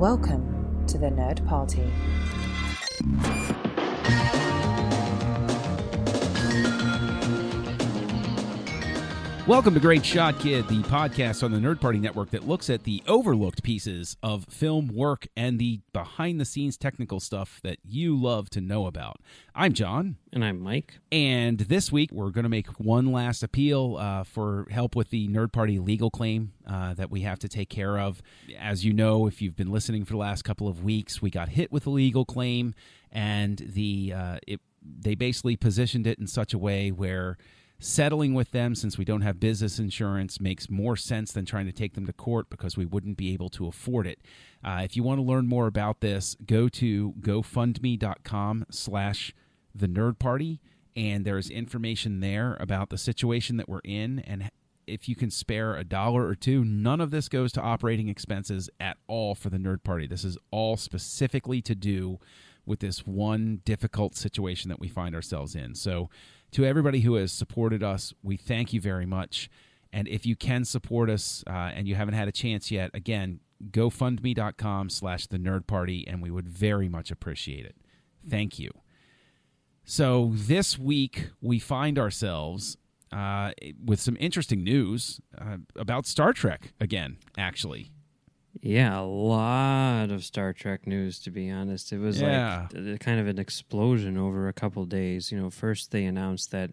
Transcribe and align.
Welcome 0.00 0.86
to 0.86 0.96
the 0.96 1.08
Nerd 1.08 1.46
Party. 1.46 1.92
Welcome 9.50 9.74
to 9.74 9.80
Great 9.80 10.06
Shot 10.06 10.38
Kid, 10.38 10.68
the 10.68 10.78
podcast 10.82 11.42
on 11.42 11.50
the 11.50 11.58
Nerd 11.58 11.80
Party 11.80 11.98
Network 11.98 12.30
that 12.30 12.46
looks 12.46 12.70
at 12.70 12.84
the 12.84 13.02
overlooked 13.08 13.64
pieces 13.64 14.16
of 14.22 14.44
film 14.44 14.86
work 14.86 15.26
and 15.36 15.58
the 15.58 15.80
behind 15.92 16.40
the 16.40 16.44
scenes 16.44 16.76
technical 16.76 17.18
stuff 17.18 17.58
that 17.64 17.78
you 17.84 18.14
love 18.16 18.48
to 18.50 18.60
know 18.60 18.86
about. 18.86 19.16
I'm 19.52 19.72
John. 19.72 20.18
And 20.32 20.44
I'm 20.44 20.60
Mike. 20.60 21.00
And 21.10 21.58
this 21.58 21.90
week, 21.90 22.12
we're 22.12 22.30
going 22.30 22.44
to 22.44 22.48
make 22.48 22.68
one 22.78 23.10
last 23.10 23.42
appeal 23.42 23.96
uh, 23.98 24.22
for 24.22 24.68
help 24.70 24.94
with 24.94 25.10
the 25.10 25.26
Nerd 25.26 25.50
Party 25.50 25.80
legal 25.80 26.12
claim 26.12 26.52
uh, 26.64 26.94
that 26.94 27.10
we 27.10 27.22
have 27.22 27.40
to 27.40 27.48
take 27.48 27.68
care 27.68 27.98
of. 27.98 28.22
As 28.56 28.84
you 28.84 28.92
know, 28.92 29.26
if 29.26 29.42
you've 29.42 29.56
been 29.56 29.72
listening 29.72 30.04
for 30.04 30.12
the 30.12 30.18
last 30.20 30.42
couple 30.42 30.68
of 30.68 30.84
weeks, 30.84 31.20
we 31.20 31.28
got 31.28 31.48
hit 31.48 31.72
with 31.72 31.88
a 31.88 31.90
legal 31.90 32.24
claim, 32.24 32.72
and 33.10 33.58
the 33.58 34.14
uh, 34.16 34.38
it, 34.46 34.60
they 34.80 35.16
basically 35.16 35.56
positioned 35.56 36.06
it 36.06 36.20
in 36.20 36.28
such 36.28 36.54
a 36.54 36.58
way 36.58 36.92
where 36.92 37.36
settling 37.80 38.34
with 38.34 38.52
them 38.52 38.74
since 38.74 38.98
we 38.98 39.04
don't 39.04 39.22
have 39.22 39.40
business 39.40 39.78
insurance 39.78 40.38
makes 40.38 40.68
more 40.68 40.96
sense 40.96 41.32
than 41.32 41.46
trying 41.46 41.66
to 41.66 41.72
take 41.72 41.94
them 41.94 42.06
to 42.06 42.12
court 42.12 42.50
because 42.50 42.76
we 42.76 42.84
wouldn't 42.84 43.16
be 43.16 43.32
able 43.32 43.48
to 43.48 43.66
afford 43.66 44.06
it. 44.06 44.20
Uh, 44.62 44.82
if 44.84 44.96
you 44.96 45.02
want 45.02 45.18
to 45.18 45.22
learn 45.22 45.46
more 45.46 45.66
about 45.66 46.00
this 46.00 46.36
go 46.46 46.68
to 46.68 47.14
gofundme.com 47.20 48.66
slash 48.70 49.34
the 49.74 49.88
nerd 49.88 50.18
party 50.18 50.60
and 50.94 51.24
there's 51.24 51.48
information 51.48 52.20
there 52.20 52.56
about 52.60 52.90
the 52.90 52.98
situation 52.98 53.56
that 53.56 53.68
we're 53.68 53.80
in. 53.84 54.18
And 54.20 54.50
if 54.86 55.08
you 55.08 55.16
can 55.16 55.30
spare 55.30 55.76
a 55.76 55.84
dollar 55.84 56.26
or 56.26 56.34
two 56.34 56.64
none 56.64 57.00
of 57.00 57.10
this 57.10 57.28
goes 57.28 57.50
to 57.52 57.62
operating 57.62 58.08
expenses 58.08 58.68
at 58.78 58.98
all 59.06 59.34
for 59.34 59.48
the 59.48 59.56
nerd 59.56 59.82
party. 59.82 60.06
This 60.06 60.24
is 60.24 60.36
all 60.50 60.76
specifically 60.76 61.62
to 61.62 61.74
do 61.74 62.18
with 62.66 62.80
this 62.80 63.06
one 63.06 63.62
difficult 63.64 64.14
situation 64.16 64.68
that 64.68 64.78
we 64.78 64.88
find 64.88 65.14
ourselves 65.14 65.54
in. 65.54 65.74
So 65.74 66.10
to 66.52 66.64
everybody 66.64 67.00
who 67.00 67.14
has 67.14 67.32
supported 67.32 67.82
us, 67.82 68.12
we 68.22 68.36
thank 68.36 68.72
you 68.72 68.80
very 68.80 69.06
much. 69.06 69.50
And 69.92 70.06
if 70.08 70.24
you 70.24 70.36
can 70.36 70.64
support 70.64 71.10
us 71.10 71.42
uh, 71.46 71.52
and 71.74 71.88
you 71.88 71.94
haven't 71.94 72.14
had 72.14 72.28
a 72.28 72.32
chance 72.32 72.70
yet, 72.70 72.90
again, 72.94 73.40
gofundme.com 73.70 74.90
slash 74.90 75.26
the 75.26 75.38
nerd 75.38 75.66
party, 75.66 76.06
and 76.06 76.22
we 76.22 76.30
would 76.30 76.48
very 76.48 76.88
much 76.88 77.10
appreciate 77.10 77.66
it. 77.66 77.76
Thank 78.28 78.58
you. 78.58 78.70
So 79.84 80.30
this 80.34 80.78
week, 80.78 81.30
we 81.40 81.58
find 81.58 81.98
ourselves 81.98 82.76
uh, 83.12 83.50
with 83.84 84.00
some 84.00 84.16
interesting 84.20 84.62
news 84.62 85.20
uh, 85.36 85.56
about 85.76 86.06
Star 86.06 86.32
Trek 86.32 86.72
again, 86.80 87.18
actually. 87.36 87.90
Yeah, 88.62 88.98
a 89.00 89.02
lot 89.04 90.10
of 90.10 90.24
Star 90.24 90.52
Trek 90.52 90.86
news, 90.86 91.18
to 91.20 91.30
be 91.30 91.50
honest. 91.50 91.92
It 91.92 91.98
was 91.98 92.20
Yeah. 92.20 92.66
like 92.74 93.00
kind 93.00 93.20
of 93.20 93.26
an 93.28 93.38
explosion 93.38 94.16
over 94.18 94.48
a 94.48 94.52
couple 94.52 94.84
days. 94.86 95.30
You 95.30 95.38
know, 95.40 95.50
first 95.50 95.90
they 95.92 96.04
announced 96.04 96.50
that 96.50 96.72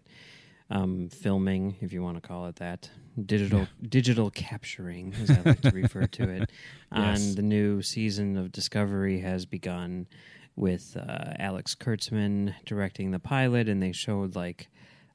um, 0.70 1.08
filming, 1.08 1.76
if 1.80 1.92
you 1.94 2.02
want 2.02 2.20
to 2.20 2.26
call 2.28 2.46
it 2.46 2.56
that, 2.56 2.90
digital 3.24 3.66
digital 3.88 4.30
capturing, 4.30 5.14
as 5.22 5.30
I 5.30 5.40
like 5.40 5.60
to 5.62 5.70
refer 5.70 6.06
to 6.06 6.28
it, 6.28 6.52
Yes. 6.92 7.28
on 7.30 7.34
the 7.36 7.42
new 7.42 7.80
season 7.80 8.36
of 8.36 8.52
Discovery 8.52 9.20
has 9.20 9.46
begun 9.46 10.06
with 10.56 10.96
uh, 10.96 11.32
Alex 11.38 11.74
Kurtzman 11.74 12.54
directing 12.66 13.12
the 13.12 13.18
pilot, 13.18 13.68
and 13.68 13.82
they 13.82 13.92
showed 13.92 14.34
like 14.36 14.68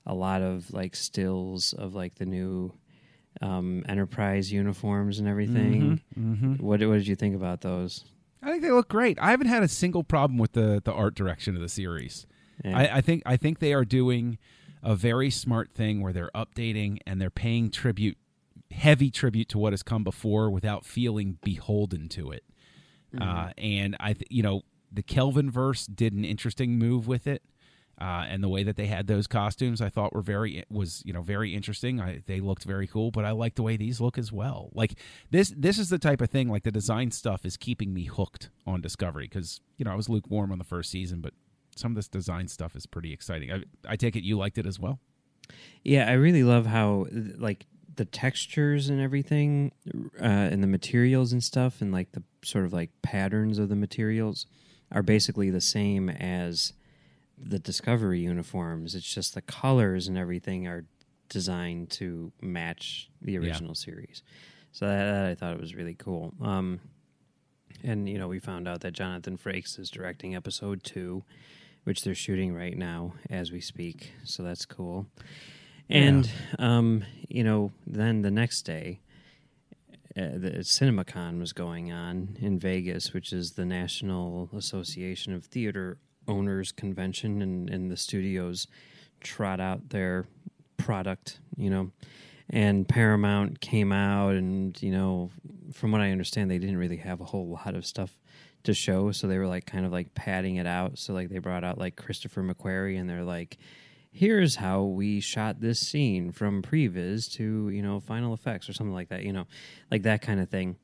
a 0.07 0.13
lot 0.15 0.41
of 0.41 0.71
like 0.73 0.95
stills 0.95 1.73
of 1.73 1.93
like 1.93 2.15
the 2.15 2.25
new 2.25 2.73
um, 3.41 3.83
Enterprise 3.87 4.51
uniforms 4.51 5.19
and 5.19 5.27
everything. 5.27 6.01
Mm-hmm. 6.17 6.53
What, 6.55 6.81
what 6.81 6.95
did 6.95 7.07
you 7.07 7.15
think 7.15 7.35
about 7.35 7.61
those? 7.61 8.05
I 8.41 8.51
think 8.51 8.61
they 8.61 8.71
look 8.71 8.89
great. 8.89 9.17
I 9.19 9.31
haven't 9.31 9.47
had 9.47 9.63
a 9.63 9.67
single 9.67 10.03
problem 10.03 10.37
with 10.37 10.51
the, 10.51 10.81
the 10.83 10.91
art 10.91 11.15
direction 11.15 11.55
of 11.55 11.61
the 11.61 11.69
series. 11.69 12.27
Yeah. 12.63 12.77
I, 12.77 12.97
I 12.97 13.01
think 13.01 13.23
I 13.25 13.37
think 13.37 13.59
they 13.59 13.73
are 13.73 13.85
doing 13.85 14.37
a 14.83 14.95
very 14.95 15.29
smart 15.29 15.71
thing 15.71 16.01
where 16.01 16.11
they're 16.11 16.31
updating 16.35 16.99
and 17.07 17.21
they're 17.21 17.29
paying 17.29 17.71
tribute, 17.71 18.17
heavy 18.71 19.09
tribute 19.09 19.47
to 19.49 19.57
what 19.57 19.71
has 19.73 19.81
come 19.81 20.03
before 20.03 20.49
without 20.49 20.85
feeling 20.85 21.37
beholden 21.41 22.09
to 22.09 22.31
it. 22.31 22.43
Uh, 23.19 23.51
and 23.59 23.95
I, 23.99 24.13
th- 24.13 24.27
you 24.29 24.41
know, 24.41 24.63
the 24.91 25.03
Kelvin 25.03 25.49
verse 25.49 25.85
did 25.85 26.13
an 26.13 26.25
interesting 26.25 26.77
move 26.79 27.07
with 27.07 27.27
it, 27.27 27.43
uh, 28.01 28.25
and 28.27 28.43
the 28.43 28.49
way 28.49 28.63
that 28.63 28.75
they 28.75 28.87
had 28.87 29.07
those 29.07 29.27
costumes, 29.27 29.79
I 29.79 29.89
thought 29.89 30.13
were 30.13 30.21
very 30.21 30.63
was 30.69 31.03
you 31.05 31.13
know 31.13 31.21
very 31.21 31.53
interesting. 31.53 32.01
I, 32.01 32.23
they 32.25 32.39
looked 32.39 32.63
very 32.63 32.87
cool, 32.87 33.11
but 33.11 33.23
I 33.23 33.31
like 33.31 33.55
the 33.55 33.63
way 33.63 33.77
these 33.77 34.01
look 34.01 34.17
as 34.17 34.31
well. 34.31 34.71
Like 34.73 34.95
this, 35.29 35.53
this 35.55 35.77
is 35.77 35.89
the 35.89 35.99
type 35.99 36.19
of 36.19 36.29
thing 36.29 36.49
like 36.49 36.63
the 36.63 36.71
design 36.71 37.11
stuff 37.11 37.45
is 37.45 37.55
keeping 37.55 37.93
me 37.93 38.05
hooked 38.05 38.49
on 38.65 38.81
Discovery 38.81 39.25
because 39.25 39.61
you 39.77 39.85
know 39.85 39.91
I 39.91 39.95
was 39.95 40.09
lukewarm 40.09 40.51
on 40.51 40.57
the 40.57 40.63
first 40.63 40.89
season, 40.89 41.21
but 41.21 41.33
some 41.75 41.91
of 41.91 41.95
this 41.95 42.07
design 42.07 42.47
stuff 42.47 42.75
is 42.75 42.85
pretty 42.85 43.13
exciting. 43.13 43.51
I, 43.51 43.63
I 43.87 43.95
take 43.95 44.15
it 44.15 44.23
you 44.23 44.37
liked 44.37 44.57
it 44.57 44.65
as 44.65 44.79
well. 44.79 44.99
Yeah, 45.83 46.09
I 46.09 46.13
really 46.13 46.43
love 46.43 46.65
how 46.65 47.07
like 47.37 47.67
the 47.95 48.05
textures 48.05 48.89
and 48.89 48.99
everything, 48.99 49.71
uh, 50.19 50.23
and 50.23 50.63
the 50.63 50.67
materials 50.67 51.31
and 51.31 51.43
stuff, 51.43 51.79
and 51.79 51.91
like 51.91 52.11
the 52.13 52.23
sort 52.43 52.65
of 52.65 52.73
like 52.73 52.89
patterns 53.03 53.59
of 53.59 53.69
the 53.69 53.75
materials 53.75 54.47
are 54.91 55.03
basically 55.03 55.49
the 55.49 55.61
same 55.61 56.09
as 56.09 56.73
the 57.43 57.59
Discovery 57.59 58.19
uniforms. 58.19 58.95
It's 58.95 59.11
just 59.11 59.33
the 59.33 59.41
colors 59.41 60.07
and 60.07 60.17
everything 60.17 60.67
are 60.67 60.85
designed 61.29 61.89
to 61.91 62.31
match 62.41 63.09
the 63.21 63.37
original 63.37 63.75
series. 63.75 64.23
So 64.71 64.87
that, 64.87 65.05
that 65.05 65.25
I 65.25 65.35
thought 65.35 65.53
it 65.53 65.61
was 65.61 65.75
really 65.75 65.95
cool. 65.95 66.33
Um, 66.41 66.79
and 67.83 68.07
you 68.07 68.17
know, 68.17 68.27
we 68.27 68.39
found 68.39 68.67
out 68.67 68.81
that 68.81 68.93
Jonathan 68.93 69.37
Frakes 69.37 69.79
is 69.79 69.89
directing 69.89 70.35
episode 70.35 70.83
two, 70.83 71.23
which 71.83 72.03
they're 72.03 72.15
shooting 72.15 72.53
right 72.53 72.77
now 72.77 73.13
as 73.29 73.51
we 73.51 73.61
speak. 73.61 74.13
So 74.23 74.43
that's 74.43 74.65
cool. 74.65 75.07
And 75.89 76.29
um, 76.59 77.03
you 77.27 77.43
know, 77.43 77.71
then 77.85 78.21
the 78.21 78.31
next 78.31 78.63
day, 78.63 79.01
uh, 80.15 80.37
the 80.37 80.51
CinemaCon 80.61 81.39
was 81.39 81.53
going 81.53 81.91
on 81.91 82.37
in 82.39 82.59
Vegas, 82.59 83.13
which 83.13 83.33
is 83.33 83.51
the 83.51 83.65
National 83.65 84.49
Association 84.55 85.33
of 85.33 85.45
Theater 85.45 85.97
Owners 86.27 86.71
Convention, 86.71 87.41
and, 87.41 87.69
and 87.69 87.91
the 87.91 87.97
studios 87.97 88.67
trot 89.21 89.59
out 89.59 89.89
their 89.89 90.25
product, 90.77 91.39
you 91.57 91.69
know. 91.69 91.91
And 92.49 92.87
Paramount 92.87 93.61
came 93.61 93.91
out, 93.91 94.35
and 94.35 94.79
you 94.81 94.91
know, 94.91 95.31
from 95.73 95.91
what 95.91 96.01
I 96.01 96.11
understand, 96.11 96.51
they 96.51 96.59
didn't 96.59 96.77
really 96.77 96.97
have 96.97 97.21
a 97.21 97.25
whole 97.25 97.47
lot 97.47 97.75
of 97.75 97.85
stuff 97.85 98.19
to 98.63 98.73
show, 98.73 99.11
so 99.11 99.27
they 99.27 99.37
were 99.37 99.47
like 99.47 99.65
kind 99.65 99.85
of 99.85 99.91
like 99.91 100.13
padding 100.13 100.57
it 100.57 100.67
out. 100.67 100.97
So 100.97 101.13
like 101.13 101.29
they 101.29 101.39
brought 101.39 101.63
out 101.63 101.77
like 101.77 101.95
Christopher 101.95 102.43
McQuarrie, 102.43 102.99
and 102.99 103.09
they're 103.09 103.23
like, 103.23 103.57
"Here's 104.11 104.55
how 104.57 104.83
we 104.83 105.19
shot 105.19 105.61
this 105.61 105.79
scene 105.79 106.31
from 106.31 106.61
previs 106.61 107.31
to 107.33 107.69
you 107.69 107.81
know 107.81 107.99
final 107.99 108.33
effects 108.33 108.69
or 108.69 108.73
something 108.73 108.93
like 108.93 109.09
that," 109.09 109.23
you 109.23 109.33
know, 109.33 109.47
like 109.89 110.03
that 110.03 110.21
kind 110.21 110.39
of 110.39 110.49
thing. 110.49 110.75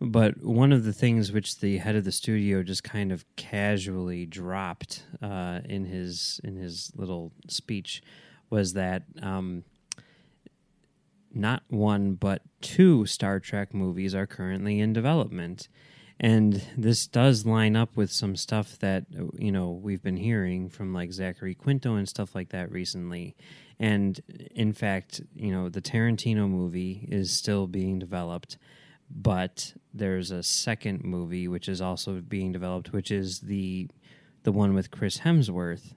But 0.00 0.42
one 0.42 0.72
of 0.72 0.84
the 0.84 0.92
things 0.92 1.32
which 1.32 1.60
the 1.60 1.78
head 1.78 1.96
of 1.96 2.04
the 2.04 2.12
studio 2.12 2.62
just 2.62 2.84
kind 2.84 3.12
of 3.12 3.24
casually 3.36 4.26
dropped 4.26 5.04
uh, 5.22 5.60
in 5.64 5.84
his 5.84 6.40
in 6.44 6.56
his 6.56 6.92
little 6.94 7.32
speech 7.48 8.02
was 8.50 8.74
that 8.74 9.02
um, 9.22 9.64
not 11.32 11.62
one 11.68 12.14
but 12.14 12.42
two 12.60 13.06
Star 13.06 13.40
Trek 13.40 13.74
movies 13.74 14.14
are 14.14 14.26
currently 14.26 14.80
in 14.80 14.92
development. 14.92 15.68
And 16.18 16.62
this 16.78 17.06
does 17.06 17.44
line 17.44 17.76
up 17.76 17.94
with 17.94 18.10
some 18.10 18.36
stuff 18.36 18.78
that 18.78 19.04
you 19.38 19.52
know 19.52 19.70
we've 19.70 20.02
been 20.02 20.16
hearing 20.16 20.68
from 20.70 20.94
like 20.94 21.12
Zachary 21.12 21.54
Quinto 21.54 21.94
and 21.96 22.08
stuff 22.08 22.34
like 22.34 22.50
that 22.50 22.70
recently. 22.70 23.36
And 23.78 24.20
in 24.54 24.72
fact, 24.72 25.20
you 25.34 25.52
know, 25.52 25.68
the 25.68 25.82
Tarantino 25.82 26.48
movie 26.48 27.06
is 27.10 27.30
still 27.30 27.66
being 27.66 27.98
developed, 27.98 28.56
but 29.10 29.74
there's 29.94 30.30
a 30.30 30.42
second 30.42 31.04
movie 31.04 31.48
which 31.48 31.68
is 31.68 31.80
also 31.80 32.20
being 32.20 32.52
developed, 32.52 32.92
which 32.92 33.10
is 33.10 33.40
the 33.40 33.88
the 34.42 34.52
one 34.52 34.74
with 34.74 34.90
Chris 34.92 35.18
Hemsworth, 35.18 35.92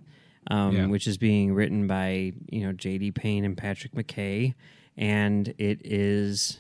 um, 0.50 0.76
Yeah. 0.76 0.86
which 0.88 1.06
is 1.08 1.18
being 1.18 1.54
written 1.54 1.86
by 1.88 2.34
you 2.50 2.62
know 2.62 2.72
J.D. 2.72 3.12
Payne 3.12 3.46
and 3.46 3.56
Patrick 3.58 3.94
McKay, 3.94 4.56
and 4.98 5.50
it 5.58 5.82
is 5.86 6.60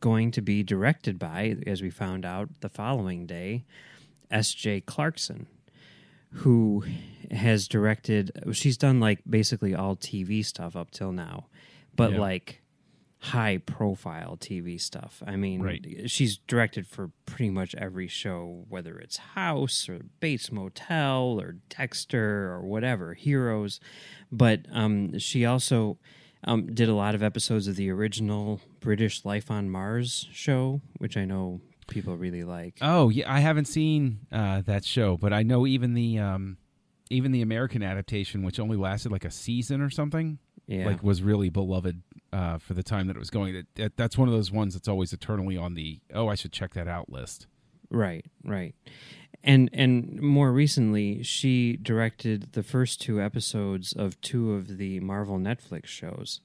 going 0.00 0.30
to 0.32 0.40
be 0.42 0.62
directed 0.62 1.18
by, 1.18 1.56
as 1.66 1.80
we 1.82 1.90
found 1.90 2.24
out 2.24 2.48
the 2.60 2.68
following 2.68 3.24
day, 3.26 3.64
S.J. 4.30 4.80
Clarkson, 4.80 5.46
who 6.30 6.84
has 7.30 7.68
directed. 7.68 8.32
She's 8.52 8.76
done 8.76 8.98
like 8.98 9.20
basically 9.28 9.74
all 9.74 9.94
TV 9.96 10.44
stuff 10.44 10.74
up 10.74 10.90
till 10.90 11.12
now, 11.12 11.46
but 11.94 12.12
Yeah. 12.12 12.20
like 12.20 12.61
high 13.26 13.56
profile 13.56 14.36
TV 14.36 14.80
stuff. 14.80 15.22
I 15.24 15.36
mean, 15.36 15.62
Right. 15.62 16.10
she's 16.10 16.38
directed 16.38 16.88
for 16.88 17.12
pretty 17.24 17.50
much 17.50 17.72
every 17.76 18.08
show, 18.08 18.64
whether 18.68 18.98
it's 18.98 19.16
House 19.16 19.88
or 19.88 20.00
Bates 20.18 20.50
Motel 20.50 21.40
or 21.40 21.58
Dexter 21.68 22.50
or 22.52 22.62
whatever, 22.62 23.14
Heroes. 23.14 23.78
But 24.32 24.66
um, 24.72 25.18
she 25.20 25.44
also 25.46 25.98
um, 26.42 26.66
did 26.74 26.88
a 26.88 26.94
lot 26.94 27.14
of 27.14 27.22
episodes 27.22 27.68
of 27.68 27.76
the 27.76 27.90
original 27.90 28.60
British 28.80 29.24
Life 29.24 29.52
on 29.52 29.70
Mars 29.70 30.26
show, 30.32 30.80
which 30.98 31.16
I 31.16 31.24
know 31.24 31.60
people 31.86 32.16
really 32.16 32.42
like. 32.42 32.78
Oh 32.82 33.08
yeah, 33.08 33.32
I 33.32 33.38
haven't 33.38 33.66
seen 33.66 34.26
uh, 34.32 34.62
that 34.62 34.84
show, 34.84 35.16
but 35.16 35.32
I 35.32 35.44
know 35.44 35.64
even 35.64 35.94
the 35.94 36.18
um, 36.18 36.56
even 37.08 37.30
the 37.30 37.42
American 37.42 37.84
adaptation, 37.84 38.42
which 38.42 38.58
only 38.58 38.76
lasted 38.76 39.12
like 39.12 39.24
a 39.24 39.30
season 39.30 39.80
or 39.80 39.90
something, 39.90 40.38
yeah, 40.66 40.86
like 40.86 41.04
was 41.04 41.22
really 41.22 41.50
beloved 41.50 42.02
uh, 42.32 42.58
for 42.58 42.74
the 42.74 42.82
time 42.82 43.06
that 43.06 43.16
it 43.16 43.18
was 43.18 43.30
going. 43.30 43.54
That, 43.54 43.66
that, 43.74 43.96
that's 43.96 44.16
one 44.16 44.28
of 44.28 44.34
those 44.34 44.50
ones 44.50 44.74
that's 44.74 44.88
always 44.88 45.12
eternally 45.12 45.56
on 45.56 45.74
the 45.74 46.00
oh 46.14 46.28
I 46.28 46.34
should 46.34 46.52
check 46.52 46.74
that 46.74 46.88
out 46.88 47.10
list. 47.10 47.46
right, 47.90 48.24
right. 48.44 48.74
And 49.44 49.70
and 49.72 50.20
more 50.20 50.52
recently, 50.52 51.22
she 51.22 51.76
directed 51.76 52.52
the 52.52 52.62
first 52.62 53.00
two 53.00 53.20
episodes 53.20 53.92
of 53.92 54.20
two 54.20 54.52
of 54.52 54.78
the 54.78 55.00
Marvel 55.00 55.38
Netflix 55.38 55.86
shows, 55.86 56.40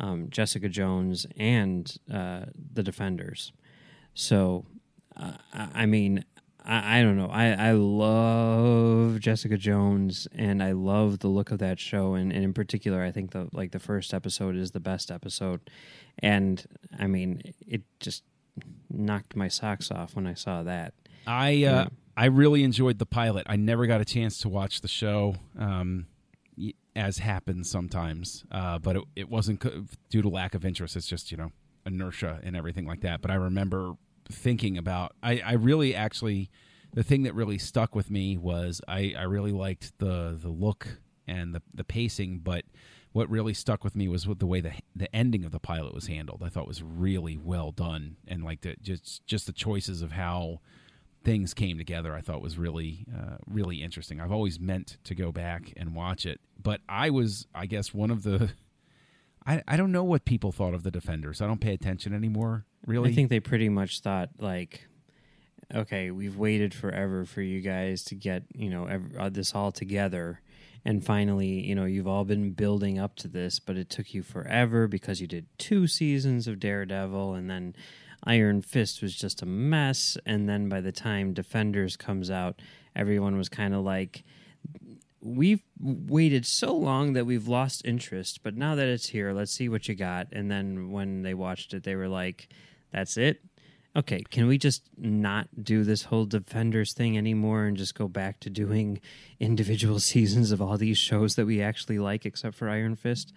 um, 0.00 0.28
Jessica 0.30 0.68
Jones 0.68 1.26
and 1.36 1.96
uh, 2.12 2.46
The 2.72 2.82
Defenders. 2.82 3.52
So, 4.14 4.66
uh, 5.16 5.34
I 5.54 5.82
I 5.82 5.86
mean, 5.86 6.24
I, 6.64 6.98
I 6.98 7.02
don't 7.02 7.16
know. 7.16 7.28
I, 7.30 7.50
I 7.52 7.72
love 7.72 9.20
Jessica 9.20 9.56
Jones, 9.56 10.28
and 10.34 10.62
I 10.62 10.72
love 10.72 11.20
the 11.20 11.28
look 11.28 11.50
of 11.50 11.58
that 11.58 11.78
show. 11.78 12.14
And, 12.14 12.32
and 12.32 12.44
in 12.44 12.52
particular, 12.52 13.02
I 13.02 13.10
think 13.10 13.32
the 13.32 13.48
like 13.52 13.72
the 13.72 13.78
first 13.78 14.12
episode 14.14 14.56
is 14.56 14.72
the 14.72 14.80
best 14.80 15.10
episode. 15.10 15.60
And 16.18 16.64
I 16.98 17.06
mean, 17.06 17.42
it 17.66 17.82
just 17.98 18.24
knocked 18.90 19.36
my 19.36 19.48
socks 19.48 19.90
off 19.90 20.16
when 20.16 20.26
I 20.26 20.34
saw 20.34 20.62
that. 20.62 20.94
I 21.26 21.64
uh. 21.64 21.88
I 22.16 22.26
really 22.26 22.64
enjoyed 22.64 22.98
the 22.98 23.06
pilot. 23.06 23.46
I 23.48 23.56
never 23.56 23.86
got 23.86 24.00
a 24.00 24.04
chance 24.04 24.40
to 24.40 24.48
watch 24.48 24.82
the 24.82 24.88
show, 24.88 25.36
um, 25.58 26.06
as 26.94 27.18
happens 27.18 27.70
sometimes. 27.70 28.44
Uh, 28.50 28.78
but 28.78 28.96
it, 28.96 29.04
it 29.16 29.30
wasn't 29.30 29.60
co- 29.60 29.84
due 30.10 30.20
to 30.20 30.28
lack 30.28 30.54
of 30.54 30.64
interest. 30.64 30.96
It's 30.96 31.06
just 31.06 31.30
you 31.30 31.38
know 31.38 31.52
inertia 31.86 32.40
and 32.42 32.56
everything 32.56 32.86
like 32.86 33.00
that. 33.02 33.22
But 33.22 33.30
I 33.30 33.34
remember 33.34 33.94
thinking 34.30 34.78
about. 34.78 35.14
I, 35.22 35.40
I 35.44 35.52
really 35.52 35.94
actually 35.94 36.50
the 36.92 37.02
thing 37.02 37.22
that 37.22 37.34
really 37.34 37.58
stuck 37.58 37.94
with 37.94 38.10
me 38.10 38.36
was 38.36 38.80
I, 38.88 39.14
I 39.16 39.22
really 39.22 39.52
liked 39.52 39.98
the 39.98 40.36
the 40.40 40.48
look 40.48 40.98
and 41.26 41.54
the 41.54 41.62
the 41.72 41.84
pacing, 41.84 42.40
but 42.40 42.64
what 43.12 43.28
really 43.28 43.54
stuck 43.54 43.82
with 43.82 43.96
me 43.96 44.08
was 44.08 44.26
with 44.26 44.38
the 44.38 44.46
way 44.46 44.60
the 44.60 44.72
the 44.94 45.14
ending 45.14 45.44
of 45.44 45.52
the 45.52 45.60
pilot 45.60 45.94
was 45.94 46.06
handled. 46.06 46.42
I 46.44 46.48
thought 46.48 46.66
was 46.66 46.82
really 46.82 47.36
well 47.36 47.72
done, 47.72 48.16
and 48.26 48.44
like 48.44 48.62
the 48.62 48.76
just 48.82 49.26
just 49.26 49.46
the 49.46 49.52
choices 49.52 50.02
of 50.02 50.12
how 50.12 50.60
things 51.22 51.52
came 51.54 51.78
together. 51.78 52.14
I 52.14 52.20
thought 52.20 52.40
was 52.40 52.58
really 52.58 53.06
uh, 53.14 53.36
really 53.46 53.82
interesting. 53.82 54.20
I've 54.20 54.32
always 54.32 54.58
meant 54.58 54.96
to 55.04 55.14
go 55.14 55.32
back 55.32 55.72
and 55.76 55.94
watch 55.94 56.24
it, 56.26 56.40
but 56.60 56.80
I 56.88 57.10
was 57.10 57.46
I 57.54 57.66
guess 57.66 57.92
one 57.94 58.10
of 58.10 58.22
the 58.22 58.52
I 59.46 59.62
I 59.66 59.76
don't 59.76 59.92
know 59.92 60.04
what 60.04 60.24
people 60.24 60.52
thought 60.52 60.74
of 60.74 60.82
the 60.82 60.90
Defenders. 60.90 61.40
I 61.40 61.46
don't 61.46 61.60
pay 61.60 61.74
attention 61.74 62.14
anymore. 62.14 62.64
Really, 62.86 63.10
I 63.10 63.12
think 63.12 63.28
they 63.28 63.40
pretty 63.40 63.68
much 63.68 64.00
thought 64.00 64.30
like, 64.38 64.86
okay, 65.74 66.10
we've 66.10 66.36
waited 66.36 66.72
forever 66.74 67.24
for 67.24 67.42
you 67.42 67.60
guys 67.60 68.02
to 68.04 68.14
get 68.14 68.44
you 68.54 68.70
know 68.70 68.88
uh, 69.18 69.28
this 69.28 69.54
all 69.54 69.70
together, 69.70 70.40
and 70.84 71.04
finally, 71.04 71.66
you 71.66 71.74
know, 71.74 71.84
you've 71.84 72.06
all 72.06 72.24
been 72.24 72.52
building 72.52 72.98
up 72.98 73.16
to 73.16 73.28
this, 73.28 73.58
but 73.60 73.76
it 73.76 73.90
took 73.90 74.14
you 74.14 74.22
forever 74.22 74.88
because 74.88 75.20
you 75.20 75.26
did 75.26 75.46
two 75.58 75.86
seasons 75.86 76.46
of 76.46 76.58
Daredevil, 76.58 77.34
and 77.34 77.50
then 77.50 77.74
Iron 78.24 78.62
Fist 78.62 79.02
was 79.02 79.14
just 79.14 79.42
a 79.42 79.46
mess, 79.46 80.16
and 80.24 80.48
then 80.48 80.68
by 80.68 80.80
the 80.80 80.92
time 80.92 81.34
Defenders 81.34 81.96
comes 81.96 82.30
out, 82.30 82.60
everyone 82.96 83.36
was 83.36 83.48
kind 83.48 83.74
of 83.74 83.84
like. 83.84 84.24
We've 85.22 85.60
waited 85.78 86.46
so 86.46 86.74
long 86.74 87.12
that 87.12 87.26
we've 87.26 87.46
lost 87.46 87.84
interest, 87.84 88.42
but 88.42 88.56
now 88.56 88.74
that 88.74 88.88
it's 88.88 89.10
here, 89.10 89.34
let's 89.34 89.52
see 89.52 89.68
what 89.68 89.86
you 89.86 89.94
got. 89.94 90.28
And 90.32 90.50
then 90.50 90.92
when 90.92 91.20
they 91.20 91.34
watched 91.34 91.74
it, 91.74 91.82
they 91.82 91.94
were 91.94 92.08
like, 92.08 92.48
that's 92.92 93.16
it. 93.16 93.40
Okay, 93.96 94.22
can 94.30 94.46
we 94.46 94.56
just 94.56 94.88
not 94.96 95.48
do 95.62 95.82
this 95.82 96.04
whole 96.04 96.24
Defenders 96.24 96.92
thing 96.92 97.18
anymore 97.18 97.64
and 97.64 97.76
just 97.76 97.96
go 97.96 98.06
back 98.06 98.38
to 98.40 98.50
doing 98.50 99.00
individual 99.40 99.98
seasons 100.00 100.52
of 100.52 100.62
all 100.62 100.76
these 100.76 100.98
shows 100.98 101.34
that 101.34 101.46
we 101.46 101.60
actually 101.60 101.98
like, 101.98 102.24
except 102.24 102.54
for 102.56 102.68
Iron 102.68 102.94
Fist? 102.94 103.32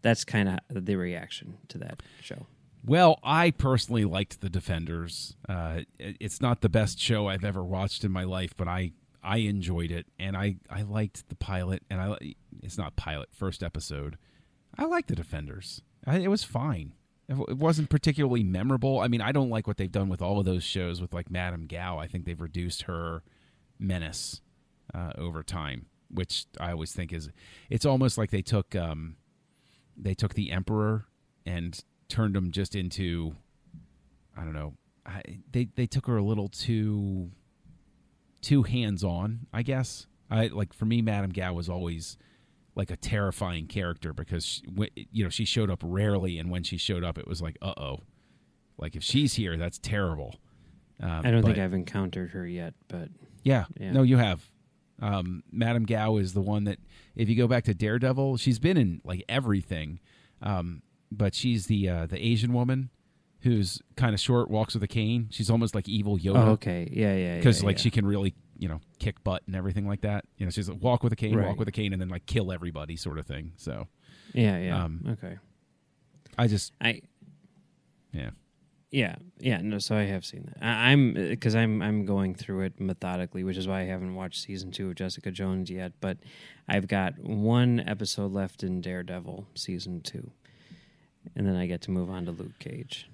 That's 0.00 0.24
kind 0.24 0.48
of 0.48 0.84
the 0.84 0.96
reaction 0.96 1.58
to 1.68 1.78
that 1.78 2.02
show. 2.22 2.46
Well, 2.84 3.18
I 3.22 3.50
personally 3.50 4.04
liked 4.04 4.40
the 4.40 4.48
Defenders. 4.48 5.36
Uh, 5.48 5.80
it's 5.98 6.40
not 6.40 6.60
the 6.60 6.68
best 6.68 6.98
show 6.98 7.26
I've 7.26 7.44
ever 7.44 7.64
watched 7.64 8.04
in 8.04 8.12
my 8.12 8.24
life, 8.24 8.54
but 8.56 8.68
I 8.68 8.92
I 9.22 9.38
enjoyed 9.38 9.90
it, 9.90 10.06
and 10.18 10.36
I 10.36 10.56
I 10.70 10.82
liked 10.82 11.28
the 11.28 11.34
pilot, 11.34 11.82
and 11.90 12.00
I 12.00 12.16
it's 12.62 12.78
not 12.78 12.96
pilot 12.96 13.28
first 13.32 13.62
episode. 13.62 14.16
I 14.76 14.84
liked 14.84 15.08
the 15.08 15.16
Defenders. 15.16 15.82
I, 16.06 16.18
it 16.18 16.28
was 16.28 16.44
fine. 16.44 16.92
It 17.28 17.58
wasn't 17.58 17.90
particularly 17.90 18.42
memorable. 18.42 19.00
I 19.00 19.08
mean, 19.08 19.20
I 19.20 19.32
don't 19.32 19.50
like 19.50 19.66
what 19.66 19.76
they've 19.76 19.92
done 19.92 20.08
with 20.08 20.22
all 20.22 20.38
of 20.38 20.46
those 20.46 20.64
shows 20.64 21.00
with 21.00 21.12
like 21.12 21.30
Madame 21.30 21.66
Gao. 21.66 21.98
I 21.98 22.06
think 22.06 22.24
they've 22.24 22.40
reduced 22.40 22.82
her 22.82 23.22
menace 23.78 24.40
uh, 24.94 25.12
over 25.18 25.42
time, 25.42 25.86
which 26.10 26.46
I 26.58 26.72
always 26.72 26.92
think 26.92 27.12
is 27.12 27.28
it's 27.68 27.84
almost 27.84 28.16
like 28.16 28.30
they 28.30 28.40
took 28.40 28.74
um, 28.74 29.16
they 29.94 30.14
took 30.14 30.34
the 30.34 30.50
Emperor 30.50 31.06
and 31.44 31.78
turned 32.08 32.34
him 32.34 32.50
just 32.50 32.74
into 32.74 33.34
I 34.36 34.44
don't 34.44 34.54
know. 34.54 34.74
I, 35.04 35.22
they 35.50 35.68
they 35.74 35.86
took 35.86 36.06
her 36.06 36.16
a 36.16 36.24
little 36.24 36.48
too 36.48 37.30
too 38.40 38.62
hands 38.62 39.04
on. 39.04 39.46
I 39.52 39.62
guess. 39.62 40.06
I 40.30 40.46
like 40.46 40.72
for 40.72 40.86
me, 40.86 41.02
Madame 41.02 41.30
Gao 41.30 41.52
was 41.52 41.68
always 41.68 42.16
like 42.78 42.90
a 42.90 42.96
terrifying 42.96 43.66
character 43.66 44.14
because 44.14 44.44
she, 44.44 44.62
you 45.12 45.24
know 45.24 45.28
she 45.28 45.44
showed 45.44 45.70
up 45.70 45.80
rarely, 45.84 46.38
and 46.38 46.50
when 46.50 46.62
she 46.62 46.78
showed 46.78 47.04
up, 47.04 47.18
it 47.18 47.26
was 47.26 47.42
like, 47.42 47.58
uh 47.60 47.74
oh, 47.76 48.00
like 48.78 48.96
if 48.96 49.02
she's 49.02 49.34
here, 49.34 49.58
that's 49.58 49.78
terrible. 49.78 50.36
Um, 51.00 51.22
I 51.24 51.30
don't 51.30 51.42
think 51.42 51.58
I've 51.58 51.74
encountered 51.74 52.30
her 52.30 52.46
yet, 52.46 52.74
but 52.88 53.08
yeah. 53.42 53.66
Yeah. 53.78 53.92
No, 53.92 54.02
you 54.02 54.16
have. 54.16 54.42
Um, 55.00 55.44
Madame 55.52 55.84
Gao 55.84 56.16
is 56.16 56.32
the 56.32 56.40
one 56.40 56.64
that, 56.64 56.78
if 57.14 57.28
you 57.28 57.36
go 57.36 57.46
back 57.46 57.64
to 57.64 57.74
Daredevil, 57.74 58.36
she's 58.38 58.58
been 58.58 58.76
in 58.76 59.00
like 59.04 59.24
everything, 59.28 60.00
um, 60.42 60.82
but 61.12 61.34
she's 61.34 61.66
the 61.66 61.88
uh, 61.88 62.06
the 62.06 62.24
Asian 62.24 62.52
woman 62.52 62.90
who's 63.42 63.80
kind 63.96 64.14
of 64.14 64.20
short, 64.20 64.50
walks 64.50 64.74
with 64.74 64.82
a 64.82 64.88
cane. 64.88 65.28
She's 65.30 65.50
almost 65.50 65.74
like 65.74 65.88
evil 65.88 66.18
oh, 66.26 66.50
okay, 66.50 66.88
yeah, 66.92 67.14
yeah, 67.14 67.36
because 67.36 67.60
yeah, 67.60 67.66
like 67.66 67.76
yeah. 67.76 67.82
she 67.82 67.90
can 67.90 68.06
really 68.06 68.34
you 68.58 68.68
know 68.68 68.80
kick 68.98 69.22
butt 69.24 69.42
and 69.46 69.54
everything 69.56 69.86
like 69.86 70.00
that. 70.02 70.24
You 70.36 70.46
know, 70.46 70.50
she's 70.50 70.68
like 70.68 70.82
walk 70.82 71.02
with 71.02 71.12
a 71.12 71.16
cane, 71.16 71.34
Right. 71.36 71.46
walk 71.46 71.58
with 71.58 71.68
a 71.68 71.72
cane, 71.72 71.92
and 71.92 72.00
then 72.02 72.08
like 72.08 72.26
kill 72.26 72.52
everybody 72.52 72.96
sort 72.96 73.18
of 73.18 73.26
thing. 73.26 73.52
So 73.56 73.86
yeah, 74.34 74.58
yeah, 74.58 74.84
um, 74.84 75.04
okay. 75.10 75.36
I 76.36 76.46
just 76.46 76.72
I 76.80 77.00
yeah. 78.12 78.30
Yeah, 78.90 79.16
yeah, 79.38 79.60
no. 79.60 79.78
So 79.78 79.94
I 79.96 80.04
have 80.04 80.24
seen 80.24 80.44
that. 80.46 80.64
I, 80.64 80.92
I'm 80.92 81.12
because 81.12 81.54
I'm 81.54 81.82
I'm 81.82 82.06
going 82.06 82.34
through 82.34 82.62
it 82.62 82.80
methodically, 82.80 83.44
which 83.44 83.58
is 83.58 83.68
why 83.68 83.80
I 83.80 83.84
haven't 83.84 84.14
watched 84.14 84.40
season 84.42 84.70
two 84.70 84.88
of 84.88 84.94
Jessica 84.94 85.30
Jones 85.30 85.68
yet. 85.70 85.92
But 86.00 86.16
I've 86.66 86.88
got 86.88 87.18
one 87.18 87.80
episode 87.86 88.32
left 88.32 88.62
in 88.62 88.80
Daredevil 88.80 89.46
season 89.54 90.00
two, 90.00 90.30
and 91.36 91.46
then 91.46 91.54
I 91.54 91.66
get 91.66 91.82
to 91.82 91.90
move 91.90 92.08
on 92.08 92.24
to 92.24 92.30
Luke 92.30 92.58
Cage. 92.60 93.10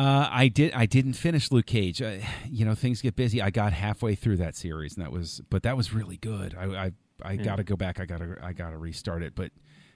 Uh, 0.00 0.28
I 0.30 0.48
did. 0.48 0.72
I 0.72 0.86
didn't 0.86 1.12
finish 1.14 1.50
Luke 1.52 1.66
Cage. 1.66 2.00
Uh, 2.00 2.16
you 2.48 2.64
know, 2.64 2.74
things 2.74 3.02
get 3.02 3.16
busy. 3.16 3.42
I 3.42 3.50
got 3.50 3.72
halfway 3.72 4.14
through 4.14 4.38
that 4.38 4.56
series, 4.56 4.96
and 4.96 5.04
that 5.04 5.12
was, 5.12 5.42
but 5.50 5.62
that 5.64 5.76
was 5.76 5.92
really 5.92 6.16
good. 6.16 6.54
I, 6.58 6.64
I, 6.64 6.92
I 7.22 7.32
Yeah. 7.32 7.42
got 7.42 7.56
to 7.56 7.64
go 7.64 7.76
back. 7.76 8.00
I 8.00 8.06
got 8.06 8.18
to, 8.20 8.36
I 8.42 8.52
got 8.54 8.70
to 8.70 8.78
restart 8.78 9.22
it. 9.22 9.34
But 9.34 9.50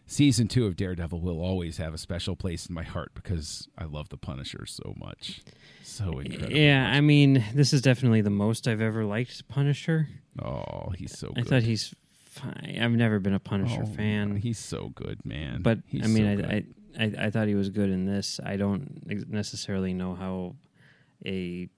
season 0.07 0.47
two 0.49 0.67
of 0.67 0.77
Daredevil 0.77 1.21
will 1.21 1.41
always 1.41 1.79
have 1.79 1.95
a 1.95 1.99
special 1.99 2.37
place 2.37 2.67
in 2.67 2.75
my 2.75 2.83
heart 2.83 3.13
because 3.15 3.67
I 3.79 3.85
love 3.85 4.11
the 4.11 4.19
Punisher 4.19 4.67
so 4.67 4.95
much, 4.99 5.41
so 5.83 6.19
incredible. 6.19 6.53
Yeah, 6.55 6.87
I 6.93 7.01
mean, 7.01 7.43
this 7.55 7.73
is 7.73 7.81
definitely 7.81 8.21
the 8.21 8.29
most 8.31 8.69
I've 8.69 8.83
ever 8.83 9.05
liked 9.07 9.49
Punisher. 9.49 10.09
oh, 10.43 10.93
he's 10.99 11.19
so. 11.19 11.33
I 11.35 11.43
thought 11.43 11.63
he's 11.63 11.95
fine. 12.29 12.79
I've 12.79 12.91
never 12.93 13.21
been 13.21 13.33
a 13.35 13.41
Punisher 13.41 13.85
Oh, 13.85 13.95
fan. 13.95 14.37
He's 14.37 14.59
so 14.59 14.91
good, 14.95 15.25
man. 15.25 15.63
but 15.63 15.79
He's 15.87 16.05
I 16.05 16.09
mean, 16.09 16.37
so 16.37 16.43
good. 16.43 16.51
I, 16.51 16.57
I 16.57 16.65
I 16.99 17.13
I 17.27 17.31
thought 17.31 17.49
he 17.49 17.55
was 17.55 17.71
good 17.71 17.91
in 17.91 18.07
this. 18.07 18.41
I 18.45 18.57
don't 18.57 19.03
necessarily 19.29 19.95
know 19.95 20.15
how 20.15 20.57
a 21.25 21.69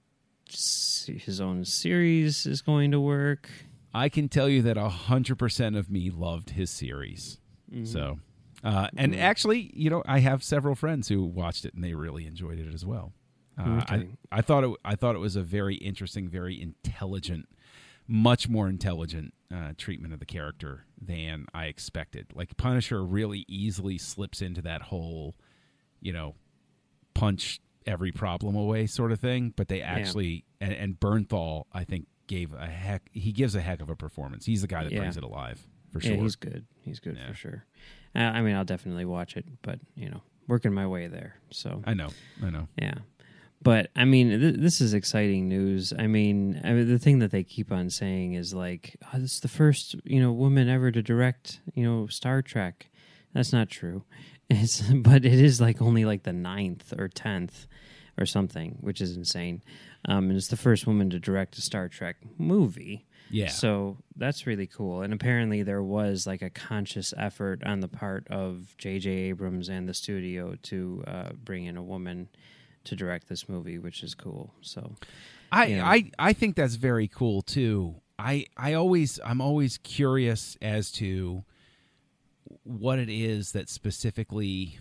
his 0.49 1.41
own 1.41 1.65
series 1.65 2.45
is 2.45 2.61
going 2.61 2.91
to 2.91 2.99
work. 2.99 3.49
I 3.93 4.09
can 4.09 4.29
tell 4.29 4.47
you 4.47 4.61
that 4.63 4.77
hundred 4.77 5.37
percent 5.39 5.75
of 5.75 5.89
me 5.89 6.09
loved 6.09 6.51
his 6.51 6.69
series. 6.69 7.39
Mm-hmm. 7.71 7.85
So, 7.85 8.19
uh, 8.63 8.87
and 8.95 9.15
actually, 9.15 9.71
you 9.73 9.89
know, 9.89 10.03
I 10.05 10.19
have 10.19 10.43
several 10.43 10.75
friends 10.75 11.07
who 11.07 11.23
watched 11.23 11.65
it 11.65 11.73
and 11.73 11.83
they 11.83 11.93
really 11.93 12.25
enjoyed 12.25 12.59
it 12.59 12.73
as 12.73 12.85
well. 12.85 13.13
Uh, 13.59 13.81
Okay. 13.83 14.07
I 14.31 14.37
I 14.39 14.41
thought 14.41 14.63
it 14.63 14.71
I 14.85 14.95
thought 14.95 15.15
it 15.15 15.19
was 15.19 15.35
a 15.35 15.43
very 15.43 15.75
interesting, 15.75 16.29
very 16.29 16.61
intelligent, 16.61 17.49
much 18.07 18.47
more 18.49 18.67
intelligent 18.69 19.33
uh, 19.53 19.73
treatment 19.77 20.13
of 20.13 20.19
the 20.19 20.25
character 20.25 20.85
than 21.01 21.45
I 21.53 21.65
expected. 21.65 22.27
Like 22.33 22.55
Punisher 22.57 23.03
really 23.03 23.45
easily 23.47 23.97
slips 23.97 24.41
into 24.41 24.61
that 24.63 24.81
whole, 24.83 25.35
you 26.01 26.13
know, 26.13 26.35
punch 27.13 27.59
every 27.85 28.11
problem 28.11 28.55
away 28.55 28.85
sort 28.87 29.11
of 29.11 29.19
thing. 29.19 29.53
But 29.55 29.67
they 29.67 29.81
actually 29.81 30.45
and, 30.61 30.73
and 30.73 30.99
Bernthal, 30.99 31.65
I 31.73 31.83
think, 31.83 32.07
gave 32.27 32.53
a 32.53 32.65
heck. 32.67 33.03
He 33.11 33.31
gives 33.31 33.55
a 33.55 33.61
heck 33.61 33.81
of 33.81 33.89
a 33.89 33.95
performance. 33.95 34.45
He's 34.45 34.61
the 34.61 34.67
guy 34.67 34.83
that 34.83 34.91
Yeah. 34.91 34.99
brings 34.99 35.17
it 35.17 35.23
alive 35.23 35.65
for 35.91 35.99
yeah, 36.01 36.13
sure. 36.15 36.23
he's 36.23 36.35
good. 36.35 36.65
He's 36.81 36.99
good 36.99 37.17
Yeah. 37.17 37.27
for 37.29 37.33
sure. 37.33 37.65
Uh, 38.15 38.19
I 38.19 38.41
mean, 38.41 38.55
I'll 38.55 38.65
definitely 38.65 39.05
watch 39.05 39.37
it, 39.37 39.45
but 39.61 39.79
you 39.95 40.09
know, 40.09 40.21
working 40.47 40.73
my 40.73 40.87
way 40.87 41.07
there. 41.07 41.35
So 41.51 41.81
I 41.85 41.93
know. 41.93 42.09
I 42.43 42.49
know. 42.49 42.67
yeah, 42.77 42.95
but 43.61 43.89
I 43.95 44.05
mean, 44.05 44.39
th- 44.39 44.55
this 44.57 44.81
is 44.81 44.93
exciting 44.93 45.49
news. 45.49 45.93
I 45.97 46.07
mean, 46.07 46.61
I 46.63 46.73
mean, 46.73 46.87
the 46.87 46.99
thing 46.99 47.19
that 47.19 47.31
they 47.31 47.43
keep 47.43 47.71
on 47.71 47.89
saying 47.89 48.33
is 48.33 48.53
like, 48.53 48.95
oh, 49.13 49.19
"This 49.19 49.35
is 49.35 49.39
the 49.39 49.47
first, 49.47 49.95
you 50.03 50.21
know, 50.21 50.31
woman 50.31 50.69
ever 50.69 50.91
to 50.91 51.01
direct, 51.01 51.61
you 51.73 51.83
know, 51.83 52.07
Star 52.07 52.41
Trek." 52.41 52.89
That's 53.33 53.53
not 53.53 53.69
true. 53.69 54.03
It's, 54.49 54.79
but 54.79 55.25
it 55.25 55.33
is 55.33 55.59
like 55.59 55.81
only 55.81 56.05
like 56.05 56.23
the 56.23 56.31
ninth 56.31 56.93
or 56.97 57.09
tenth 57.09 57.67
or 58.17 58.25
something, 58.25 58.77
which 58.79 59.01
is 59.01 59.17
insane. 59.17 59.61
Um, 60.07 60.29
and 60.29 60.37
it's 60.37 60.47
the 60.47 60.55
first 60.55 60.87
woman 60.87 61.09
to 61.09 61.19
direct 61.19 61.57
a 61.57 61.61
Star 61.61 61.89
Trek 61.89 62.15
movie. 62.37 63.05
Yeah. 63.29 63.49
So 63.49 63.97
that's 64.15 64.47
really 64.47 64.67
cool. 64.67 65.01
And 65.01 65.13
apparently 65.13 65.63
there 65.63 65.83
was 65.83 66.25
like 66.25 66.41
a 66.41 66.49
conscious 66.49 67.13
effort 67.17 67.61
on 67.65 67.81
the 67.81 67.89
part 67.89 68.25
of 68.29 68.73
J.J. 68.77 69.09
Abrams 69.09 69.67
and 69.67 69.87
the 69.87 69.93
studio 69.93 70.55
to 70.63 71.03
uh, 71.05 71.29
bring 71.43 71.65
in 71.65 71.75
a 71.75 71.83
woman 71.83 72.29
to 72.87 72.95
direct 72.95 73.29
this 73.29 73.47
movie, 73.47 73.77
which 73.77 74.03
is 74.03 74.15
cool. 74.15 74.53
So 74.61 74.95
I, 75.51 75.65
Yeah. 75.67 75.87
I 75.87 76.11
I 76.19 76.33
think 76.33 76.55
that's 76.55 76.75
very 76.75 77.07
cool 77.07 77.41
too. 77.41 77.95
I 78.19 78.45
I 78.57 78.73
always 78.73 79.19
I'm 79.23 79.41
always 79.41 79.77
curious 79.77 80.57
as 80.61 80.91
to 80.93 81.43
what 82.63 82.99
it 82.99 83.09
is 83.09 83.51
that 83.51 83.69
specifically 83.69 84.79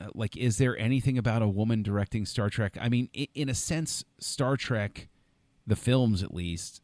uh, 0.00 0.08
like 0.14 0.36
is 0.36 0.58
there 0.58 0.78
anything 0.78 1.18
about 1.18 1.42
a 1.42 1.48
woman 1.48 1.82
directing 1.82 2.24
Star 2.24 2.48
Trek? 2.48 2.76
I 2.80 2.88
mean, 2.88 3.08
in 3.34 3.48
a 3.48 3.54
sense 3.54 4.04
Star 4.18 4.56
Trek 4.56 5.08
the 5.66 5.76
films 5.76 6.22
at 6.22 6.34
least 6.34 6.80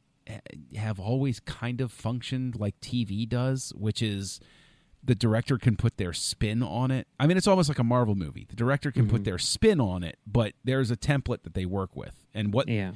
have 0.75 0.99
always 1.01 1.41
kind 1.41 1.81
of 1.81 1.93
functioned 1.93 2.57
like 2.59 2.79
TV 2.81 3.29
does, 3.29 3.73
which 3.77 4.03
is 4.03 4.41
the 5.07 5.15
director 5.15 5.57
can 5.57 5.77
put 5.77 5.97
their 5.97 6.13
spin 6.13 6.63
on 6.63 6.91
it. 6.91 7.07
I 7.19 7.27
mean, 7.27 7.37
it's 7.37 7.47
almost 7.47 7.69
like 7.69 7.79
a 7.79 7.85
Marvel 7.85 8.15
movie. 8.15 8.45
The 8.49 8.57
director 8.57 8.91
can 8.91 9.09
put 9.09 9.25
their 9.25 9.39
spin 9.39 9.81
on 9.81 10.03
it, 10.03 10.19
but 10.27 10.55
there's 10.65 10.91
a 10.91 10.97
template 10.97 11.45
that 11.45 11.55
they 11.55 11.65
work 11.65 11.95
with. 11.95 12.27
And 12.35 12.53
what 12.53 12.69
yeah, 12.69 12.93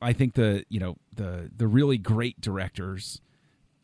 I 0.00 0.12
think 0.12 0.34
the 0.34 0.64
you 0.68 0.80
know 0.80 0.96
the 1.14 1.50
the 1.54 1.66
really 1.66 1.98
great 1.98 2.40
directors, 2.40 3.20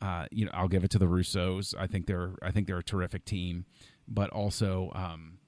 uh, 0.00 0.26
you 0.30 0.46
know, 0.46 0.50
I'll 0.54 0.68
give 0.68 0.84
it 0.84 0.90
to 0.92 0.98
the 0.98 1.06
Russos. 1.06 1.74
I 1.78 1.86
think 1.86 2.06
they're 2.06 2.32
I 2.42 2.50
think 2.50 2.66
they're 2.66 2.78
a 2.78 2.84
terrific 2.84 3.24
team, 3.24 3.66
but 4.08 4.30
also, 4.30 4.90
um, 4.94 5.38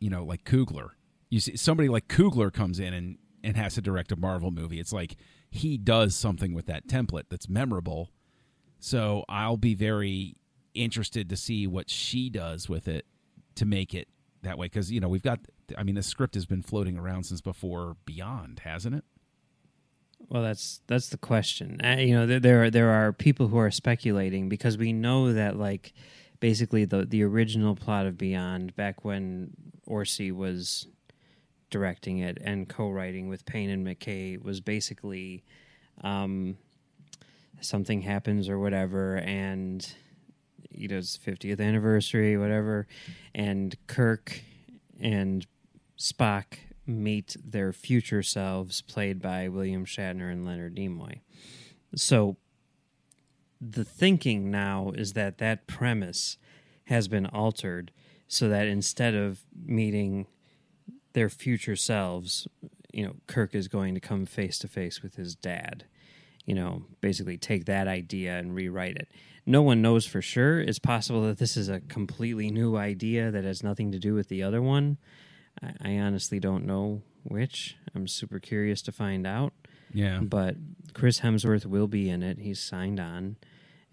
you 0.00 0.10
know, 0.10 0.24
like 0.24 0.44
Coogler. 0.44 0.90
You 1.30 1.40
see 1.40 1.56
somebody 1.56 1.88
like 1.88 2.08
Coogler 2.08 2.52
comes 2.52 2.80
in 2.80 2.92
and 2.92 3.18
and 3.44 3.56
has 3.56 3.74
to 3.74 3.80
direct 3.80 4.10
a 4.10 4.16
Marvel 4.16 4.50
movie. 4.50 4.80
It's 4.80 4.92
like 4.92 5.16
he 5.50 5.78
does 5.78 6.16
something 6.16 6.52
with 6.52 6.66
that 6.66 6.88
template 6.88 7.24
that's 7.30 7.48
memorable. 7.48 8.10
So 8.80 9.24
I'll 9.28 9.56
be 9.56 9.74
very 9.74 10.36
interested 10.82 11.28
to 11.28 11.36
see 11.36 11.66
what 11.66 11.90
she 11.90 12.30
does 12.30 12.68
with 12.68 12.88
it 12.88 13.06
to 13.54 13.66
make 13.66 13.94
it 13.94 14.08
that 14.42 14.56
way 14.56 14.66
because 14.66 14.90
you 14.90 15.00
know 15.00 15.08
we've 15.08 15.22
got 15.22 15.40
i 15.76 15.82
mean 15.82 15.94
the 15.94 16.02
script 16.02 16.34
has 16.34 16.46
been 16.46 16.62
floating 16.62 16.96
around 16.96 17.24
since 17.24 17.40
before 17.40 17.96
beyond 18.04 18.60
hasn't 18.64 18.94
it 18.94 19.04
Well, 20.28 20.42
that's 20.42 20.80
that's 20.86 21.08
the 21.08 21.16
question. 21.16 21.80
Uh, 21.82 21.96
you 22.00 22.14
know, 22.14 22.26
there, 22.26 22.40
there 22.40 22.64
are 22.64 22.70
there 22.70 22.90
are 22.90 23.12
people 23.12 23.48
who 23.48 23.58
are 23.58 23.70
speculating 23.70 24.48
because 24.48 24.76
we 24.76 24.92
know 24.92 25.32
that 25.32 25.56
like 25.56 25.94
basically 26.40 26.84
the 26.84 27.06
the 27.06 27.22
original 27.22 27.74
plot 27.74 28.06
of 28.06 28.18
Beyond 28.18 28.74
back 28.76 29.04
when 29.04 29.50
Orci 29.88 30.32
was 30.32 30.86
directing 31.70 32.18
it 32.18 32.38
and 32.42 32.68
co-writing 32.68 33.28
with 33.28 33.44
Payne 33.44 33.70
and 33.70 33.86
McKay 33.86 34.42
was 34.42 34.60
basically 34.60 35.44
um, 36.02 36.56
something 37.60 38.02
happens 38.02 38.48
or 38.48 38.58
whatever 38.58 39.16
and 39.18 39.94
you 40.70 40.88
know 40.88 40.98
it's 40.98 41.16
50th 41.16 41.60
anniversary 41.60 42.36
whatever 42.36 42.86
and 43.34 43.76
Kirk 43.86 44.42
and 45.00 45.46
Spock 45.98 46.58
meet 46.88 47.36
their 47.44 47.72
future 47.72 48.22
selves, 48.22 48.80
played 48.80 49.20
by 49.20 49.48
William 49.48 49.84
Shatner 49.84 50.32
and 50.32 50.44
Leonard 50.44 50.76
Nimoy. 50.76 51.20
So, 51.94 52.36
the 53.60 53.84
thinking 53.84 54.50
now 54.50 54.92
is 54.94 55.14
that 55.14 55.38
that 55.38 55.66
premise 55.66 56.38
has 56.84 57.08
been 57.08 57.26
altered 57.26 57.90
so 58.28 58.48
that 58.48 58.66
instead 58.68 59.14
of 59.14 59.40
meeting 59.66 60.26
their 61.12 61.28
future 61.28 61.74
selves, 61.74 62.46
you 62.92 63.04
know, 63.04 63.16
Kirk 63.26 63.54
is 63.54 63.66
going 63.66 63.94
to 63.94 64.00
come 64.00 64.26
face 64.26 64.58
to 64.60 64.68
face 64.68 65.02
with 65.02 65.16
his 65.16 65.34
dad. 65.34 65.84
You 66.46 66.54
know, 66.54 66.84
basically 67.00 67.36
take 67.36 67.66
that 67.66 67.88
idea 67.88 68.38
and 68.38 68.54
rewrite 68.54 68.96
it. 68.96 69.08
No 69.48 69.62
one 69.62 69.80
knows 69.80 70.04
for 70.04 70.20
sure. 70.20 70.60
It's 70.60 70.78
possible 70.78 71.22
that 71.22 71.38
this 71.38 71.56
is 71.56 71.70
a 71.70 71.80
completely 71.80 72.50
new 72.50 72.76
idea 72.76 73.30
that 73.30 73.44
has 73.44 73.62
nothing 73.62 73.92
to 73.92 73.98
do 73.98 74.12
with 74.12 74.28
the 74.28 74.42
other 74.42 74.60
one. 74.60 74.98
I, 75.62 75.72
I 75.80 75.98
honestly 76.00 76.38
don't 76.38 76.66
know 76.66 77.00
which. 77.22 77.74
I'm 77.94 78.06
super 78.06 78.40
curious 78.40 78.82
to 78.82 78.92
find 78.92 79.26
out. 79.26 79.54
yeah 79.94 80.20
But 80.20 80.56
Chris 80.92 81.20
Hemsworth 81.20 81.64
will 81.64 81.88
be 81.88 82.10
in 82.10 82.22
it. 82.22 82.38
He's 82.38 82.60
signed 82.60 83.00
on, 83.00 83.36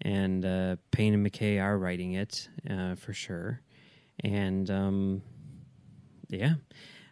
and 0.02 0.44
uh, 0.44 0.76
Payne 0.90 1.14
and 1.14 1.26
McKay 1.26 1.62
are 1.62 1.78
writing 1.78 2.12
it 2.12 2.50
uh, 2.68 2.94
for 2.96 3.14
sure. 3.14 3.62
And 4.22 4.70
um, 4.70 5.22
yeah, 6.28 6.56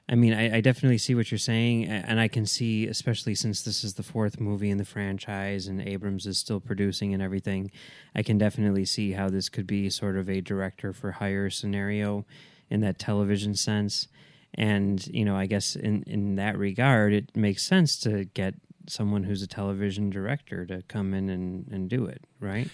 I 0.08 0.16
mean, 0.16 0.34
I, 0.34 0.56
I 0.56 0.60
definitely 0.60 0.98
see 0.98 1.14
what 1.14 1.30
you're 1.30 1.38
saying, 1.38 1.86
and 1.86 2.20
I 2.20 2.28
can 2.28 2.44
see, 2.44 2.86
especially 2.86 3.34
since 3.34 3.62
this 3.62 3.82
is 3.82 3.94
the 3.94 4.02
fourth 4.02 4.38
movie 4.38 4.68
in 4.68 4.76
the 4.76 4.84
franchise, 4.84 5.66
and 5.66 5.80
Abrams 5.80 6.26
is 6.26 6.36
still 6.36 6.60
producing 6.60 7.14
and 7.14 7.22
everything. 7.22 7.70
I 8.14 8.22
can 8.22 8.36
definitely 8.36 8.84
see 8.84 9.12
how 9.12 9.30
this 9.30 9.48
could 9.48 9.66
be 9.66 9.88
sort 9.88 10.18
of 10.18 10.28
a 10.28 10.42
director 10.42 10.92
for 10.92 11.12
hire 11.12 11.48
scenario 11.48 12.26
in 12.68 12.80
that 12.80 12.98
television 12.98 13.54
sense. 13.54 14.08
And 14.52 15.04
you 15.06 15.24
know, 15.24 15.36
I 15.36 15.46
guess 15.46 15.74
in 15.74 16.02
in 16.06 16.36
that 16.36 16.58
regard, 16.58 17.14
it 17.14 17.34
makes 17.34 17.62
sense 17.62 17.98
to 18.00 18.26
get 18.26 18.54
someone 18.86 19.24
who's 19.24 19.42
a 19.42 19.46
television 19.46 20.10
director 20.10 20.66
to 20.66 20.82
come 20.82 21.14
in 21.14 21.30
and, 21.30 21.66
and 21.72 21.88
do 21.88 22.04
it, 22.04 22.22
right? 22.40 22.68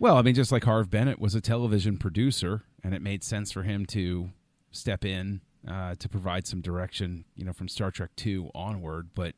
well 0.00 0.16
i 0.16 0.22
mean 0.22 0.34
just 0.34 0.50
like 0.50 0.64
Harve 0.64 0.90
Bennett 0.90 1.20
was 1.20 1.36
a 1.36 1.40
television 1.40 1.98
producer 1.98 2.64
and 2.82 2.94
it 2.94 3.02
made 3.02 3.22
sense 3.22 3.52
for 3.52 3.62
him 3.62 3.86
to 3.86 4.30
step 4.72 5.04
in 5.04 5.42
uh, 5.68 5.94
to 5.96 6.08
provide 6.08 6.46
some 6.46 6.60
direction 6.60 7.24
you 7.36 7.44
know 7.44 7.52
from 7.52 7.68
star 7.68 7.90
trek 7.90 8.10
2 8.16 8.50
onward 8.54 9.10
but 9.14 9.34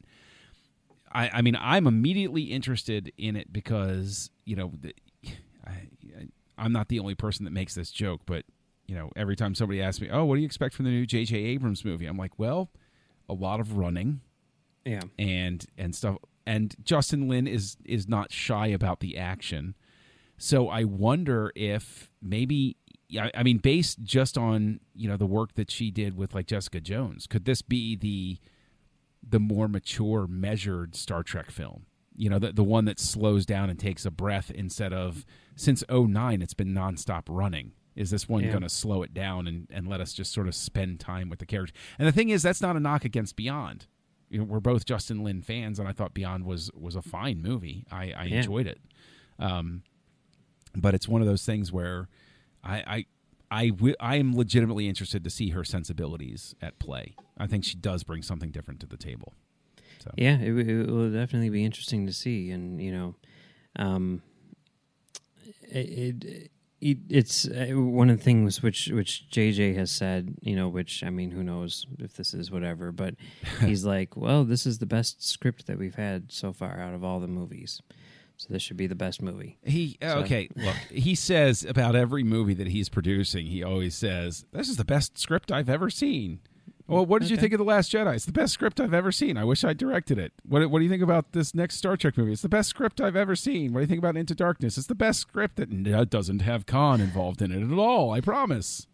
I, 1.15 1.31
I 1.35 1.43
mean, 1.43 1.57
I'm 1.61 1.87
immediately 1.87 2.45
interested 2.45 3.13
in 3.19 3.37
it 3.37 3.53
because 3.53 4.31
you 4.45 4.57
know, 4.57 4.73
the, 4.81 4.95
I, 5.67 5.71
I, 5.71 6.29
I'm 6.57 6.73
not 6.73 6.89
the 6.89 6.99
only 6.99 7.15
person 7.15 7.45
that 7.45 7.51
makes 7.51 7.75
this 7.75 7.91
joke, 7.91 8.23
but 8.27 8.45
you 8.87 8.95
know, 8.95 9.11
every 9.15 9.37
time 9.37 9.55
somebody 9.55 9.83
asks 9.83 10.01
me, 10.01 10.09
"Oh, 10.11 10.25
what 10.25 10.37
do 10.37 10.41
you 10.41 10.47
expect 10.47 10.75
from 10.75 10.85
the 10.87 10.91
new 10.91 11.07
J.J. 11.07 11.37
Abrams 11.37 11.85
movie?" 11.85 12.07
I'm 12.07 12.17
like, 12.17 12.39
"Well, 12.39 12.71
a 13.29 13.35
lot 13.35 13.61
of 13.61 13.77
running 13.77 14.21
Yeah. 14.85 15.03
and 15.19 15.65
and 15.77 15.95
stuff." 15.95 16.17
And 16.47 16.75
Justin 16.83 17.29
Lin 17.29 17.47
is 17.47 17.77
is 17.85 18.09
not 18.09 18.33
shy 18.33 18.67
about 18.69 19.01
the 19.01 19.17
action, 19.19 19.75
so 20.39 20.69
I 20.69 20.85
wonder 20.85 21.53
if 21.55 22.11
maybe. 22.23 22.77
I 23.19 23.31
I 23.35 23.43
mean, 23.43 23.59
based 23.59 24.03
just 24.03 24.37
on 24.39 24.81
you 24.95 25.09
know 25.09 25.17
the 25.17 25.27
work 25.27 25.55
that 25.55 25.71
she 25.71 25.91
did 25.91 26.17
with 26.17 26.35
like 26.35 26.47
Jessica 26.47 26.81
Jones, 26.81 27.27
could 27.27 27.45
this 27.45 27.63
be 27.63 27.97
the 27.97 28.39
the 29.29 29.39
more 29.39 29.69
mature, 29.69 30.27
measured 30.27 30.97
Star 30.97 31.23
Trek 31.23 31.51
film. 31.51 31.87
You 32.17 32.29
know, 32.31 32.39
the 32.39 32.53
the 32.53 32.65
one 32.65 32.85
that 32.87 32.99
slows 32.99 33.47
down 33.47 33.71
and 33.71 33.79
takes 33.79 34.05
a 34.05 34.11
breath 34.11 34.51
instead 34.51 34.93
of 34.93 35.25
since 35.57 35.83
09 35.89 36.43
it's 36.43 36.55
been 36.55 36.75
nonstop 36.75 37.23
running. 37.29 37.73
Is 37.95 38.11
this 38.11 38.27
one 38.29 38.43
Yeah. 38.43 38.51
going 38.51 38.63
to 38.63 38.69
slow 38.71 39.03
it 39.03 39.13
down 39.13 39.47
and, 39.47 39.67
and 39.71 39.87
let 39.87 40.01
us 40.01 40.15
just 40.15 40.33
sort 40.33 40.49
of 40.49 40.55
spend 40.55 40.99
time 40.99 41.29
with 41.29 41.39
the 41.41 41.47
characters? 41.47 41.77
And 41.99 42.09
the 42.09 42.13
thing 42.13 42.31
is, 42.31 42.43
that's 42.43 42.63
not 42.63 42.75
a 42.75 42.81
knock 42.81 43.05
against 43.05 43.37
Beyond. 43.37 43.87
You 44.31 44.39
know, 44.39 44.45
we're 44.45 44.61
both 44.61 44.87
Justin 44.87 45.23
Lin 45.23 45.43
fans, 45.43 45.79
and 45.79 45.87
I 45.87 45.93
thought 45.93 46.15
Beyond 46.15 46.45
was 46.47 46.71
was 46.75 46.97
a 46.97 47.03
fine 47.03 47.43
movie. 47.43 47.85
I, 47.93 48.13
I 48.13 48.25
Yeah. 48.25 48.37
enjoyed 48.39 48.67
it. 48.67 48.81
Um, 49.39 49.83
but 50.75 50.95
it's 50.95 51.07
one 51.07 51.21
of 51.21 51.27
those 51.29 51.45
things 51.45 51.71
where 51.71 52.09
I 52.65 53.05
I 53.51 53.73
I, 54.01 54.17
am 54.17 54.35
legitimately 54.35 54.89
interested 54.89 55.25
to 55.25 55.31
see 55.31 55.51
her 55.51 55.63
sensibilities 55.63 56.55
at 56.63 56.79
play. 56.79 57.17
I 57.37 57.47
think 57.47 57.65
she 57.65 57.77
does 57.77 58.03
bring 58.03 58.23
something 58.23 58.51
different 58.51 58.81
to 58.81 58.87
the 58.87 58.97
table. 58.97 59.35
So 60.03 60.11
Yeah, 60.17 60.39
it, 60.39 60.57
w- 60.57 60.83
it 60.83 60.91
will 60.91 61.13
definitely 61.13 61.51
be 61.51 61.65
interesting 61.65 62.07
to 62.07 62.13
see, 62.13 62.51
and 62.51 62.81
you 62.81 62.93
know, 62.93 63.15
um, 63.77 64.23
it, 65.63 66.25
it, 66.25 66.51
it 66.81 66.99
it's 67.09 67.47
uh, 67.47 67.73
one 67.75 68.11
of 68.11 68.19
the 68.19 68.25
things 68.25 68.63
which 68.63 68.89
which 68.89 69.27
JJ 69.31 69.77
has 69.77 69.91
said, 69.91 70.35
you 70.41 70.57
know, 70.57 70.69
which 70.69 71.05
I 71.05 71.11
mean, 71.11 71.31
who 71.31 71.45
knows 71.45 71.87
if 71.99 72.15
this 72.15 72.35
is 72.35 72.51
whatever, 72.51 72.91
but 72.91 73.15
he's 73.61 73.85
like, 73.85 74.17
well, 74.17 74.45
this 74.45 74.67
is 74.67 74.79
the 74.79 74.87
best 74.87 75.23
script 75.27 75.67
that 75.67 75.79
we've 75.79 75.95
had 75.95 76.33
so 76.33 76.53
far 76.53 76.81
out 76.81 76.95
of 76.95 77.05
all 77.05 77.21
the 77.21 77.29
movies, 77.29 77.81
so 78.43 78.53
this 78.53 78.61
should 78.63 78.77
be 78.77 78.89
the 78.89 78.97
best 78.97 79.23
movie. 79.23 79.57
He 79.63 79.97
oh, 80.03 80.09
So- 80.09 80.19
okay. 80.21 80.49
Look, 80.57 80.77
he 80.91 81.15
says 81.15 81.65
about 81.65 81.95
every 81.95 82.25
movie 82.25 82.55
that 82.55 82.69
he's 82.69 82.89
producing, 82.89 83.47
he 83.47 83.63
always 83.63 83.95
says, 83.95 84.45
"This 84.53 84.69
is 84.69 84.77
the 84.77 84.85
best 84.85 85.17
script 85.17 85.53
I've 85.53 85.69
ever 85.69 85.91
seen." 85.91 86.41
Well, 86.89 87.07
what 87.07 87.23
did 87.23 87.31
you 87.31 87.37
think 87.37 87.53
of 87.55 87.59
the 87.59 87.65
Last 87.65 87.93
Jedi? 87.93 88.17
It's 88.17 88.25
the 88.25 88.33
best 88.33 88.53
script 88.53 88.81
I've 88.81 88.93
ever 88.93 89.13
seen. 89.13 89.37
I 89.37 89.45
wish 89.45 89.63
I 89.63 89.73
directed 89.73 90.19
it. 90.19 90.33
What 90.45 90.69
What 90.69 90.81
do 90.81 90.85
you 90.85 90.91
think 90.91 91.03
about 91.03 91.33
this 91.33 91.55
next 91.55 91.77
Star 91.77 91.97
Trek 91.97 92.19
movie? 92.19 92.33
It's 92.33 92.43
the 92.43 92.49
best 92.49 92.69
script 92.71 93.01
I've 93.01 93.17
ever 93.17 93.37
seen. 93.37 93.73
What 93.73 93.79
do 93.79 93.83
you 93.83 93.87
think 93.87 94.01
about 94.01 94.17
Into 94.17 94.35
Darkness? 94.35 94.77
It's 94.77 94.89
the 94.89 94.95
best 94.97 95.21
script 95.21 95.57
that 95.57 95.95
uh, 95.95 96.05
doesn't 96.05 96.41
have 96.41 96.67
Khan 96.67 97.01
involved 97.01 97.41
in 97.41 97.53
it 97.53 97.63
at 97.63 97.79
all. 97.79 98.11
I 98.11 98.21
promise. 98.21 98.89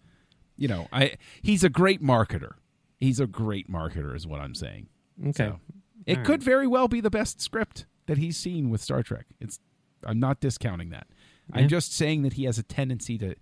You 0.57 0.69
know, 0.69 0.89
I 0.93 1.17
he's 1.41 1.65
a 1.65 1.69
great 1.71 2.03
marketer. 2.03 2.53
he's 3.01 3.19
a 3.21 3.27
great 3.27 3.71
marketer, 3.71 4.15
is 4.15 4.27
what 4.27 4.41
I'm 4.41 4.55
saying. 4.55 4.89
Okay. 5.29 5.47
So, 5.47 5.61
it 6.07 6.25
could 6.25 6.43
very 6.43 6.67
well 6.67 6.89
be 6.89 7.01
the 7.01 7.11
best 7.11 7.41
script 7.41 7.87
that 8.09 8.19
he's 8.19 8.37
seen 8.37 8.69
with 8.71 8.83
Star 8.83 9.03
Trek. 9.05 9.27
It's 9.41 9.61
I'm 10.05 10.19
not 10.19 10.41
discounting 10.41 10.91
that. 10.91 11.07
Yeah. 11.55 11.61
I'm 11.63 11.69
just 11.69 11.95
saying 11.95 12.23
that 12.23 12.33
he 12.33 12.45
has 12.45 12.59
a 12.59 12.63
tendency 12.65 13.17
to 13.19 13.37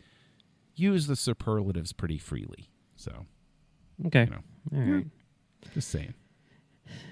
use 0.74 1.06
the 1.06 1.16
superlatives 1.16 1.92
pretty 1.94 2.18
freely. 2.18 2.68
So, 2.96 3.24
Okay. 4.06 4.24
you 4.24 4.30
know, 4.30 4.42
All 4.74 4.94
right. 4.96 5.06
just 5.74 5.88
saying. 5.88 6.12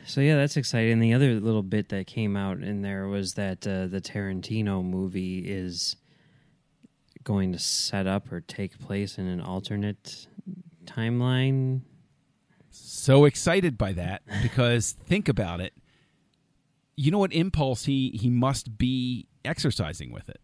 So 0.06 0.20
yeah, 0.20 0.36
that's 0.36 0.56
exciting. 0.56 1.00
The 1.00 1.14
other 1.14 1.40
little 1.40 1.62
bit 1.62 1.88
that 1.88 2.06
came 2.06 2.36
out 2.36 2.58
in 2.62 2.82
there 2.82 3.08
was 3.08 3.34
that 3.34 3.66
uh, 3.66 3.86
the 3.88 4.00
Tarantino 4.00 4.84
movie 4.84 5.38
is 5.40 5.96
going 7.24 7.52
to 7.52 7.58
set 7.58 8.06
up 8.06 8.30
or 8.30 8.40
take 8.42 8.78
place 8.78 9.18
in 9.18 9.26
an 9.26 9.40
alternate 9.40 10.26
timeline. 10.84 11.80
So 12.70 13.24
excited 13.24 13.76
by 13.78 13.92
that 13.94 14.22
because 14.42 14.92
think 14.92 15.28
about 15.28 15.60
it. 15.60 15.72
You 16.96 17.10
know 17.10 17.18
what 17.18 17.32
impulse 17.32 17.84
he 17.86 18.10
he 18.20 18.28
must 18.30 18.78
be 18.78 19.26
exercising 19.44 20.12
with 20.12 20.28
it 20.28 20.40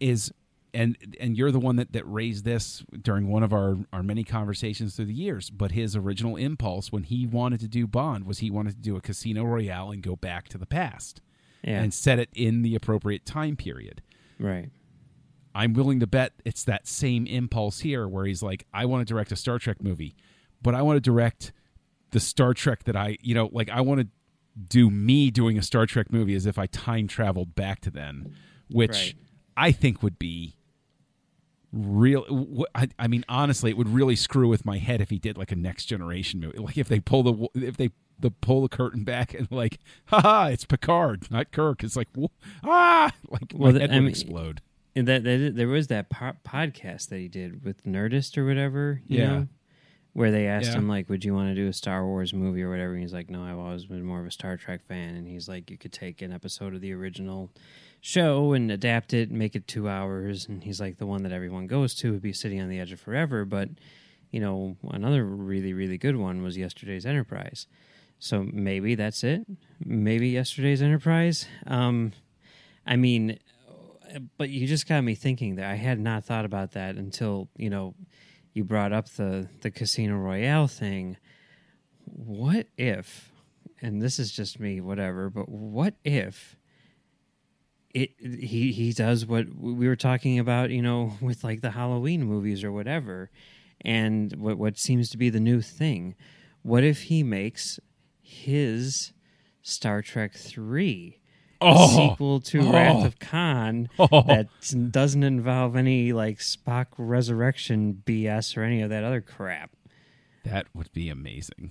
is 0.00 0.32
and 0.72 0.96
and 1.20 1.36
you're 1.36 1.52
the 1.52 1.60
one 1.60 1.76
that, 1.76 1.92
that 1.92 2.02
raised 2.04 2.44
this 2.44 2.82
during 3.00 3.28
one 3.28 3.44
of 3.44 3.52
our, 3.52 3.76
our 3.92 4.02
many 4.02 4.24
conversations 4.24 4.96
through 4.96 5.04
the 5.04 5.14
years. 5.14 5.50
But 5.50 5.70
his 5.72 5.94
original 5.94 6.34
impulse 6.36 6.90
when 6.90 7.04
he 7.04 7.26
wanted 7.26 7.60
to 7.60 7.68
do 7.68 7.86
Bond 7.86 8.26
was 8.26 8.38
he 8.40 8.50
wanted 8.50 8.74
to 8.76 8.80
do 8.82 8.96
a 8.96 9.00
Casino 9.00 9.44
Royale 9.44 9.92
and 9.92 10.02
go 10.02 10.16
back 10.16 10.48
to 10.48 10.58
the 10.58 10.66
past 10.66 11.20
Yeah. 11.62 11.80
and 11.80 11.94
set 11.94 12.18
it 12.18 12.28
in 12.34 12.62
the 12.62 12.74
appropriate 12.74 13.24
time 13.24 13.54
period. 13.56 14.02
right. 14.40 14.70
I'm 15.56 15.72
willing 15.72 16.00
to 16.00 16.08
bet 16.08 16.32
it's 16.44 16.64
that 16.64 16.88
same 16.88 17.28
impulse 17.28 17.78
here 17.78 18.08
where 18.08 18.24
he's 18.24 18.42
like, 18.42 18.66
I 18.74 18.86
want 18.86 19.06
to 19.06 19.12
direct 19.14 19.30
a 19.30 19.36
Star 19.36 19.60
Trek 19.60 19.80
movie, 19.80 20.16
but 20.60 20.74
I 20.74 20.82
want 20.82 20.96
to 20.96 21.00
direct 21.00 21.52
the 22.10 22.18
Star 22.18 22.54
Trek 22.54 22.82
that 22.84 22.96
I, 22.96 23.18
you 23.22 23.36
know, 23.36 23.48
like 23.52 23.70
I 23.70 23.80
want 23.80 24.00
to 24.00 24.08
do 24.68 24.90
me 24.90 25.30
doing 25.30 25.58
a 25.58 25.62
Star 25.62 25.86
Trek 25.86 26.12
movie 26.12 26.34
as 26.34 26.46
if 26.46 26.58
I 26.58 26.66
time 26.66 27.08
traveled 27.08 27.54
back 27.54 27.80
to 27.80 27.90
then, 27.90 28.34
which 28.70 28.90
Right. 28.90 29.14
I 29.56 29.72
think 29.72 30.02
would 30.02 30.18
be 30.18 30.54
real. 31.72 32.64
I, 32.74 32.88
I 32.98 33.08
mean, 33.08 33.24
honestly, 33.28 33.70
it 33.70 33.76
would 33.76 33.88
really 33.88 34.16
screw 34.16 34.48
with 34.48 34.64
my 34.64 34.78
head 34.78 35.00
if 35.00 35.10
he 35.10 35.18
did 35.18 35.36
like 35.36 35.52
a 35.52 35.56
next 35.56 35.86
generation 35.86 36.40
movie. 36.40 36.58
Like 36.58 36.78
if 36.78 36.88
they 36.88 37.00
pull 37.00 37.22
the, 37.22 37.48
if 37.66 37.76
they, 37.76 37.90
the 38.18 38.30
pull 38.30 38.62
the 38.62 38.68
curtain 38.68 39.02
back 39.04 39.34
and 39.34 39.50
like, 39.50 39.78
haha, 40.06 40.46
it's 40.46 40.64
Picard, 40.64 41.30
not 41.30 41.50
Kirk. 41.50 41.82
It's 41.82 41.96
like, 41.96 42.08
wh- 42.16 42.26
ah, 42.64 43.12
like 43.28 43.52
Well, 43.54 43.72
my 43.72 43.80
head 43.80 43.90
I 43.90 43.94
would 43.94 44.00
mean- 44.02 44.08
explode. 44.10 44.60
And 44.96 45.08
that, 45.08 45.24
that 45.24 45.54
there 45.56 45.66
was 45.66 45.88
that 45.88 46.08
po- 46.08 46.36
podcast 46.46 47.08
that 47.08 47.18
he 47.18 47.26
did 47.26 47.64
with 47.64 47.82
Nerdist 47.82 48.38
or 48.38 48.46
whatever, 48.46 49.02
you 49.08 49.18
Yeah. 49.18 49.26
know, 49.26 49.48
where 50.14 50.30
they 50.30 50.46
asked 50.46 50.70
Yeah. 50.72 50.78
him 50.78 50.88
like, 50.88 51.08
"Would 51.10 51.24
you 51.24 51.34
want 51.34 51.50
to 51.50 51.54
do 51.54 51.68
a 51.68 51.72
Star 51.72 52.06
Wars 52.06 52.32
movie 52.32 52.62
or 52.62 52.70
whatever?" 52.70 52.92
And 52.94 53.02
he's 53.02 53.12
like, 53.12 53.28
"No, 53.28 53.42
I've 53.42 53.58
always 53.58 53.84
been 53.84 54.02
more 54.04 54.20
of 54.20 54.26
a 54.26 54.30
Star 54.30 54.56
Trek 54.56 54.82
fan." 54.82 55.14
And 55.16 55.28
he's 55.28 55.48
like, 55.48 55.70
"You 55.70 55.76
could 55.76 55.92
take 55.92 56.22
an 56.22 56.32
episode 56.32 56.72
of 56.74 56.80
the 56.80 56.92
original 56.92 57.50
show 58.00 58.52
and 58.52 58.70
adapt 58.70 59.12
it, 59.12 59.28
and 59.30 59.38
make 59.38 59.54
it 59.54 59.66
two 59.66 59.88
hours." 59.88 60.48
And 60.48 60.64
he's 60.64 60.80
like, 60.80 60.96
"The 60.98 61.06
one 61.06 61.22
that 61.24 61.32
everyone 61.32 61.66
goes 61.66 61.94
to 61.96 62.12
would 62.12 62.22
be 62.22 62.32
City 62.32 62.58
on 62.58 62.68
the 62.68 62.78
Edge 62.80 62.92
of 62.92 63.00
Forever." 63.00 63.44
But 63.44 63.68
you 64.30 64.40
know, 64.40 64.76
another 64.90 65.24
really 65.24 65.72
really 65.72 65.98
good 65.98 66.16
one 66.16 66.42
was 66.42 66.56
Yesterday's 66.56 67.04
Enterprise. 67.06 67.66
So 68.18 68.42
maybe 68.44 68.94
that's 68.94 69.22
it. 69.24 69.44
Maybe 69.84 70.28
Yesterday's 70.30 70.80
Enterprise. 70.80 71.46
Um, 71.66 72.12
I 72.86 72.96
mean, 72.96 73.38
but 74.38 74.48
you 74.50 74.66
just 74.66 74.88
got 74.88 75.02
me 75.02 75.14
thinking 75.14 75.56
that 75.56 75.68
I 75.70 75.74
had 75.74 75.98
not 75.98 76.24
thought 76.24 76.44
about 76.44 76.72
that 76.72 76.96
until 76.96 77.48
you 77.56 77.68
know 77.70 77.94
you 78.54 78.64
brought 78.64 78.92
up 78.92 79.10
the 79.10 79.48
the 79.60 79.70
Casino 79.70 80.16
Royale 80.16 80.68
thing. 80.68 81.18
What 82.06 82.68
if, 82.78 83.32
and 83.82 84.00
this 84.00 84.18
is 84.18 84.30
just 84.30 84.60
me, 84.60 84.80
whatever, 84.80 85.28
but 85.28 85.48
what 85.48 85.94
if 86.04 86.56
it 87.92 88.10
he 88.20 88.72
he 88.72 88.92
does 88.92 89.26
what 89.26 89.46
we 89.54 89.86
were 89.86 89.96
talking 89.96 90.38
about, 90.38 90.70
you 90.70 90.82
know, 90.82 91.12
with 91.20 91.44
like 91.44 91.60
the 91.60 91.72
Halloween 91.72 92.24
movies 92.24 92.64
or 92.64 92.72
whatever, 92.72 93.30
and 93.80 94.32
what 94.36 94.56
what 94.56 94.78
seems 94.78 95.10
to 95.10 95.18
be 95.18 95.28
the 95.28 95.40
new 95.40 95.60
thing. 95.60 96.14
What 96.62 96.84
if 96.84 97.02
he 97.02 97.22
makes 97.22 97.78
his 98.22 99.12
Star 99.62 100.00
Trek 100.00 100.34
three? 100.34 101.20
Oh. 101.64 102.10
sequel 102.10 102.40
to 102.40 102.60
Oh. 102.60 102.72
Wrath 102.72 103.04
of 103.04 103.18
Khan 103.18 103.88
Oh. 103.98 104.22
that 104.26 104.48
doesn't 104.90 105.22
involve 105.22 105.76
any 105.76 106.12
like 106.12 106.38
Spock 106.38 106.86
resurrection 106.98 108.02
BS 108.04 108.56
or 108.56 108.62
any 108.62 108.82
of 108.82 108.90
that 108.90 109.04
other 109.04 109.20
crap. 109.20 109.70
That 110.44 110.66
would 110.74 110.92
be 110.92 111.08
amazing. 111.08 111.70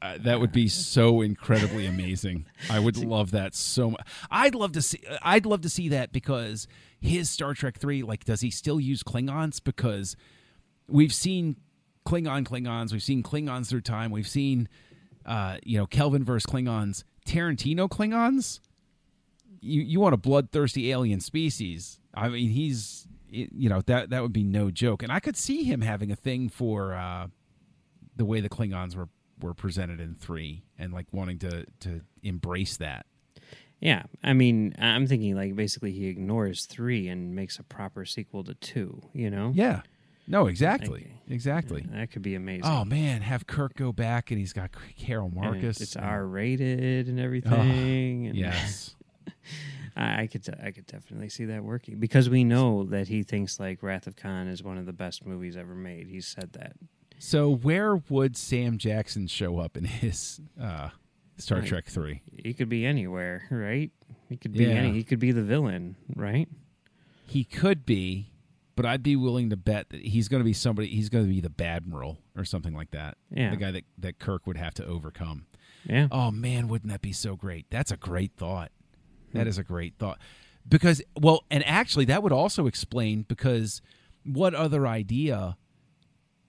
Uh, 0.00 0.18
that 0.20 0.40
would 0.40 0.50
be 0.52 0.66
so 0.68 1.20
incredibly 1.20 1.86
amazing. 1.86 2.44
I 2.68 2.80
would 2.80 2.96
love 3.04 3.30
that 3.32 3.54
so 3.54 3.90
much. 3.92 4.00
I'd 4.30 4.54
love 4.54 4.72
to 4.72 4.82
see. 4.82 5.00
I'd 5.22 5.46
love 5.46 5.60
to 5.60 5.68
see 5.68 5.88
that 5.90 6.12
because 6.12 6.66
his 7.00 7.30
Star 7.30 7.54
Trek 7.54 7.78
three, 7.78 8.02
like, 8.02 8.24
does 8.24 8.40
he 8.40 8.50
still 8.50 8.80
use 8.80 9.04
Klingons? 9.04 9.62
Because 9.62 10.16
we've 10.88 11.12
seen 11.14 11.54
Klingon 12.04 12.42
Klingons, 12.44 12.92
we've 12.92 13.02
seen 13.02 13.22
Klingons 13.22 13.68
through 13.68 13.82
time, 13.82 14.10
we've 14.10 14.26
seen, 14.26 14.68
uh, 15.24 15.58
you 15.64 15.78
know, 15.78 15.86
Kelvin 15.86 16.24
versus 16.24 16.50
Klingons, 16.50 17.04
Tarantino 17.24 17.88
Klingons. 17.88 18.58
You 19.62 19.80
you 19.82 20.00
want 20.00 20.12
a 20.14 20.18
bloodthirsty 20.18 20.90
alien 20.90 21.20
species? 21.20 22.00
I 22.14 22.28
mean, 22.28 22.50
he's 22.50 23.06
you 23.30 23.68
know 23.70 23.80
that 23.82 24.10
that 24.10 24.20
would 24.22 24.32
be 24.32 24.42
no 24.44 24.70
joke, 24.70 25.02
and 25.02 25.10
I 25.10 25.20
could 25.20 25.36
see 25.36 25.64
him 25.64 25.80
having 25.80 26.10
a 26.12 26.16
thing 26.16 26.48
for. 26.48 26.94
Uh, 26.94 27.28
the 28.14 28.26
way 28.26 28.40
the 28.42 28.48
Klingons 28.50 28.94
were 28.94 29.08
were 29.40 29.54
presented 29.54 29.98
in 29.98 30.14
three, 30.14 30.64
and 30.78 30.92
like 30.92 31.06
wanting 31.12 31.38
to 31.38 31.64
to 31.80 32.02
embrace 32.22 32.76
that. 32.76 33.06
Yeah, 33.80 34.02
I 34.22 34.32
mean, 34.34 34.74
I'm 34.78 35.06
thinking 35.06 35.34
like 35.34 35.56
basically 35.56 35.92
he 35.92 36.06
ignores 36.06 36.66
three 36.66 37.08
and 37.08 37.34
makes 37.34 37.58
a 37.58 37.62
proper 37.62 38.04
sequel 38.04 38.44
to 38.44 38.54
two. 38.54 39.02
You 39.14 39.30
know? 39.30 39.50
Yeah, 39.54 39.80
no, 40.28 40.46
exactly, 40.46 41.14
exactly. 41.26 41.86
that 41.90 42.10
could 42.10 42.20
be 42.22 42.34
amazing. 42.34 42.66
Oh 42.66 42.84
man, 42.84 43.22
have 43.22 43.46
Kirk 43.46 43.74
go 43.74 43.92
back, 43.92 44.30
and 44.30 44.38
he's 44.38 44.52
got 44.52 44.70
Carol 44.98 45.26
And 45.26 45.34
Marcus. 45.34 45.80
it's 45.80 45.96
R 45.96 46.26
rated 46.26 47.08
and 47.08 47.18
everything. 47.18 48.26
and 48.26 48.36
Yes, 48.36 48.94
I, 49.96 50.22
I 50.22 50.26
could 50.26 50.42
I 50.62 50.70
could 50.70 50.86
definitely 50.86 51.28
see 51.28 51.44
that 51.46 51.62
working 51.64 51.98
because 51.98 52.28
we 52.30 52.44
know 52.44 52.84
that 52.84 53.08
he 53.08 53.22
thinks 53.22 53.58
like 53.60 53.82
Wrath 53.82 54.06
of 54.06 54.16
Khan 54.16 54.48
is 54.48 54.62
one 54.62 54.78
of 54.78 54.86
the 54.86 54.92
best 54.92 55.26
movies 55.26 55.56
ever 55.56 55.74
made. 55.74 56.06
He 56.08 56.20
said 56.20 56.52
that. 56.54 56.72
So 57.18 57.54
where 57.54 57.96
would 57.96 58.36
Sam 58.36 58.78
Jackson 58.78 59.26
show 59.28 59.58
up 59.58 59.76
in 59.76 59.84
his 59.84 60.40
uh, 60.60 60.88
Star 61.36 61.58
Right. 61.60 61.68
Trek 61.68 61.86
three? 61.86 62.22
He 62.42 62.52
could 62.54 62.68
be 62.68 62.84
anywhere, 62.86 63.44
right? 63.50 63.90
He 64.28 64.36
could 64.36 64.52
be 64.52 64.64
Yeah. 64.64 64.70
any. 64.74 64.92
He 64.92 65.04
could 65.04 65.18
be 65.20 65.30
the 65.32 65.42
villain, 65.42 65.96
right? 66.16 66.48
He 67.26 67.44
could 67.44 67.86
be, 67.86 68.30
but 68.76 68.84
I'd 68.86 69.02
be 69.02 69.16
willing 69.16 69.50
to 69.50 69.56
bet 69.56 69.90
that 69.90 70.00
he's 70.04 70.28
going 70.28 70.40
to 70.40 70.44
be 70.44 70.52
somebody. 70.52 70.88
He's 70.88 71.08
going 71.08 71.24
to 71.24 71.30
be 71.30 71.40
the 71.40 71.52
Admiral 71.64 72.18
or 72.36 72.44
something 72.44 72.74
like 72.74 72.90
that. 72.90 73.16
Yeah. 73.30 73.50
the 73.50 73.56
guy 73.56 73.70
that 73.70 73.84
that 73.98 74.18
Kirk 74.18 74.46
would 74.46 74.56
have 74.56 74.74
to 74.74 74.84
overcome. 74.86 75.46
Yeah. 75.84 76.08
Oh 76.10 76.30
man, 76.30 76.68
wouldn't 76.68 76.90
that 76.92 77.02
be 77.02 77.12
so 77.12 77.36
great? 77.36 77.66
That's 77.70 77.90
a 77.90 77.96
great 77.96 78.32
thought. 78.36 78.70
Hmm. 79.32 79.38
That 79.38 79.46
is 79.46 79.58
a 79.58 79.64
great 79.64 79.94
thought. 79.98 80.18
Because 80.68 81.02
well, 81.20 81.44
and 81.50 81.64
actually 81.66 82.04
that 82.06 82.22
would 82.22 82.32
also 82.32 82.66
explain 82.66 83.22
because 83.28 83.82
what 84.24 84.54
other 84.54 84.86
idea 84.86 85.56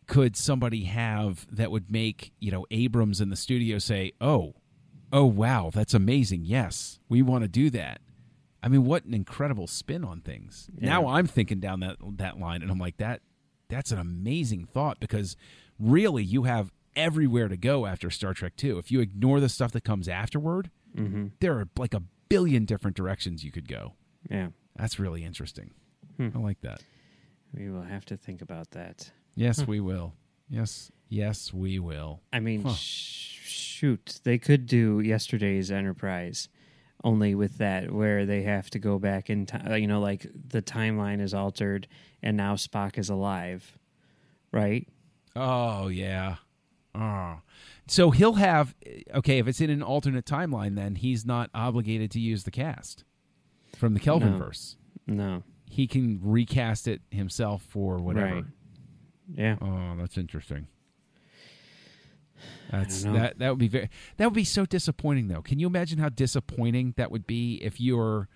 could 0.07 0.35
somebody 0.35 0.83
have 0.83 1.47
that 1.49 1.71
would 1.71 1.89
make, 1.91 2.33
you 2.39 2.51
know, 2.51 2.65
Abrams 2.71 3.21
in 3.21 3.29
the 3.29 3.35
studio 3.35 3.79
say, 3.79 4.11
"Oh, 4.21 4.53
oh 5.11 5.25
wow, 5.25 5.71
that's 5.73 5.93
amazing. 5.93 6.43
Yes, 6.45 6.99
we 7.09 7.21
want 7.21 7.43
to 7.43 7.47
do 7.47 7.69
that." 7.71 8.01
I 8.61 8.67
mean, 8.69 8.85
what 8.85 9.03
an 9.05 9.13
incredible 9.13 9.67
spin 9.67 10.03
on 10.03 10.21
things. 10.21 10.69
Yeah. 10.77 10.89
Now 10.89 11.07
I'm 11.07 11.25
thinking 11.27 11.59
down 11.59 11.79
that 11.81 11.97
that 12.17 12.39
line 12.39 12.61
and 12.61 12.69
I'm 12.71 12.79
like 12.79 12.97
that 12.97 13.21
that's 13.69 13.91
an 13.91 13.97
amazing 13.97 14.65
thought 14.65 14.99
because 14.99 15.35
really 15.79 16.23
you 16.23 16.43
have 16.43 16.71
everywhere 16.95 17.47
to 17.47 17.57
go 17.57 17.87
after 17.87 18.11
Star 18.11 18.33
Trek 18.35 18.55
2. 18.55 18.77
If 18.77 18.91
you 18.91 18.99
ignore 18.99 19.39
the 19.39 19.49
stuff 19.49 19.71
that 19.71 19.83
comes 19.83 20.07
afterward, 20.07 20.69
Mm-hmm. 20.95 21.27
there 21.39 21.53
are 21.57 21.67
like 21.75 21.95
a 21.95 22.03
billion 22.33 22.65
different 22.65 22.97
directions 22.97 23.43
you 23.43 23.51
could 23.51 23.67
go. 23.67 23.93
Yeah. 24.29 24.47
That's 24.75 24.97
really 24.99 25.23
interesting. 25.23 25.71
Hmm. 26.17 26.29
I 26.35 26.39
like 26.39 26.61
that. 26.61 26.81
We 27.53 27.69
will 27.69 27.83
have 27.83 28.05
to 28.05 28.17
think 28.17 28.41
about 28.41 28.71
that. 28.71 29.11
Yes, 29.35 29.67
we 29.67 29.79
will. 29.79 30.13
Yes, 30.49 30.91
yes, 31.09 31.53
we 31.53 31.77
will. 31.79 32.21
I 32.31 32.39
mean, 32.39 32.63
Huh. 32.63 32.73
sh- 32.73 33.39
shoot, 33.45 34.19
they 34.23 34.37
could 34.39 34.65
do 34.65 34.99
yesterday's 34.99 35.69
Enterprise, 35.71 36.49
only 37.03 37.35
with 37.35 37.57
that 37.59 37.91
where 37.91 38.25
they 38.25 38.43
have 38.43 38.69
to 38.71 38.79
go 38.79 38.97
back 38.99 39.29
in 39.29 39.45
time. 39.45 39.75
You 39.81 39.87
know, 39.87 39.99
like 39.99 40.25
the 40.49 40.61
timeline 40.61 41.21
is 41.21 41.33
altered, 41.33 41.87
and 42.23 42.35
now 42.37 42.55
Spock 42.55 42.97
is 42.97 43.09
alive, 43.09 43.77
right? 44.51 44.87
Oh 45.35 45.87
yeah. 45.87 46.37
Oh. 46.95 47.39
So 47.87 48.11
he'll 48.11 48.33
have 48.33 48.75
okay, 49.13 49.39
if 49.39 49.47
it's 49.47 49.59
in 49.61 49.69
an 49.69 49.81
alternate 49.83 50.25
timeline 50.25 50.75
then 50.75 50.95
he's 50.95 51.25
not 51.25 51.49
obligated 51.53 52.11
to 52.11 52.19
use 52.19 52.43
the 52.43 52.51
cast 52.51 53.03
from 53.75 53.93
the 53.93 53.99
Kelvin 53.99 54.33
No. 54.33 54.37
verse. 54.37 54.77
No, 55.07 55.43
He 55.69 55.85
can 55.87 56.19
recast 56.21 56.87
it 56.87 57.01
himself 57.11 57.61
for 57.63 57.97
whatever. 57.97 58.35
Right. 58.35 58.43
yeah. 59.35 59.55
Oh, 59.61 59.95
that's 59.97 60.17
interesting. 60.17 60.67
That's 62.71 63.03
that 63.03 63.37
that 63.39 63.49
would 63.49 63.59
be 63.59 63.67
very 63.67 63.89
that 64.17 64.25
would 64.25 64.33
be 64.33 64.43
so 64.43 64.65
disappointing 64.65 65.27
though. 65.27 65.41
Can 65.41 65.59
you 65.59 65.67
imagine 65.67 65.99
how 65.99 66.09
disappointing 66.09 66.93
that 66.97 67.11
would 67.11 67.27
be 67.27 67.55
if 67.61 67.79
you're 67.79 68.27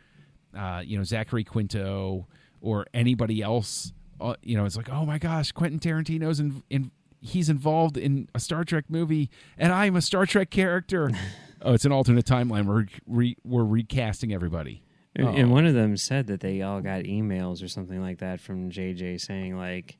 uh, 0.56 0.82
you 0.86 0.98
know 0.98 1.04
Zachary 1.04 1.44
Quinto 1.44 2.28
or 2.62 2.86
anybody 2.94 3.42
else 3.42 3.94
uh, 4.22 4.36
you 4.44 4.56
know 4.58 4.66
it's 4.66 4.78
like 4.78 4.90
oh 4.92 5.06
my 5.06 5.18
gosh 5.18 5.52
Quentin 5.52 5.80
Tarantino's 5.80 6.40
in, 6.40 6.64
in 6.70 6.92
he's 7.20 7.50
involved 7.50 7.98
in 7.98 8.30
a 8.34 8.40
Star 8.40 8.64
Trek 8.64 8.86
movie 8.90 9.30
and 9.58 9.72
I'm 9.72 9.96
a 9.96 10.02
Star 10.02 10.26
Trek 10.26 10.50
character. 10.50 11.12
oh, 11.62 11.74
it's 11.74 11.86
an 11.86 11.92
alternate 11.92 12.26
timeline. 12.26 12.66
We're 12.66 12.86
re, 13.06 13.36
we're 13.44 13.66
recasting 13.66 14.34
everybody. 14.34 14.84
And-. 15.16 15.36
And 15.36 15.52
one 15.52 15.66
of 15.66 15.74
them 15.74 15.98
said 15.98 16.28
that 16.28 16.42
they 16.42 16.62
all 16.62 16.82
got 16.82 17.04
emails 17.04 17.64
or 17.64 17.68
something 17.68 18.02
like 18.02 18.20
that 18.20 18.40
from 18.40 18.70
JJ 18.70 19.20
saying 19.20 19.58
like, 19.58 19.98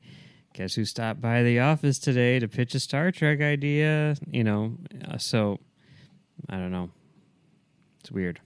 "Guess 0.54 0.74
who 0.74 0.84
stopped 0.84 1.20
by 1.20 1.42
the 1.42 1.58
office 1.58 1.98
today 1.98 2.38
to 2.38 2.46
pitch 2.46 2.74
a 2.74 2.80
Star 2.80 3.10
Trek 3.10 3.40
idea?" 3.40 4.16
You 4.30 4.44
know, 4.44 4.76
uh, 5.08 5.18
so 5.18 5.58
I 6.48 6.56
don't 6.56 6.70
know. 6.70 6.90
It's 8.00 8.12
weird. 8.12 8.40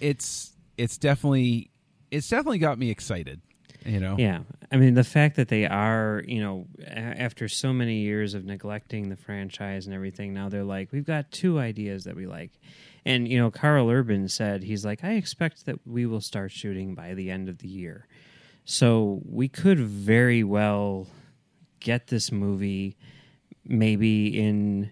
It's 0.00 0.52
it's 0.76 0.98
definitely 0.98 1.70
it's 2.10 2.28
definitely 2.28 2.58
got 2.58 2.78
me 2.78 2.90
excited. 2.90 3.40
You 3.86 4.00
know. 4.00 4.16
Yeah, 4.18 4.40
I 4.70 4.76
mean 4.76 4.94
the 4.94 5.04
fact 5.04 5.36
that 5.36 5.48
they 5.48 5.64
are, 5.66 6.22
you 6.26 6.40
know, 6.42 6.66
after 6.86 7.48
so 7.48 7.72
many 7.72 8.00
years 8.00 8.34
of 8.34 8.44
neglecting 8.44 9.08
the 9.08 9.16
franchise 9.16 9.86
and 9.86 9.94
everything, 9.94 10.34
now 10.34 10.48
they're 10.50 10.62
like, 10.64 10.92
we've 10.92 11.06
got 11.06 11.30
two 11.30 11.58
ideas 11.58 12.04
that 12.04 12.14
we 12.16 12.26
like, 12.26 12.52
and 13.06 13.26
you 13.26 13.38
know, 13.38 13.50
Karl 13.50 13.88
Urban 13.90 14.28
said 14.28 14.62
he's 14.64 14.84
like, 14.84 15.02
I 15.02 15.12
expect 15.14 15.64
that 15.66 15.86
we 15.86 16.04
will 16.04 16.20
start 16.20 16.52
shooting 16.52 16.94
by 16.94 17.14
the 17.14 17.30
end 17.30 17.48
of 17.48 17.58
the 17.58 17.68
year, 17.68 18.06
so 18.66 19.22
we 19.24 19.48
could 19.48 19.78
very 19.80 20.44
well 20.44 21.06
get 21.80 22.08
this 22.08 22.30
movie 22.30 22.96
maybe 23.64 24.38
in 24.38 24.90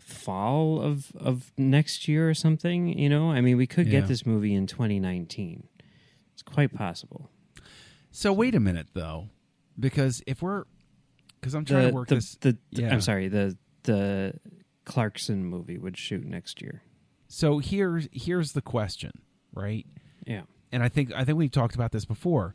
fall 0.00 0.80
of 0.80 1.12
of 1.16 1.52
next 1.56 2.06
year 2.08 2.28
or 2.28 2.34
something 2.34 2.96
you 2.98 3.08
know? 3.08 3.30
I 3.30 3.40
mean 3.40 3.56
we 3.56 3.66
could 3.66 3.86
Yeah. 3.86 4.00
get 4.00 4.08
this 4.08 4.24
movie 4.26 4.54
in 4.54 4.66
2019 4.66 5.66
it's 6.32 6.42
quite 6.42 6.72
possible 6.74 7.30
So 8.16 8.32
wait 8.32 8.54
a 8.54 8.60
minute 8.60 8.86
though, 8.94 9.28
because 9.78 10.22
if 10.24 10.40
we're 10.40 10.64
because 11.40 11.52
I'm 11.52 11.64
trying 11.64 11.82
the, 11.82 11.88
to 11.88 11.94
work 11.94 12.08
the, 12.08 12.14
this. 12.14 12.36
the, 12.36 12.56
Yeah. 12.70 12.92
I'm 12.92 13.00
sorry, 13.00 13.26
the 13.26 13.58
the 13.82 14.34
Clarkson 14.84 15.44
movie 15.44 15.78
would 15.78 15.98
shoot 15.98 16.24
next 16.24 16.62
year. 16.62 16.82
So 17.26 17.58
here's 17.58 18.08
here's 18.12 18.52
the 18.52 18.62
question, 18.62 19.10
right? 19.52 19.84
Yeah. 20.24 20.42
And 20.70 20.84
I 20.84 20.88
think 20.88 21.12
I 21.12 21.24
think 21.24 21.38
we've 21.38 21.50
talked 21.50 21.74
about 21.74 21.90
this 21.90 22.04
before. 22.04 22.54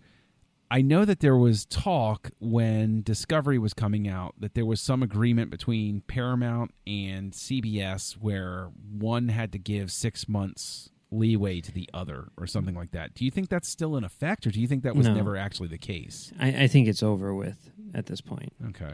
I 0.72 0.82
know 0.82 1.04
that 1.04 1.20
there 1.20 1.36
was 1.36 1.66
talk 1.66 2.32
when 2.40 3.02
Discovery 3.02 3.60
was 3.60 3.74
coming 3.74 4.08
out 4.08 4.36
that 4.40 4.54
there 4.54 4.66
was 4.66 4.80
some 4.80 5.04
agreement 5.04 5.52
between 5.52 6.02
Paramount 6.08 6.72
and 6.88 7.34
CBS 7.34 8.14
where 8.14 8.70
one 8.98 9.28
had 9.28 9.52
to 9.52 9.60
give 9.60 9.92
six 9.92 10.30
months 10.30 10.90
leeway 11.12 11.60
to 11.62 11.72
the 11.72 11.90
other 11.94 12.28
or 12.38 12.46
something 12.46 12.76
like 12.76 12.92
that. 12.92 13.14
Do 13.16 13.26
you 13.26 13.32
think 13.32 13.50
that's 13.50 13.68
still 13.68 13.96
in 13.98 14.04
effect, 14.04 14.46
or 14.46 14.52
do 14.52 14.62
you 14.62 14.68
think 14.68 14.84
that 14.84 14.96
was 14.96 15.08
No. 15.08 15.16
never 15.16 15.36
actually 15.38 15.70
the 15.70 15.78
case? 15.78 16.32
I, 16.40 16.64
I 16.64 16.68
think 16.68 16.88
it's 16.88 17.02
over 17.04 17.34
with 17.34 17.72
at 17.96 18.06
this 18.06 18.22
point. 18.22 18.54
Okay. 18.70 18.94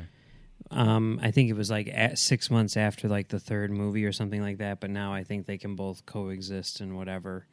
Um, 0.72 1.20
I 1.22 1.32
think 1.32 1.50
it 1.50 1.54
was 1.54 1.70
like 1.70 1.94
six 2.16 2.50
months 2.50 2.78
after 2.78 3.08
like 3.10 3.28
the 3.28 3.40
third 3.40 3.70
movie 3.72 4.06
or 4.06 4.12
something 4.14 4.42
like 4.42 4.58
that. 4.60 4.80
But 4.80 4.90
now 4.90 5.14
I 5.14 5.24
think 5.24 5.46
they 5.46 5.58
can 5.58 5.76
both 5.76 6.06
coexist 6.06 6.80
and 6.80 6.96
whatever, 6.96 7.46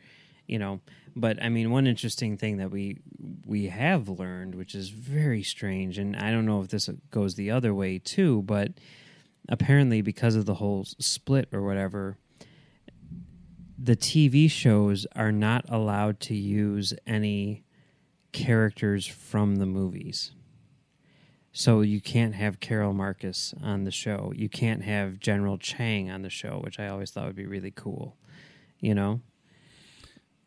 you 0.46 0.58
know. 0.58 0.80
But 1.14 1.42
I 1.42 1.48
mean, 1.48 1.70
one 1.72 1.86
interesting 1.86 2.38
thing 2.38 2.58
that 2.58 2.70
we 2.70 2.98
we 3.44 3.66
have 3.66 4.08
learned, 4.08 4.54
which 4.54 4.74
is 4.74 4.88
very 4.90 5.42
strange, 5.42 5.98
and 5.98 6.16
I 6.16 6.30
don't 6.30 6.46
know 6.46 6.62
if 6.62 6.68
this 6.68 6.88
goes 7.10 7.34
the 7.34 7.50
other 7.50 7.74
way 7.74 7.98
too, 7.98 8.42
but 8.42 8.72
apparently 9.48 10.00
because 10.02 10.36
of 10.36 10.46
the 10.46 10.54
whole 10.54 10.84
split 10.84 11.48
or 11.52 11.62
whatever, 11.62 12.16
the 13.82 13.96
TV 13.96 14.48
shows 14.50 15.06
are 15.16 15.32
not 15.32 15.64
allowed 15.68 16.20
to 16.20 16.34
use 16.36 16.94
any 17.06 17.64
characters 18.30 19.06
from 19.06 19.56
the 19.56 19.66
movies. 19.66 20.32
So 21.52 21.80
you 21.82 22.00
can't 22.00 22.34
have 22.34 22.60
Carol 22.60 22.92
Marcus 22.94 23.52
on 23.62 23.84
the 23.84 23.90
show. 23.90 24.32
You 24.34 24.48
can't 24.48 24.82
have 24.84 25.18
General 25.18 25.58
Chang 25.58 26.10
on 26.10 26.22
the 26.22 26.30
show, 26.30 26.60
which 26.64 26.78
I 26.78 26.86
always 26.88 27.10
thought 27.10 27.26
would 27.26 27.36
be 27.36 27.44
really 27.46 27.72
cool. 27.74 28.16
You 28.80 28.94
know? 28.94 29.20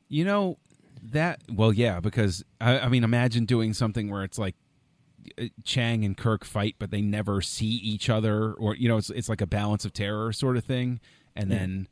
You 0.07 0.23
know 0.25 0.57
that 1.03 1.41
well, 1.51 1.73
yeah, 1.73 1.99
because 1.99 2.43
I, 2.61 2.79
I 2.79 2.89
mean, 2.89 3.03
imagine 3.03 3.45
doing 3.45 3.73
something 3.73 4.09
where 4.09 4.23
it's 4.23 4.39
like 4.39 4.55
uh, 5.39 5.45
Chang 5.63 6.05
and 6.05 6.15
Kirk 6.17 6.45
fight, 6.45 6.75
but 6.79 6.89
they 6.89 7.01
never 7.01 7.41
see 7.41 7.67
each 7.67 8.09
other, 8.09 8.53
or 8.53 8.75
you 8.75 8.87
know, 8.87 8.97
it's 8.97 9.09
it's 9.09 9.29
like 9.29 9.41
a 9.41 9.47
balance 9.47 9.83
of 9.85 9.93
terror 9.93 10.31
sort 10.31 10.57
of 10.57 10.63
thing, 10.63 10.99
and 11.35 11.51
Yeah. 11.51 11.57
then 11.57 11.87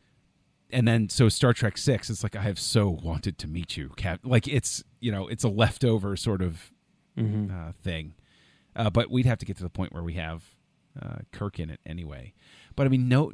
and 0.74 0.88
then 0.88 1.08
so 1.10 1.30
Star 1.30 1.54
Trek 1.54 1.78
Six, 1.78 2.10
it's 2.10 2.24
like 2.24 2.36
I 2.36 2.42
have 2.42 2.60
so 2.60 2.90
wanted 2.90 3.38
to 3.40 3.48
meet 3.48 3.78
you, 3.78 3.90
Cap. 3.96 4.20
Like 4.24 4.48
it's 4.48 4.84
you 5.00 5.12
know, 5.12 5.28
it's 5.28 5.44
a 5.44 5.50
leftover 5.50 6.16
sort 6.16 6.42
of 6.42 6.72
Mm-hmm. 7.18 7.56
uh, 7.56 7.72
thing, 7.84 8.16
uh, 8.76 8.90
but 8.90 9.12
we'd 9.12 9.28
have 9.28 9.38
to 9.38 9.46
get 9.46 9.56
to 9.58 9.64
the 9.64 9.70
point 9.70 9.94
where 9.94 10.02
we 10.02 10.14
have 10.16 10.44
uh, 11.00 11.18
Kirk 11.32 11.60
in 11.60 11.70
it 11.70 11.80
anyway. 11.86 12.34
But 12.76 12.88
I 12.88 12.90
mean, 12.90 13.08
no. 13.08 13.32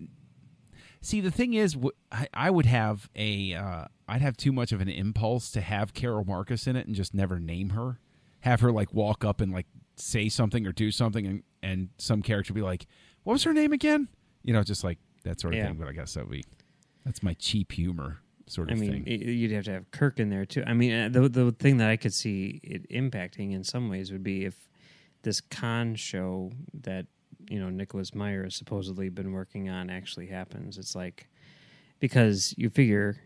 See, 1.01 1.21
the 1.21 1.31
thing 1.31 1.53
is, 1.53 1.77
I, 2.11 2.27
I 2.33 2.49
would 2.49 2.65
have 2.65 3.09
a, 3.15 3.53
uh, 3.53 3.85
I'd 4.05 4.21
have 4.21 4.35
too 4.35 4.51
much 4.51 4.73
of 4.73 4.81
an 4.81 4.89
impulse 4.89 5.49
to 5.51 5.61
have 5.61 5.93
Carol 5.93 6.25
Marcus 6.25 6.67
in 6.67 6.75
it 6.75 6.87
and 6.87 6.93
just 6.93 7.13
never 7.13 7.39
name 7.39 7.69
her. 7.69 8.01
Have 8.41 8.59
her 8.59 8.69
like 8.73 8.93
walk 8.93 9.23
up 9.23 9.39
and 9.39 9.53
like 9.53 9.67
say 9.95 10.27
something 10.27 10.67
or 10.67 10.73
do 10.73 10.91
something, 10.91 11.25
and, 11.25 11.43
and 11.63 11.87
some 11.97 12.21
character 12.21 12.51
be 12.53 12.61
like, 12.61 12.85
"What 13.23 13.31
was 13.31 13.43
her 13.45 13.53
name 13.53 13.71
again?" 13.71 14.09
You 14.43 14.51
know, 14.51 14.61
just 14.63 14.83
like 14.83 14.97
that 15.23 15.39
sort 15.39 15.53
of 15.53 15.59
Yeah. 15.59 15.67
thing. 15.67 15.77
But 15.77 15.87
I 15.87 15.93
guess 15.93 16.15
that 16.15 16.25
would 16.27 16.33
be 16.33 16.43
that's 17.09 17.23
my 17.23 17.33
cheap 17.33 17.71
humor 17.71 18.19
sort 18.45 18.69
of 18.69 18.77
I 18.77 18.79
mean, 18.79 19.03
thing. 19.03 19.21
you'd 19.21 19.51
have 19.51 19.65
to 19.65 19.71
have 19.71 19.89
Kirk 19.89 20.19
in 20.19 20.29
there 20.29 20.45
too. 20.45 20.63
I 20.67 20.73
mean, 20.75 20.93
uh, 20.93 21.09
the 21.09 21.27
the 21.27 21.51
thing 21.51 21.77
that 21.77 21.89
I 21.89 21.97
could 21.97 22.13
see 22.13 22.59
it 22.63 22.87
impacting 22.91 23.51
in 23.51 23.63
some 23.63 23.89
ways 23.89 24.11
would 24.11 24.23
be 24.23 24.45
if 24.45 24.69
this 25.23 25.41
Khan 25.41 25.95
show 25.95 26.51
that 26.83 27.07
you 27.49 27.59
know 27.59 27.69
Nicholas 27.71 28.13
Meyer 28.13 28.43
has 28.43 28.53
supposedly 28.55 29.09
been 29.09 29.31
working 29.31 29.69
on 29.69 29.89
actually 29.89 30.27
happens. 30.27 30.77
It's 30.77 30.95
like 30.95 31.27
because 31.99 32.53
you 32.57 32.69
figure 32.69 33.17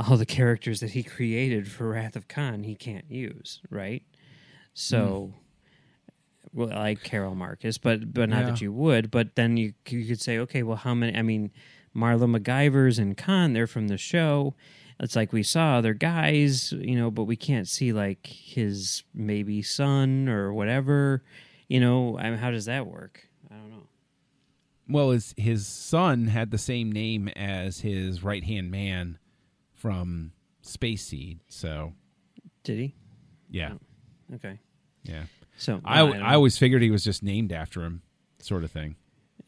all 0.00 0.16
the 0.16 0.26
characters 0.26 0.80
that 0.80 0.90
he 0.90 1.04
created 1.04 1.70
for 1.70 1.90
Wrath 1.90 2.16
of 2.16 2.26
Khan 2.26 2.64
he 2.64 2.74
can't 2.74 3.08
use, 3.08 3.60
right? 3.70 4.02
So. 4.74 5.32
Well, 6.54 6.68
like 6.68 7.02
Carol 7.02 7.34
Marcus, 7.34 7.76
but 7.76 8.14
but 8.14 8.30
not 8.30 8.40
Yeah. 8.40 8.50
that 8.52 8.60
you 8.62 8.72
would. 8.72 9.10
But 9.10 9.34
then 9.36 9.58
you 9.58 9.74
you 9.88 10.06
could 10.06 10.20
say, 10.20 10.38
okay, 10.38 10.62
well, 10.62 10.78
how 10.78 10.94
many? 10.94 11.14
I 11.16 11.20
mean, 11.20 11.50
Marla 11.98 12.34
McGivers 12.38 12.98
and 12.98 13.16
Khan, 13.16 13.52
they're 13.52 13.66
from 13.66 13.88
the 13.88 13.98
show. 13.98 14.54
It's 15.00 15.14
like 15.16 15.32
we 15.32 15.42
saw 15.42 15.76
other 15.76 15.94
guys, 15.94 16.72
you 16.72 16.96
know, 16.96 17.10
but 17.10 17.24
we 17.24 17.36
can't 17.36 17.68
see 17.68 17.92
like 17.92 18.26
his 18.26 19.02
maybe 19.14 19.62
son 19.62 20.28
or 20.28 20.52
whatever. 20.52 21.22
You 21.68 21.80
know, 21.80 22.18
I 22.18 22.30
mean, 22.30 22.38
how 22.38 22.50
does 22.50 22.64
that 22.66 22.86
work? 22.86 23.28
I 23.50 23.54
don't 23.54 23.70
know. 23.70 23.86
Well, 24.88 25.10
his 25.10 25.34
his 25.36 25.66
son 25.66 26.26
had 26.28 26.50
the 26.50 26.58
same 26.58 26.90
name 26.90 27.28
as 27.36 27.80
his 27.80 28.22
right 28.24 28.42
hand 28.42 28.70
man 28.70 29.18
from 29.74 30.32
Space 30.62 31.04
Seed, 31.06 31.40
so 31.48 31.92
Did 32.64 32.78
he? 32.78 32.94
yeah, 33.50 33.74
oh, 34.32 34.34
Okay. 34.36 34.58
yeah. 35.04 35.24
So 35.58 35.80
I, 35.84 35.98
don't 35.98 36.22
I 36.22 36.34
always 36.34 36.56
figured 36.58 36.82
he 36.82 36.90
was 36.90 37.04
just 37.04 37.22
named 37.22 37.52
after 37.52 37.82
him, 37.82 38.02
sort 38.40 38.64
of 38.64 38.70
thing. 38.70 38.96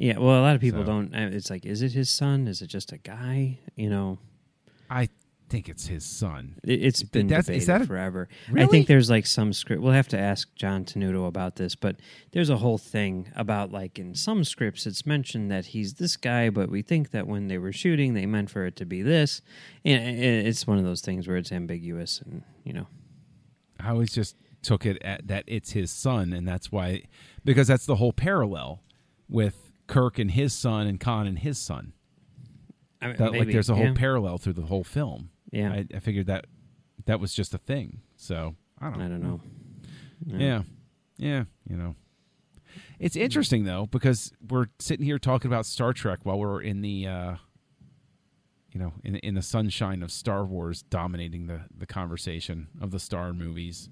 Yeah. 0.01 0.19
Well, 0.19 0.41
a 0.41 0.43
lot 0.43 0.55
of 0.55 0.61
people 0.61 0.81
So- 0.83 0.87
don't. 0.87 1.15
uh, 1.15 1.31
It's 1.33 1.51
like, 1.51 1.65
is 1.67 1.83
it 1.83 1.93
his 1.93 2.11
son? 2.11 2.49
Is 2.49 2.63
it 2.63 2.67
just 2.69 2.93
a 2.93 2.99
guy? 2.99 3.59
You 3.77 3.91
know, 3.91 4.19
I 4.89 5.09
think 5.49 5.69
it's 5.69 5.87
his 5.89 6.05
son. 6.05 6.55
It- 6.63 6.83
It's 6.83 7.03
been 7.03 7.27
That's- 7.27 7.47
debated 7.47 7.67
that 7.69 7.83
a- 7.83 7.87
forever. 7.87 8.29
I 8.55 8.67
think 8.67 8.87
there's 8.87 9.11
like 9.11 9.27
some 9.27 9.53
script. 9.53 9.83
We'll 9.83 9.93
have 9.93 10.07
to 10.09 10.19
ask 10.19 10.55
John 10.55 10.85
Tenuto 10.85 11.27
about 11.27 11.57
this, 11.57 11.75
but 11.75 11.97
there's 12.31 12.51
a 12.51 12.59
whole 12.59 12.79
thing 12.79 13.29
about 13.35 13.73
like 13.73 13.99
in 13.99 14.15
some 14.15 14.45
scripts 14.45 14.87
it's 14.87 15.05
mentioned 15.05 15.51
that 15.51 15.67
he's 15.67 15.95
this 15.95 16.17
guy, 16.17 16.51
but 16.51 16.71
we 16.71 16.83
think 16.83 17.11
that 17.11 17.27
when 17.27 17.49
they 17.49 17.59
were 17.59 17.73
shooting, 17.73 18.15
they 18.15 18.27
meant 18.27 18.49
for 18.51 18.65
it 18.65 18.77
to 18.77 18.85
be 18.87 19.03
this. 19.03 19.43
And 19.85 20.19
it's 20.21 20.67
one 20.69 20.79
of 20.79 20.85
those 20.85 21.01
things 21.01 21.27
where 21.27 21.37
it's 21.37 21.51
ambiguous, 21.53 22.21
and 22.21 22.43
you 22.65 22.73
know, 22.73 22.87
I 23.81 23.91
always 23.91 24.13
just 24.13 24.37
took 24.63 24.85
it 24.87 25.03
at 25.03 25.27
that 25.27 25.45
it's 25.49 25.73
his 25.73 25.91
son, 25.91 26.33
and 26.33 26.47
that's 26.47 26.71
why 26.71 27.03
because 27.45 27.67
that's 27.67 27.87
the 27.87 27.97
whole 27.97 28.13
parallel 28.13 28.83
with 29.29 29.70
Kirk 29.91 30.19
and 30.19 30.31
his 30.31 30.53
son 30.55 30.87
and 30.87 30.99
Khan 30.99 31.27
and 31.27 31.39
his 31.39 31.59
son. 31.59 31.93
I 33.03 33.09
mean, 33.09 33.17
That 33.17 33.33
like 33.33 33.51
there's 33.51 33.71
a 33.71 33.75
whole 33.75 33.87
yeah. 33.87 33.95
parallel 33.95 34.39
through 34.39 34.55
the 34.55 34.63
whole 34.63 34.85
film. 34.85 35.31
Yeah, 35.53 35.73
I, 35.73 35.87
I 35.95 35.99
figured 35.99 36.27
that 36.27 36.47
that 37.07 37.19
was 37.21 37.35
just 37.35 37.55
a 37.55 37.59
thing. 37.59 38.01
So 38.17 38.55
I 38.81 38.91
don't. 38.91 39.01
I 39.01 39.09
don't 39.09 39.23
know. 39.23 39.41
Yeah. 40.27 40.63
Yeah, 41.17 41.45
you 41.69 41.77
know. 41.77 41.97
It's 42.99 43.17
interesting 43.17 43.65
though 43.65 43.87
because 43.87 44.33
we're 44.49 44.67
sitting 44.79 45.05
here 45.05 45.19
talking 45.19 45.51
about 45.51 45.67
Star 45.67 45.93
Trek 45.93 46.21
while 46.23 46.39
we're 46.39 46.63
in 46.63 46.83
the 46.83 47.07
uh 47.07 47.37
you 48.73 48.79
know, 48.79 48.93
in 49.03 49.17
in 49.17 49.35
the 49.35 49.43
sunshine 49.43 50.03
of 50.03 50.13
Star 50.13 50.45
Wars 50.45 50.83
dominating 50.83 51.47
the 51.47 51.63
the 51.77 51.87
conversation 51.87 52.69
of 52.81 52.91
the 52.91 53.01
Star 53.01 53.33
movies 53.33 53.89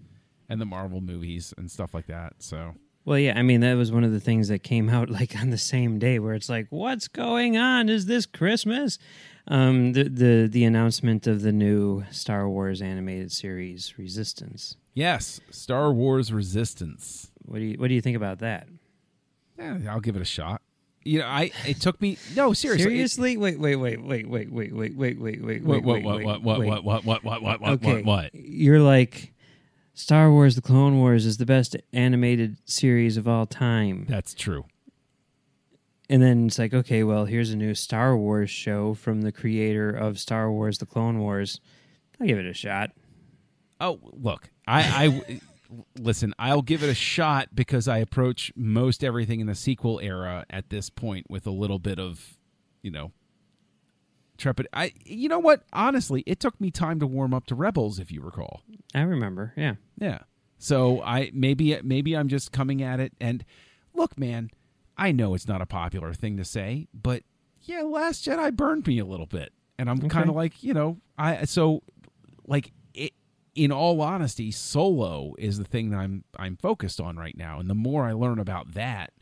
and 0.49 0.61
the 0.61 0.67
Marvel 0.67 1.01
movies 1.01 1.53
and 1.59 1.71
stuff 1.71 1.93
like 1.93 2.07
that. 2.07 2.35
So, 2.39 2.75
Well, 3.09 3.19
yeah, 3.19 3.39
I 3.39 3.43
mean 3.43 3.63
that 3.63 3.73
was 3.73 3.91
one 3.91 4.05
of 4.05 4.13
the 4.13 4.21
things 4.21 4.49
that 4.49 4.63
came 4.63 4.91
out 4.91 5.09
like 5.09 5.35
on 5.35 5.49
the 5.49 5.57
same 5.57 5.99
day, 5.99 6.19
where 6.19 6.35
it's 6.35 6.51
like, 6.51 6.67
"What's 6.69 7.09
going 7.09 7.57
on? 7.57 7.89
Is 7.89 8.05
this 8.05 8.27
Christmas?" 8.27 8.99
Um, 9.47 9.95
the 9.95 10.05
the 10.05 10.47
the 10.47 10.65
announcement 10.65 11.27
of 11.27 11.41
the 11.41 11.51
new 11.51 12.05
Star 12.11 12.47
Wars 12.51 12.83
animated 12.83 13.33
series, 13.33 13.95
Resistance. 13.97 14.77
Yes, 14.93 15.41
Star 15.51 15.91
Wars 15.91 16.35
Resistance. 16.35 17.31
What 17.47 17.61
do 17.61 17.65
you 17.65 17.79
what 17.79 17.89
do 17.89 17.95
you 17.95 18.03
think 18.03 18.17
about 18.19 18.41
that? 18.41 18.69
Yeah, 19.59 19.79
I'll 19.89 20.01
give 20.01 20.17
it 20.17 20.23
a 20.23 20.27
shot. 20.27 20.61
You 21.03 21.21
know, 21.21 21.27
I 21.29 21.51
it 21.67 21.81
took 21.81 22.03
me 22.03 22.19
no 22.37 22.53
seriously. 22.53 22.91
Seriously? 22.91 23.37
Wait, 23.39 23.59
wait, 23.59 23.77
wait, 23.77 24.03
wait, 24.03 24.29
wait, 24.29 24.53
wait, 24.53 24.75
wait, 24.75 24.95
wait, 24.95 25.19
wait, 25.19 25.43
wait, 25.43 25.65
what 25.65 25.83
wait, 25.83 26.05
what 26.05 26.17
wait, 26.17 26.27
what 26.27 26.43
what 26.43 26.61
wait, 26.61 26.69
what 26.69 26.85
what 26.85 27.05
what 27.07 27.25
what 27.25 27.43
what 27.43 27.61
what 27.63 27.71
Okay, 27.71 28.03
what 28.03 28.05
what? 28.05 28.35
You're 28.35 28.81
like 28.81 29.33
Star 29.99 30.31
Wars: 30.31 30.55
The 30.55 30.63
Clone 30.63 30.99
Wars 30.99 31.27
is 31.27 31.39
the 31.39 31.45
best 31.45 31.77
animated 31.93 32.57
series 32.65 33.17
of 33.17 33.27
all 33.27 33.47
time. 33.47 34.07
That's 34.09 34.33
true. 34.33 34.65
And 36.09 36.23
then 36.23 36.47
it's 36.47 36.59
like, 36.59 36.73
okay, 36.73 37.03
well, 37.03 37.25
here's 37.25 37.51
a 37.51 37.57
new 37.57 37.75
Star 37.75 38.17
Wars 38.17 38.49
show 38.49 38.95
from 38.95 39.23
the 39.23 39.33
creator 39.33 39.91
of 39.91 40.21
Star 40.21 40.53
Wars: 40.53 40.79
The 40.79 40.87
Clone 40.87 41.19
Wars. 41.19 41.61
I'll 42.21 42.29
give 42.29 42.39
it 42.39 42.47
a 42.47 42.55
shot. 42.55 42.93
Oh, 43.81 43.99
look, 44.13 44.51
I, 44.69 44.83
I 45.05 45.41
listen. 45.99 46.33
I'll 46.39 46.63
give 46.63 46.85
it 46.85 46.91
a 46.91 46.95
shot 46.95 47.49
because 47.53 47.89
I 47.89 47.99
approach 47.99 48.53
most 48.55 49.03
everything 49.03 49.41
in 49.41 49.49
the 49.49 49.57
sequel 49.57 49.99
era 49.99 50.47
at 50.49 50.71
this 50.71 50.91
point 50.91 51.27
with 51.29 51.45
a 51.45 51.51
little 51.51 51.81
bit 51.81 51.99
of, 51.99 52.39
you 52.83 52.93
know, 52.93 53.11
trepid. 54.39 54.67
I, 54.73 54.93
you 55.05 55.29
know 55.29 55.39
what? 55.39 55.65
Honestly, 55.73 56.23
it 56.27 56.41
took 56.41 56.61
me 56.61 56.71
time 56.71 57.01
to 57.01 57.07
warm 57.07 57.35
up 57.35 57.47
to 57.47 57.55
Rebels, 57.55 57.99
if 57.99 58.11
you 58.13 58.21
recall. 58.23 58.63
I 58.95 59.03
remember, 59.03 59.53
yeah. 59.57 59.75
Yeah. 59.99 60.21
So 60.59 61.03
I 61.03 61.31
maybe 61.35 61.79
maybe 61.83 62.17
I'm 62.17 62.29
just 62.29 62.51
coming 62.53 62.83
at 62.83 62.99
it 63.01 63.13
and 63.21 63.45
look, 63.95 64.19
man, 64.19 64.51
I 64.97 65.13
know 65.13 65.35
it's 65.35 65.47
not 65.47 65.61
a 65.63 65.67
popular 65.67 66.13
thing 66.15 66.37
to 66.37 66.45
say, 66.45 66.89
but 66.93 67.23
yeah, 67.63 67.83
Last 67.83 68.25
Jedi 68.27 68.53
burned 68.55 68.87
me 68.87 68.99
a 68.99 69.05
little 69.05 69.27
bit. 69.27 69.53
And 69.79 69.89
I'm 69.89 69.99
Okay. 69.99 70.09
kind 70.09 70.29
of 70.29 70.35
like, 70.35 70.63
you 70.65 70.75
know, 70.75 70.99
I 71.17 71.45
so 71.45 71.83
like 72.47 72.73
it 72.95 73.13
in 73.55 73.71
all 73.71 74.01
honesty, 74.01 74.51
Solo 74.51 75.35
is 75.39 75.59
the 75.59 75.65
thing 75.65 75.91
that 75.91 75.99
I'm 75.99 76.25
I'm 76.37 76.57
focused 76.57 77.01
on 77.01 77.17
right 77.17 77.37
now. 77.37 77.61
And 77.61 77.71
the 77.71 77.75
more 77.77 78.05
I 78.07 78.13
learn 78.13 78.39
about 78.41 78.73
that 78.75 79.13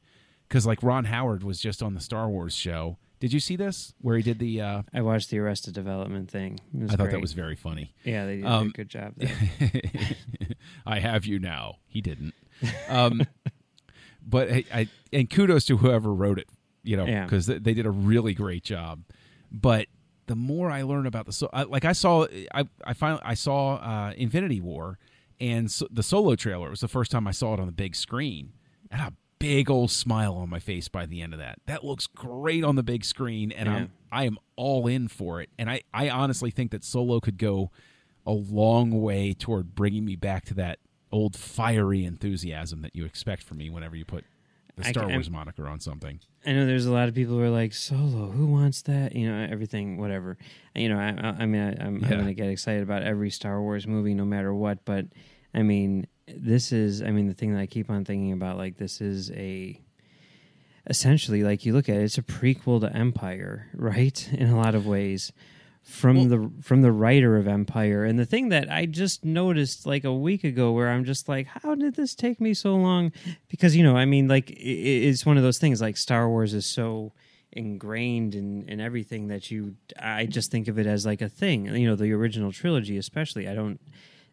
cuz 0.48 0.64
like 0.66 0.82
Ron 0.82 1.04
Howard 1.06 1.42
was 1.42 1.60
just 1.60 1.82
on 1.82 1.92
the 1.94 2.00
Star 2.00 2.30
Wars 2.30 2.54
show. 2.54 2.96
Did 3.18 3.32
you 3.32 3.40
see 3.40 3.56
this 3.56 3.94
where 4.00 4.16
he 4.16 4.22
did 4.22 4.38
the 4.38 4.60
uh 4.60 4.82
I 4.92 5.02
watched 5.02 5.30
the 5.30 5.38
Arrested 5.38 5.74
Development 5.74 6.30
thing. 6.30 6.60
It 6.74 6.82
was 6.82 6.90
I 6.90 6.96
thought 6.96 7.04
great. 7.04 7.12
that 7.12 7.20
was 7.20 7.32
very 7.32 7.56
funny. 7.56 7.94
yeah, 8.04 8.26
they 8.26 8.36
did 8.36 8.46
um, 8.46 8.68
a 8.68 8.70
good 8.70 8.88
job 8.88 9.14
there. 9.16 9.30
I 10.86 10.98
have 10.98 11.24
you 11.24 11.38
now. 11.38 11.76
He 11.86 12.00
didn't. 12.00 12.34
Um, 12.88 13.22
but 14.26 14.50
I, 14.52 14.64
I 14.72 14.88
and 15.12 15.30
kudos 15.30 15.64
to 15.66 15.78
whoever 15.78 16.12
wrote 16.12 16.38
it, 16.38 16.48
you 16.82 16.96
know, 16.96 17.06
because 17.06 17.46
they, 17.46 17.58
they 17.58 17.74
did 17.74 17.86
a 17.86 17.90
really 17.90 18.34
great 18.34 18.64
job. 18.64 19.02
But 19.50 19.86
the 20.26 20.36
more 20.36 20.70
I 20.70 20.82
learn 20.82 21.06
about 21.06 21.26
the 21.26 21.32
so, 21.32 21.48
I, 21.52 21.62
like 21.62 21.84
I 21.84 21.92
saw, 21.92 22.26
I 22.54 22.64
I 22.84 22.92
finally 22.92 23.22
I 23.24 23.34
saw 23.34 23.76
uh, 23.76 24.12
Infinity 24.16 24.60
War, 24.60 24.98
and 25.40 25.70
so, 25.70 25.86
the 25.90 26.02
solo 26.02 26.34
trailer 26.34 26.66
it 26.66 26.70
was 26.70 26.80
the 26.80 26.88
first 26.88 27.10
time 27.10 27.26
I 27.26 27.30
saw 27.30 27.54
it 27.54 27.60
on 27.60 27.66
the 27.66 27.72
big 27.72 27.94
screen, 27.94 28.52
and 28.90 29.00
a 29.00 29.12
big 29.38 29.70
old 29.70 29.90
smile 29.90 30.34
on 30.34 30.48
my 30.48 30.58
face 30.58 30.88
by 30.88 31.06
the 31.06 31.20
end 31.22 31.32
of 31.32 31.38
that. 31.38 31.58
That 31.66 31.84
looks 31.84 32.06
great 32.06 32.64
on 32.64 32.76
the 32.76 32.82
big 32.82 33.04
screen, 33.04 33.52
and 33.52 33.68
Yeah. 33.68 33.74
I'm 33.76 33.92
I 34.12 34.24
am 34.24 34.38
all 34.56 34.86
in 34.86 35.08
for 35.08 35.40
it. 35.40 35.50
And 35.58 35.68
I 35.70 35.82
I 35.92 36.08
honestly 36.08 36.50
think 36.50 36.70
that 36.70 36.84
Solo 36.84 37.20
could 37.20 37.38
go 37.38 37.70
a 38.26 38.32
long 38.32 39.00
way 39.02 39.32
toward 39.34 39.74
bringing 39.74 40.04
me 40.04 40.16
back 40.16 40.44
to 40.46 40.54
that 40.54 40.78
old 41.12 41.36
fiery 41.36 42.04
enthusiasm 42.04 42.82
that 42.82 42.94
you 42.96 43.04
expect 43.04 43.42
from 43.42 43.58
me 43.58 43.70
whenever 43.70 43.94
you 43.94 44.04
put 44.04 44.24
the 44.76 44.84
Star 44.84 45.04
can- 45.04 45.12
Wars 45.14 45.30
moniker 45.30 45.66
on 45.68 45.80
something. 45.80 46.20
I 46.44 46.52
know 46.52 46.66
there's 46.66 46.86
a 46.86 46.92
lot 46.92 47.08
of 47.08 47.14
people 47.14 47.34
who 47.36 47.42
are 47.42 47.50
like 47.50 47.72
Solo. 47.72 48.30
Who 48.30 48.46
wants 48.46 48.82
that? 48.82 49.14
You 49.16 49.28
know, 49.30 49.46
everything, 49.50 49.96
whatever. 49.98 50.36
You 50.74 50.88
know, 50.88 50.98
I, 50.98 51.08
I, 51.08 51.42
I 51.42 51.46
mean, 51.46 51.62
I, 51.62 51.84
I'm, 51.84 51.98
Yeah. 52.00 52.06
I'm 52.08 52.12
going 52.14 52.26
to 52.26 52.34
get 52.34 52.48
excited 52.48 52.82
about 52.82 53.02
every 53.02 53.30
Star 53.30 53.60
Wars 53.62 53.86
movie, 53.86 54.14
no 54.14 54.24
matter 54.24 54.52
what. 54.54 54.84
But 54.84 55.06
I 55.54 55.62
mean, 55.62 56.06
this 56.26 56.72
is, 56.72 57.02
I 57.02 57.10
mean, 57.10 57.26
the 57.26 57.34
thing 57.34 57.52
that 57.54 57.60
I 57.60 57.66
keep 57.66 57.90
on 57.90 58.04
thinking 58.04 58.32
about, 58.32 58.56
like, 58.56 58.76
this 58.76 59.00
is 59.00 59.30
a 59.32 59.80
essentially, 60.88 61.42
like, 61.42 61.64
you 61.64 61.72
look 61.72 61.88
at 61.88 61.96
it, 61.96 62.02
it's 62.02 62.18
a 62.18 62.22
prequel 62.22 62.80
to 62.80 62.94
Empire, 62.94 63.68
right? 63.74 64.28
In 64.32 64.50
a 64.50 64.56
lot 64.56 64.74
of 64.74 64.86
ways. 64.86 65.32
From 65.82 66.30
the 66.30 66.50
from 66.62 66.82
the 66.82 66.90
writer 66.90 67.36
of 67.36 67.46
Empire, 67.46 68.04
and 68.04 68.18
the 68.18 68.26
thing 68.26 68.48
that 68.48 68.68
I 68.68 68.86
just 68.86 69.24
noticed 69.24 69.86
like 69.86 70.02
a 70.02 70.12
week 70.12 70.42
ago, 70.42 70.72
where 70.72 70.88
I'm 70.88 71.04
just 71.04 71.28
like, 71.28 71.46
how 71.46 71.76
did 71.76 71.94
this 71.94 72.16
take 72.16 72.40
me 72.40 72.54
so 72.54 72.74
long? 72.74 73.12
Because 73.46 73.76
you 73.76 73.84
know, 73.84 73.96
I 73.96 74.04
mean, 74.04 74.26
like 74.26 74.50
it's 74.50 75.24
one 75.24 75.36
of 75.36 75.44
those 75.44 75.58
things. 75.58 75.80
Like 75.80 75.96
Star 75.96 76.28
Wars 76.28 76.54
is 76.54 76.66
so 76.66 77.12
ingrained 77.56 78.34
in, 78.34 78.68
in 78.68 78.80
everything 78.80 79.28
that 79.28 79.50
you 79.50 79.74
i 80.00 80.26
just 80.26 80.50
think 80.50 80.68
of 80.68 80.78
it 80.78 80.86
as 80.86 81.06
like 81.06 81.22
a 81.22 81.28
thing 81.28 81.64
you 81.74 81.88
know 81.88 81.96
the 81.96 82.12
original 82.12 82.52
trilogy 82.52 82.98
especially 82.98 83.48
i 83.48 83.54
don't 83.54 83.80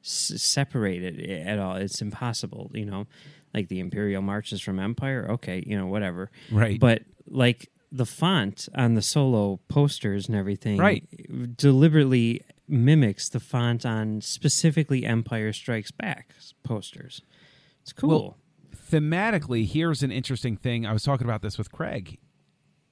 s- 0.04 0.34
separate 0.42 1.02
it 1.04 1.20
at 1.48 1.60
all 1.60 1.76
it's 1.76 2.02
impossible 2.02 2.70
you 2.74 2.86
know 2.86 3.06
like 3.54 3.68
the 3.70 3.80
imperial 3.80 4.22
marches 4.22 4.62
from 4.62 4.80
empire 4.80 5.28
okay 5.30 5.64
you 5.66 5.78
know 5.78 5.88
whatever 5.88 6.30
Right. 6.52 6.80
but 6.80 7.04
like 7.28 7.70
the 7.92 8.06
font 8.06 8.68
on 8.76 8.96
the 8.96 9.02
solo 9.02 9.60
posters 9.68 10.28
and 10.28 10.36
everything 10.36 10.78
Right. 10.78 11.08
deliberately 11.58 12.42
mimics 12.68 13.30
the 13.30 13.40
font 13.40 13.86
on 13.86 14.22
specifically 14.22 15.06
empire 15.06 15.54
strikes 15.54 15.92
back 15.92 16.34
posters 16.64 17.22
it's 17.82 17.94
cool 17.94 18.10
Well, 18.10 18.38
thematically, 18.92 19.66
here's 19.68 20.04
an 20.04 20.12
interesting 20.12 20.56
thing. 20.56 20.86
I 20.86 20.94
was 20.94 21.04
talking 21.04 21.26
about 21.26 21.42
this 21.42 21.58
with 21.58 21.72
Craig. 21.72 22.18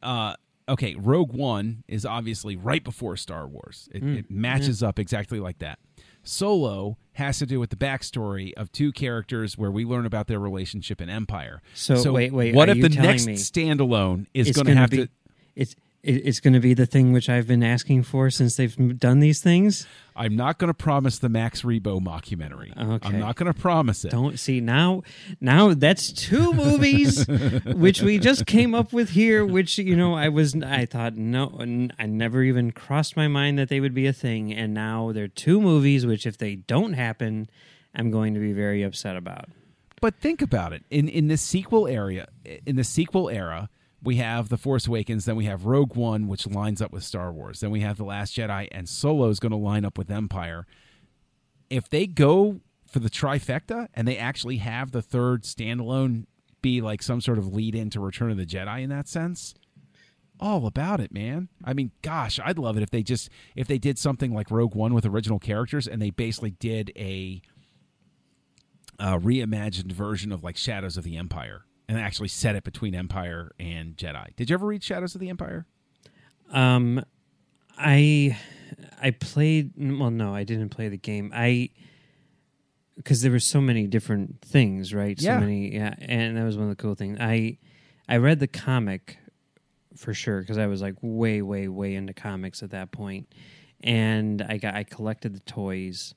Uh, 0.04 0.34
okay, 0.68 0.96
Rogue 0.96 1.32
One 1.32 1.84
is 1.88 2.06
obviously 2.06 2.56
right 2.56 2.84
before 2.84 3.16
Star 3.18 3.48
Wars. 3.48 3.88
It, 3.94 4.04
Mm, 4.04 4.18
it 4.20 4.32
matches 4.32 4.82
up 4.84 5.00
exactly 5.00 5.40
like 5.40 5.60
that. 5.60 5.80
Solo 6.24 6.98
has 7.14 7.40
to 7.40 7.46
do 7.46 7.60
with 7.60 7.70
the 7.70 7.76
backstory 7.76 8.54
of 8.54 8.72
two 8.72 8.92
characters 8.92 9.58
where 9.58 9.72
we 9.72 9.86
learn 9.86 10.06
about 10.06 10.28
their 10.28 10.40
relationship 10.40 11.02
in 11.02 11.10
Empire. 11.10 11.62
So, 11.74 11.96
so 11.96 12.14
wait, 12.14 12.32
wait, 12.32 12.56
What 12.56 12.70
are 12.70 12.74
if 12.74 12.82
the 12.82 12.90
next 12.90 13.26
me 13.26 13.34
standalone 13.36 14.28
is 14.34 14.52
going 14.52 14.68
to 14.68 14.76
have 14.76 14.90
be 14.90 14.98
to? 14.98 15.08
it's 15.56 15.74
it, 15.74 15.80
it's 16.04 16.40
going 16.40 16.54
to 16.54 16.60
be 16.60 16.74
the 16.74 16.86
thing 16.86 17.14
which 17.14 17.30
I've 17.30 17.48
been 17.48 17.64
asking 17.64 18.04
for 18.04 18.30
since 18.30 18.56
they've 18.56 19.00
done 19.00 19.20
these 19.20 19.42
things. 19.42 19.86
I'm 20.16 20.36
not 20.36 20.58
going 20.58 20.70
to 20.70 20.74
promise 20.74 21.20
the 21.20 21.30
Max 21.30 21.62
Rebo 21.62 22.02
mockumentary. 22.02 22.76
Okay. 22.76 23.08
I'm 23.08 23.20
not 23.20 23.36
going 23.36 23.52
to 23.52 23.60
promise 23.60 24.04
it. 24.04 24.10
Don't 24.10 24.40
see 24.40 24.62
now. 24.62 25.04
Now 25.40 25.74
that's 25.74 26.12
two 26.12 26.54
movies 26.54 27.26
which 27.66 28.02
we 28.02 28.18
just 28.18 28.46
came 28.46 28.74
up 28.74 28.92
with 28.92 29.12
here. 29.12 29.46
Which 29.46 29.78
you 29.78 29.96
know, 29.96 30.16
I 30.16 30.30
was 30.30 30.56
I 30.56 30.86
thought 30.86 31.16
no, 31.16 31.56
I 32.00 32.06
never 32.06 32.44
even 32.44 32.72
crossed 32.72 33.16
my 33.16 33.28
mind 33.28 33.60
that 33.60 33.70
they 33.70 33.80
would 33.80 33.94
be 33.94 34.08
a 34.08 34.14
thing, 34.14 34.52
and 34.52 34.74
now 34.74 35.12
they're 35.12 35.28
two 35.28 35.62
movies 35.62 36.06
which, 36.06 36.26
if 36.26 36.38
they 36.38 36.56
don't 36.56 36.94
happen, 36.94 37.50
I'm 37.94 38.10
going 38.12 38.34
to 38.34 38.40
be 38.40 38.54
very 38.54 38.82
upset 38.84 39.16
about. 39.16 39.50
But 40.02 40.16
think 40.16 40.42
about 40.42 40.74
it. 40.74 40.84
In 40.90 41.08
in 41.08 41.28
the 41.28 41.38
sequel 41.38 41.88
area, 41.88 42.28
in 42.66 42.76
the 42.76 42.84
sequel 42.84 43.30
era, 43.30 43.70
we 44.04 44.16
have 44.18 44.50
The 44.50 44.58
Force 44.58 44.88
Awakens, 44.88 45.26
then 45.26 45.36
we 45.36 45.46
have 45.46 45.66
Rogue 45.66 45.96
One, 45.96 46.28
which 46.28 46.48
lines 46.48 46.82
up 46.82 46.92
with 46.92 47.04
Star 47.04 47.32
Wars. 47.32 47.60
Then 47.60 47.72
we 47.72 47.82
have 47.82 47.98
The 47.98 48.04
Last 48.04 48.36
Jedi, 48.36 48.68
and 48.72 48.90
Solo 48.90 49.30
is 49.30 49.40
going 49.40 49.52
to 49.52 49.58
line 49.58 49.86
up 49.86 49.98
with 49.98 50.10
Empire. 50.10 50.66
If 51.70 51.90
they 51.90 52.08
go 52.08 52.62
for 52.88 53.00
the 53.00 53.10
trifecta 53.10 53.88
and 53.94 54.08
they 54.08 54.18
actually 54.18 54.58
have 54.58 54.92
the 54.92 55.02
third 55.02 55.44
standalone 55.44 56.26
be 56.62 56.82
like 56.82 57.02
some 57.02 57.22
sort 57.22 57.38
of 57.38 57.54
lead 57.54 57.74
in 57.74 57.90
to 57.92 58.00
Return 58.00 58.32
of 58.32 58.38
the 58.38 58.46
Jedi 58.46 58.84
in 58.84 58.90
that 58.90 59.08
sense, 59.08 59.54
all 60.40 60.66
about 60.66 61.00
it, 61.00 61.14
man. 61.14 61.48
I 61.64 61.74
mean, 61.74 61.92
gosh, 62.02 62.40
I'd 62.44 62.58
love 62.58 62.76
it 62.76 62.84
if 62.84 62.90
they 62.90 63.04
just 63.04 63.30
if 63.56 63.68
they 63.68 63.78
did 63.78 64.00
something 64.00 64.34
like 64.34 64.52
Rogue 64.52 64.76
One 64.76 64.94
with 64.94 65.06
original 65.06 65.40
characters 65.40 65.88
and 65.88 66.02
they 66.02 66.10
basically 66.10 66.52
did 66.52 66.92
a 66.96 67.42
uh, 69.00 69.18
reimagined 69.18 69.92
version 69.92 70.32
of 70.32 70.44
like 70.44 70.58
Shadows 70.58 70.98
of 70.98 71.04
the 71.04 71.18
Empire 71.18 71.66
and 71.92 72.00
actually 72.00 72.30
set 72.30 72.56
it 72.56 72.64
between 72.64 72.96
Empire 72.96 73.52
and 73.60 73.98
Jedi. 73.98 74.34
Did 74.38 74.50
you 74.50 74.54
ever 74.54 74.66
read 74.66 74.82
Shadows 74.82 75.14
of 75.14 75.20
the 75.20 75.30
Empire? 75.30 75.66
Um, 76.50 77.04
I 77.78 78.38
I 79.02 79.12
played. 79.12 79.74
Well, 79.76 80.10
no, 80.10 80.34
I 80.34 80.46
didn't 80.46 80.70
play 80.70 80.88
the 80.88 80.98
game. 80.98 81.32
I 81.36 81.70
because 82.96 83.22
there 83.22 83.32
were 83.32 83.40
so 83.40 83.60
many 83.60 83.88
different 83.88 84.42
things, 84.42 84.94
right? 84.94 85.20
Yeah. 85.22 85.36
So 85.36 85.42
many, 85.42 85.74
yeah. 85.74 85.96
And 86.00 86.38
that 86.38 86.44
was 86.44 86.56
one 86.56 86.70
of 86.70 86.78
the 86.78 86.82
cool 86.82 86.96
things. 86.96 87.18
I 87.20 87.58
I 88.08 88.18
read 88.18 88.40
the 88.40 88.48
comic 88.48 89.18
for 89.98 90.14
sure 90.14 90.40
because 90.40 90.58
I 90.58 90.68
was 90.68 90.82
like 90.82 90.96
way, 91.02 91.42
way, 91.42 91.68
way 91.68 91.96
into 91.96 92.14
comics 92.14 92.64
at 92.64 92.72
that 92.72 92.92
point, 92.92 93.34
and 93.82 94.42
I 94.42 94.58
got 94.58 94.76
I 94.76 94.86
collected 94.86 95.36
the 95.36 95.42
toys. 95.42 96.16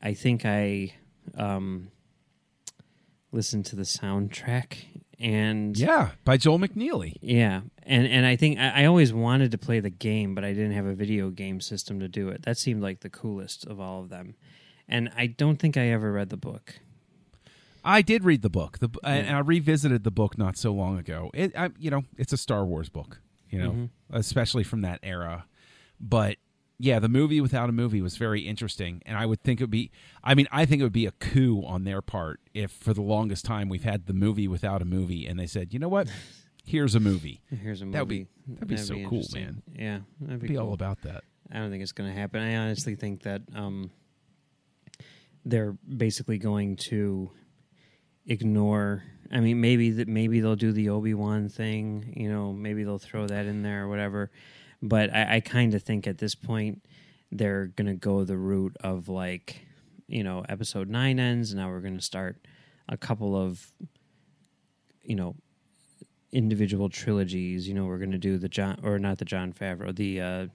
I 0.00 0.14
think 0.14 0.44
I 0.44 0.94
um 1.36 1.90
listened 3.32 3.66
to 3.66 3.76
the 3.76 3.82
soundtrack 3.82 4.76
and 5.18 5.76
Yeah, 5.78 6.10
by 6.24 6.36
Joel 6.36 6.58
McNeely. 6.58 7.16
yeah, 7.20 7.62
and 7.84 8.06
and 8.06 8.26
I 8.26 8.36
think 8.36 8.58
I, 8.58 8.82
I 8.82 8.84
always 8.86 9.12
wanted 9.12 9.50
to 9.52 9.58
play 9.58 9.80
the 9.80 9.90
game, 9.90 10.34
but 10.34 10.44
I 10.44 10.52
didn't 10.52 10.72
have 10.72 10.86
a 10.86 10.94
video 10.94 11.30
game 11.30 11.60
system 11.60 12.00
to 12.00 12.08
do 12.08 12.28
it. 12.28 12.42
That 12.42 12.58
seemed 12.58 12.82
like 12.82 13.00
the 13.00 13.10
coolest 13.10 13.66
of 13.66 13.80
all 13.80 14.00
of 14.02 14.08
them, 14.10 14.34
and 14.88 15.10
I 15.16 15.26
don't 15.26 15.56
think 15.58 15.76
I 15.76 15.88
ever 15.88 16.12
read 16.12 16.28
the 16.30 16.36
book. 16.36 16.80
I 17.84 18.02
did 18.02 18.24
read 18.24 18.42
the 18.42 18.50
book. 18.50 18.78
The 18.80 18.90
and 19.04 19.34
I 19.36 19.38
revisited 19.38 20.02
the 20.02 20.10
book 20.10 20.36
not 20.36 20.56
so 20.56 20.72
long 20.72 20.98
ago. 20.98 21.30
It, 21.32 21.56
I, 21.56 21.70
you 21.78 21.90
know, 21.90 22.02
it's 22.18 22.32
a 22.32 22.36
Star 22.36 22.64
Wars 22.64 22.88
book. 22.88 23.20
You 23.48 23.60
know, 23.60 23.70
Mm-hmm. 23.70 24.16
especially 24.16 24.64
from 24.64 24.80
that 24.82 24.98
era. 25.04 25.46
But 26.00 26.36
yeah, 26.78 26.98
the 26.98 27.08
movie 27.08 27.40
without 27.40 27.68
a 27.68 27.72
movie 27.72 28.02
was 28.02 28.16
very 28.16 28.42
interesting, 28.42 29.02
and 29.06 29.16
I 29.16 29.24
would 29.26 29.42
think 29.42 29.60
it 29.60 29.64
would 29.64 29.70
be. 29.70 29.90
I 30.22 30.34
mean, 30.34 30.46
I 30.52 30.66
think 30.66 30.80
it 30.80 30.84
would 30.84 30.92
be 30.92 31.06
a 31.06 31.12
coup 31.12 31.62
on 31.64 31.84
their 31.84 32.02
part 32.02 32.40
if, 32.54 32.70
for 32.70 32.92
the 32.92 33.02
longest 33.02 33.44
time, 33.44 33.68
we've 33.68 33.84
had 33.84 34.06
the 34.06 34.12
movie 34.12 34.46
without 34.48 34.82
a 34.82 34.84
movie, 34.84 35.26
and 35.26 35.38
they 35.38 35.46
said, 35.46 35.72
you 35.72 35.78
know 35.78 35.88
what, 35.88 36.08
here's 36.66 36.94
a 36.94 37.00
movie. 37.00 37.40
Here's 37.62 37.80
a 37.82 37.86
movie. 37.86 37.92
That 37.96 38.00
would 38.02 38.08
be- 38.08 38.26
that'd 38.48 38.68
be 38.68 38.76
so 38.76 38.94
cool, 39.08 39.24
man. 39.34 39.62
Yeah, 39.74 40.00
that'd 40.20 40.40
be, 40.40 40.48
Be 40.48 40.54
cool. 40.54 40.66
all 40.68 40.72
about 40.74 41.02
that. 41.02 41.24
I 41.50 41.58
don't 41.58 41.70
think 41.70 41.82
it's 41.82 41.92
going 41.92 42.12
to 42.12 42.18
happen. 42.18 42.42
I 42.42 42.56
honestly 42.56 42.94
think 42.96 43.22
that 43.22 43.42
um, 43.54 43.90
they're 45.44 45.72
basically 45.96 46.38
going 46.38 46.76
to 46.76 47.30
ignore. 48.26 49.02
I 49.32 49.40
mean, 49.40 49.60
maybe 49.60 49.90
that 49.92 50.08
maybe 50.08 50.40
they'll 50.40 50.56
do 50.56 50.72
the 50.72 50.88
Obi 50.90 51.14
Wan 51.14 51.48
thing. 51.48 52.12
You 52.16 52.28
know, 52.30 52.52
maybe 52.52 52.84
they'll 52.84 52.98
throw 52.98 53.26
that 53.26 53.46
in 53.46 53.62
there 53.62 53.84
or 53.84 53.88
whatever. 53.88 54.30
But 54.88 55.12
I, 55.14 55.36
I 55.36 55.40
kind 55.40 55.74
of 55.74 55.82
think 55.82 56.06
at 56.06 56.18
this 56.18 56.34
point 56.34 56.82
they're 57.32 57.66
going 57.66 57.86
to 57.88 57.94
go 57.94 58.24
the 58.24 58.36
route 58.36 58.76
of 58.80 59.08
like, 59.08 59.66
you 60.06 60.22
know, 60.22 60.44
Episode 60.48 60.88
Nine 60.88 61.18
ends, 61.18 61.50
and 61.52 61.60
now 61.60 61.68
we're 61.68 61.80
going 61.80 61.96
to 61.96 62.04
start 62.04 62.36
a 62.88 62.96
couple 62.96 63.36
of, 63.36 63.72
you 65.02 65.16
know, 65.16 65.34
individual 66.32 66.88
trilogies. 66.88 67.66
You 67.66 67.74
know, 67.74 67.86
we're 67.86 67.98
going 67.98 68.12
to 68.12 68.18
do 68.18 68.38
the 68.38 68.48
John 68.48 68.78
or 68.82 68.98
not 68.98 69.18
the 69.18 69.24
Jon 69.24 69.52
Favreau, 69.52 69.94
the 69.94 70.20
uh, 70.20 70.46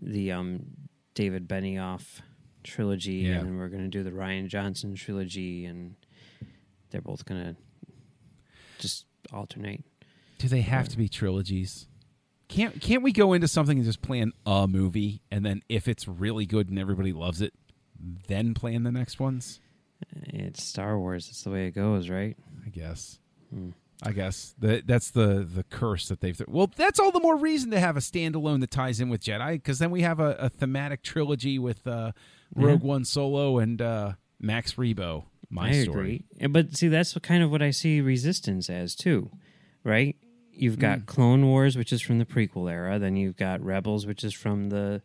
the 0.00 0.30
um, 0.32 0.66
David 1.14 1.48
Benioff 1.48 2.20
trilogy, 2.62 3.14
Yeah. 3.26 3.38
and 3.40 3.58
we're 3.58 3.68
going 3.68 3.82
to 3.82 3.88
do 3.88 4.02
the 4.04 4.10
Rian 4.10 4.46
Johnson 4.46 4.94
trilogy, 4.94 5.64
and 5.64 5.96
they're 6.90 7.00
both 7.00 7.24
going 7.24 7.42
to 7.42 7.56
just 8.78 9.06
alternate. 9.32 9.82
Do 10.38 10.46
they 10.46 10.60
have 10.60 10.88
to 10.90 10.96
be 10.96 11.08
trilogies? 11.08 11.88
Can't 12.48 12.80
can't 12.80 13.02
we 13.02 13.12
go 13.12 13.34
into 13.34 13.46
something 13.48 13.76
and 13.76 13.84
just 13.86 14.00
plan 14.02 14.32
a 14.46 14.66
movie, 14.66 15.22
and 15.30 15.44
then 15.44 15.62
if 15.68 15.86
it's 15.86 16.08
really 16.08 16.46
good 16.46 16.70
and 16.70 16.78
everybody 16.78 17.12
loves 17.12 17.42
it, 17.42 17.52
then 18.26 18.54
plan 18.54 18.84
the 18.84 18.92
next 18.92 19.20
ones? 19.20 19.60
It's 20.14 20.62
Star 20.62 20.98
Wars. 20.98 21.28
It's 21.28 21.42
the 21.42 21.50
way 21.50 21.66
it 21.66 21.72
goes, 21.72 22.08
right? 22.08 22.36
I 22.64 22.70
guess. 22.70 23.18
Hmm. 23.52 23.70
I 24.02 24.12
guess 24.12 24.54
that 24.60 24.86
that's 24.86 25.10
the 25.10 25.46
the 25.52 25.64
curse 25.64 26.08
that 26.08 26.20
they've. 26.20 26.40
well, 26.46 26.70
that's 26.76 27.00
all 27.00 27.10
the 27.10 27.20
more 27.20 27.36
reason 27.36 27.72
to 27.72 27.80
have 27.80 27.96
a 27.96 28.00
standalone 28.00 28.60
that 28.60 28.70
ties 28.70 29.00
in 29.00 29.08
with 29.08 29.22
Jedi, 29.22 29.54
because 29.54 29.80
then 29.80 29.90
we 29.90 30.02
have 30.02 30.20
a, 30.20 30.36
a 30.38 30.48
thematic 30.48 31.02
trilogy 31.02 31.58
with 31.58 31.84
uh, 31.86 32.12
Rogue 32.54 32.82
One 32.82 33.04
Solo 33.04 33.58
and 33.58 33.82
uh, 33.82 34.12
Max 34.40 34.74
Rebo. 34.74 35.24
My 35.50 35.70
I 35.70 35.82
story. 35.82 36.24
agree. 36.36 36.48
But 36.48 36.76
see, 36.76 36.88
that's 36.88 37.14
what 37.14 37.24
kind 37.24 37.42
of 37.42 37.50
what 37.50 37.60
I 37.60 37.72
see 37.72 38.00
Resistance 38.00 38.70
as 38.70 38.94
too, 38.94 39.30
right? 39.82 40.14
You've 40.58 40.78
got 40.78 41.06
Clone 41.06 41.46
Wars, 41.46 41.76
which 41.76 41.92
is 41.92 42.00
from 42.02 42.18
the 42.18 42.24
prequel 42.24 42.70
era. 42.70 42.98
Then 42.98 43.16
you've 43.16 43.36
got 43.36 43.62
Rebels, 43.62 44.06
which 44.06 44.24
is 44.24 44.34
from 44.34 44.70
the 44.70 45.02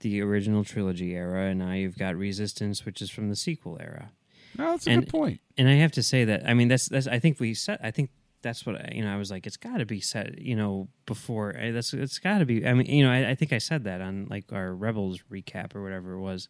the 0.00 0.20
original 0.20 0.64
trilogy 0.64 1.14
era, 1.14 1.46
and 1.46 1.58
now 1.60 1.72
you've 1.72 1.96
got 1.98 2.14
Resistance, 2.16 2.84
which 2.84 3.00
is 3.00 3.10
from 3.10 3.28
the 3.30 3.36
sequel 3.36 3.78
era. 3.80 4.10
No, 4.58 4.70
that's 4.72 4.86
a 4.86 4.90
And- 4.90 5.04
good 5.04 5.10
point. 5.10 5.40
And 5.56 5.68
I 5.68 5.74
have 5.74 5.92
to 5.92 6.02
say 6.02 6.24
that 6.26 6.48
I 6.48 6.54
mean 6.54 6.68
that's 6.68 6.88
that's 6.88 7.06
I 7.06 7.18
think 7.18 7.40
we 7.40 7.54
set 7.54 7.80
I 7.82 7.90
think 7.90 8.10
that's 8.42 8.66
what 8.66 8.76
I, 8.76 8.92
you 8.94 9.02
know 9.02 9.12
I 9.12 9.16
was 9.16 9.30
like 9.30 9.46
it's 9.46 9.56
got 9.56 9.78
to 9.78 9.86
be 9.86 10.00
set 10.00 10.38
you 10.38 10.54
know 10.54 10.88
before 11.06 11.56
eh, 11.56 11.70
that's 11.70 11.94
it's 11.94 12.18
got 12.18 12.38
to 12.38 12.44
be 12.44 12.66
I 12.66 12.74
mean 12.74 12.86
you 12.86 13.02
know 13.04 13.10
I, 13.10 13.30
I 13.30 13.34
think 13.34 13.52
I 13.52 13.58
said 13.58 13.84
that 13.84 14.00
on 14.00 14.26
like 14.28 14.52
our 14.52 14.74
Rebels 14.74 15.20
recap 15.32 15.74
or 15.74 15.82
whatever 15.82 16.12
it 16.14 16.20
was, 16.20 16.48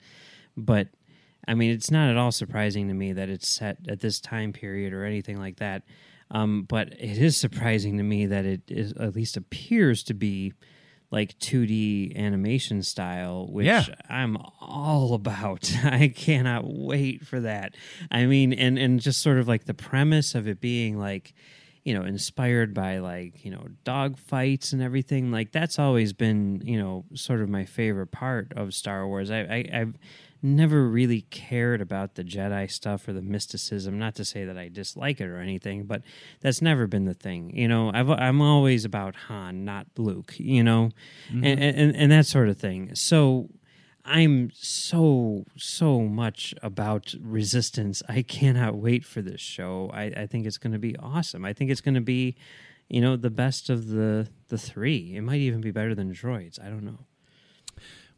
but 0.56 0.88
I 1.46 1.54
mean 1.54 1.70
it's 1.70 1.90
not 1.90 2.10
at 2.10 2.16
all 2.16 2.32
surprising 2.32 2.88
to 2.88 2.94
me 2.94 3.12
that 3.12 3.28
it's 3.28 3.48
set 3.48 3.78
at 3.88 4.00
this 4.00 4.20
time 4.20 4.52
period 4.52 4.92
or 4.92 5.04
anything 5.04 5.38
like 5.38 5.56
that. 5.56 5.82
Um, 6.30 6.62
but 6.68 6.88
it 6.94 7.18
is 7.18 7.36
surprising 7.36 7.96
to 7.98 8.02
me 8.02 8.26
that 8.26 8.44
it 8.44 8.62
is 8.68 8.92
at 8.94 9.14
least 9.14 9.36
appears 9.36 10.02
to 10.04 10.14
be 10.14 10.52
like 11.10 11.38
2D 11.38 12.16
animation 12.16 12.82
style, 12.82 13.46
which 13.46 13.66
Yeah. 13.66 13.84
I'm 14.08 14.36
all 14.60 15.14
about. 15.14 15.70
I 15.84 16.08
cannot 16.08 16.64
wait 16.66 17.24
for 17.26 17.40
that. 17.40 17.76
I 18.10 18.26
mean, 18.26 18.52
and 18.52 18.78
and 18.78 19.00
just 19.00 19.22
sort 19.22 19.38
of 19.38 19.46
like 19.46 19.64
the 19.66 19.74
premise 19.74 20.34
of 20.34 20.48
it 20.48 20.60
being 20.60 20.98
like, 20.98 21.34
you 21.84 21.94
know, 21.94 22.02
inspired 22.02 22.74
by 22.74 22.98
like 22.98 23.44
you 23.44 23.50
know 23.52 23.66
dog 23.84 24.18
fights 24.18 24.72
and 24.72 24.82
everything. 24.82 25.30
Like 25.30 25.52
that's 25.52 25.78
always 25.78 26.12
been 26.12 26.62
you 26.64 26.78
know 26.78 27.04
sort 27.14 27.42
of 27.42 27.48
my 27.48 27.64
favorite 27.64 28.10
part 28.10 28.52
of 28.56 28.74
Star 28.74 29.06
Wars. 29.06 29.30
I, 29.30 29.40
I 29.40 29.68
I've 29.72 29.94
never 30.44 30.86
really 30.86 31.22
cared 31.22 31.80
about 31.80 32.14
the 32.14 32.22
Jedi 32.22 32.70
stuff 32.70 33.08
or 33.08 33.14
the 33.14 33.22
mysticism. 33.22 33.98
Not 33.98 34.14
to 34.16 34.24
say 34.24 34.44
that 34.44 34.58
I 34.58 34.68
dislike 34.68 35.20
it 35.20 35.26
or 35.26 35.38
anything, 35.38 35.84
but 35.84 36.02
that's 36.40 36.60
never 36.60 36.86
been 36.86 37.06
the 37.06 37.14
thing. 37.14 37.56
You 37.56 37.66
know, 37.66 37.90
I've, 37.92 38.10
I'm 38.10 38.42
always 38.42 38.84
about 38.84 39.16
Han, 39.28 39.64
not 39.64 39.86
Luke. 39.96 40.34
You 40.38 40.62
know, 40.62 40.90
mm-hmm. 41.28 41.44
and, 41.44 41.60
and 41.60 41.96
and 41.96 42.12
that 42.12 42.26
sort 42.26 42.48
of 42.48 42.58
thing. 42.58 42.94
So. 42.94 43.48
I'm 44.06 44.50
so 44.52 45.46
so 45.56 46.00
much 46.00 46.54
about 46.62 47.14
resistance. 47.22 48.02
I 48.06 48.20
cannot 48.20 48.74
wait 48.76 49.02
for 49.02 49.22
this 49.22 49.40
show. 49.40 49.90
I, 49.94 50.02
I 50.04 50.26
think 50.26 50.44
it's 50.44 50.58
going 50.58 50.74
to 50.74 50.78
be 50.78 50.94
awesome. 50.98 51.42
I 51.46 51.54
think 51.54 51.70
it's 51.70 51.80
going 51.80 51.94
to 51.94 52.02
be, 52.02 52.36
you 52.86 53.00
know, 53.00 53.16
the 53.16 53.30
best 53.30 53.70
of 53.70 53.88
the 53.88 54.28
the 54.48 54.58
three. 54.58 55.16
It 55.16 55.22
might 55.22 55.40
even 55.40 55.62
be 55.62 55.70
better 55.70 55.94
than 55.94 56.12
Droids. 56.12 56.62
I 56.62 56.68
don't 56.68 56.84
know. 56.84 56.98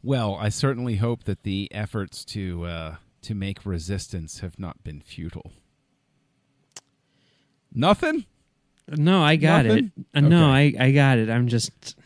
Well, 0.07 0.35
I 0.39 0.47
certainly 0.47 0.95
hope 0.95 1.25
that 1.25 1.43
the 1.43 1.67
efforts 1.73 2.23
to 2.27 2.63
uh, 2.63 2.95
to 3.23 3.35
make 3.35 3.65
resistance 3.65 4.39
have 4.39 4.57
not 4.57 4.81
been 4.81 5.01
futile. 5.01 5.51
Nothing. 7.73 8.23
No, 8.87 9.21
I 9.21 9.35
got 9.35 9.65
Nothing? 9.65 9.91
it. 9.97 10.05
Uh, 10.15 10.21
No, 10.21 10.49
I 10.49 10.73
I 10.79 10.91
got 10.91 11.17
it. 11.17 11.29
I'm 11.29 11.49
just 11.49 11.97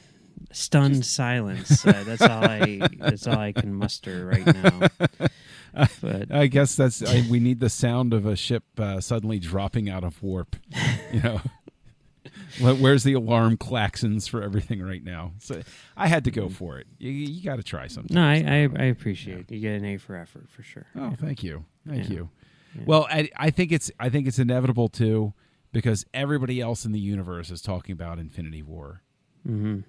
stunned 0.52 1.06
silence. 1.06 1.86
Uh, 1.86 2.04
that's 2.04 2.24
all 2.24 2.44
I. 2.44 2.82
That's 2.98 3.28
all 3.28 3.38
I 3.38 3.52
can 3.52 3.72
muster 3.76 4.26
right 4.26 4.48
now. 4.48 4.88
But 6.02 6.32
I 6.34 6.48
guess 6.48 6.76
that's 6.76 7.04
I, 7.04 7.24
we 7.30 7.40
need 7.40 7.60
the 7.60 7.70
sound 7.70 8.14
of 8.14 8.26
a 8.26 8.36
ship 8.36 8.64
uh, 8.80 9.00
suddenly 9.00 9.38
dropping 9.38 9.92
out 9.92 10.04
of 10.04 10.24
warp. 10.24 10.56
You 11.14 11.22
know, 11.22 11.42
where's 12.60 13.04
the 13.04 13.14
alarm 13.14 13.58
klaxons 13.58 14.28
for 14.30 14.42
everything 14.42 14.82
right 14.82 15.04
now? 15.04 15.34
So 15.40 15.62
I 15.96 16.08
had 16.08 16.24
to 16.26 16.32
go 16.32 16.50
for 16.50 16.78
it. 16.80 16.88
You, 16.98 17.10
you 17.12 17.44
got 17.44 17.58
to 17.58 17.64
try 17.64 17.88
something. 17.88 18.14
no, 18.16 18.22
I 18.24 18.36
I, 18.36 18.70
I 18.84 18.86
appreciate 18.86 19.50
you 19.52 19.60
get 19.60 19.74
an 19.76 19.86
A 19.86 19.98
for 19.98 20.16
effort 20.16 20.50
for 20.50 20.64
sure. 20.64 20.86
Oh, 20.96 21.14
thank 21.20 21.44
you, 21.44 21.66
thank 21.88 22.10
Yeah. 22.10 22.16
you. 22.16 22.30
Yeah. 22.76 22.84
Well, 22.86 23.08
I, 23.10 23.30
I 23.36 23.50
think 23.50 23.72
it's 23.72 23.92
I 24.00 24.10
think 24.10 24.28
it's 24.28 24.40
inevitable 24.40 24.88
too, 24.88 25.34
because 25.74 26.06
everybody 26.14 26.62
else 26.62 26.86
in 26.86 26.92
the 26.94 27.00
universe 27.00 27.52
is 27.52 27.62
talking 27.62 27.94
about 27.94 28.20
Infinity 28.20 28.64
War 28.64 29.02
hmm 29.46 29.80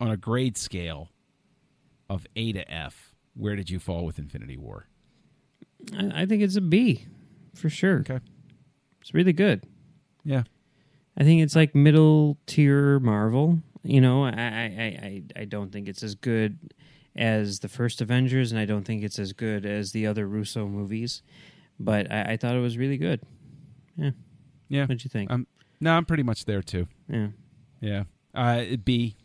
on 0.00 0.10
a 0.10 0.16
grade 0.16 0.56
scale 0.56 1.08
of 2.08 2.26
A 2.36 2.52
to 2.52 2.70
F. 2.72 3.14
Where 3.34 3.56
did 3.56 3.68
you 3.70 3.78
fall 3.78 4.04
with 4.04 4.18
Infinity 4.18 4.56
War? 4.56 4.86
I, 5.96 6.22
I 6.22 6.26
think 6.26 6.42
it's 6.42 6.56
a 6.56 6.60
B 6.60 7.06
for 7.54 7.68
sure. 7.68 8.00
Okay. 8.00 8.20
It's 9.00 9.14
really 9.14 9.32
good. 9.32 9.64
Yeah. 10.24 10.42
I 11.18 11.24
think 11.24 11.42
it's 11.42 11.56
like 11.56 11.74
middle 11.74 12.38
tier 12.46 13.00
Marvel. 13.00 13.58
You 13.82 14.00
know, 14.00 14.24
I, 14.24 14.30
I, 14.30 14.32
I, 14.36 15.22
I 15.40 15.44
don't 15.44 15.72
think 15.72 15.88
it's 15.88 16.02
as 16.02 16.14
good 16.14 16.58
as 17.16 17.58
the 17.60 17.68
first 17.68 18.00
Avengers, 18.00 18.52
and 18.52 18.60
I 18.60 18.64
don't 18.64 18.84
think 18.84 19.02
it's 19.02 19.18
as 19.18 19.32
good 19.32 19.66
as 19.66 19.92
the 19.92 20.06
other 20.06 20.26
Russo 20.28 20.66
movies. 20.68 21.22
But 21.80 22.10
I, 22.12 22.32
I 22.32 22.36
thought 22.36 22.54
it 22.54 22.60
was 22.60 22.78
really 22.78 22.98
good. 22.98 23.20
Yeah. 23.96 24.10
Yeah. 24.68 24.82
What'd 24.82 25.04
you 25.04 25.10
think? 25.10 25.30
Um, 25.30 25.46
No, 25.80 25.92
I'm 25.92 26.04
pretty 26.04 26.22
much 26.22 26.44
there 26.44 26.62
too. 26.62 26.86
yeah. 27.08 27.28
Yeah, 27.80 28.02
uh, 28.34 28.64
B, 28.84 29.16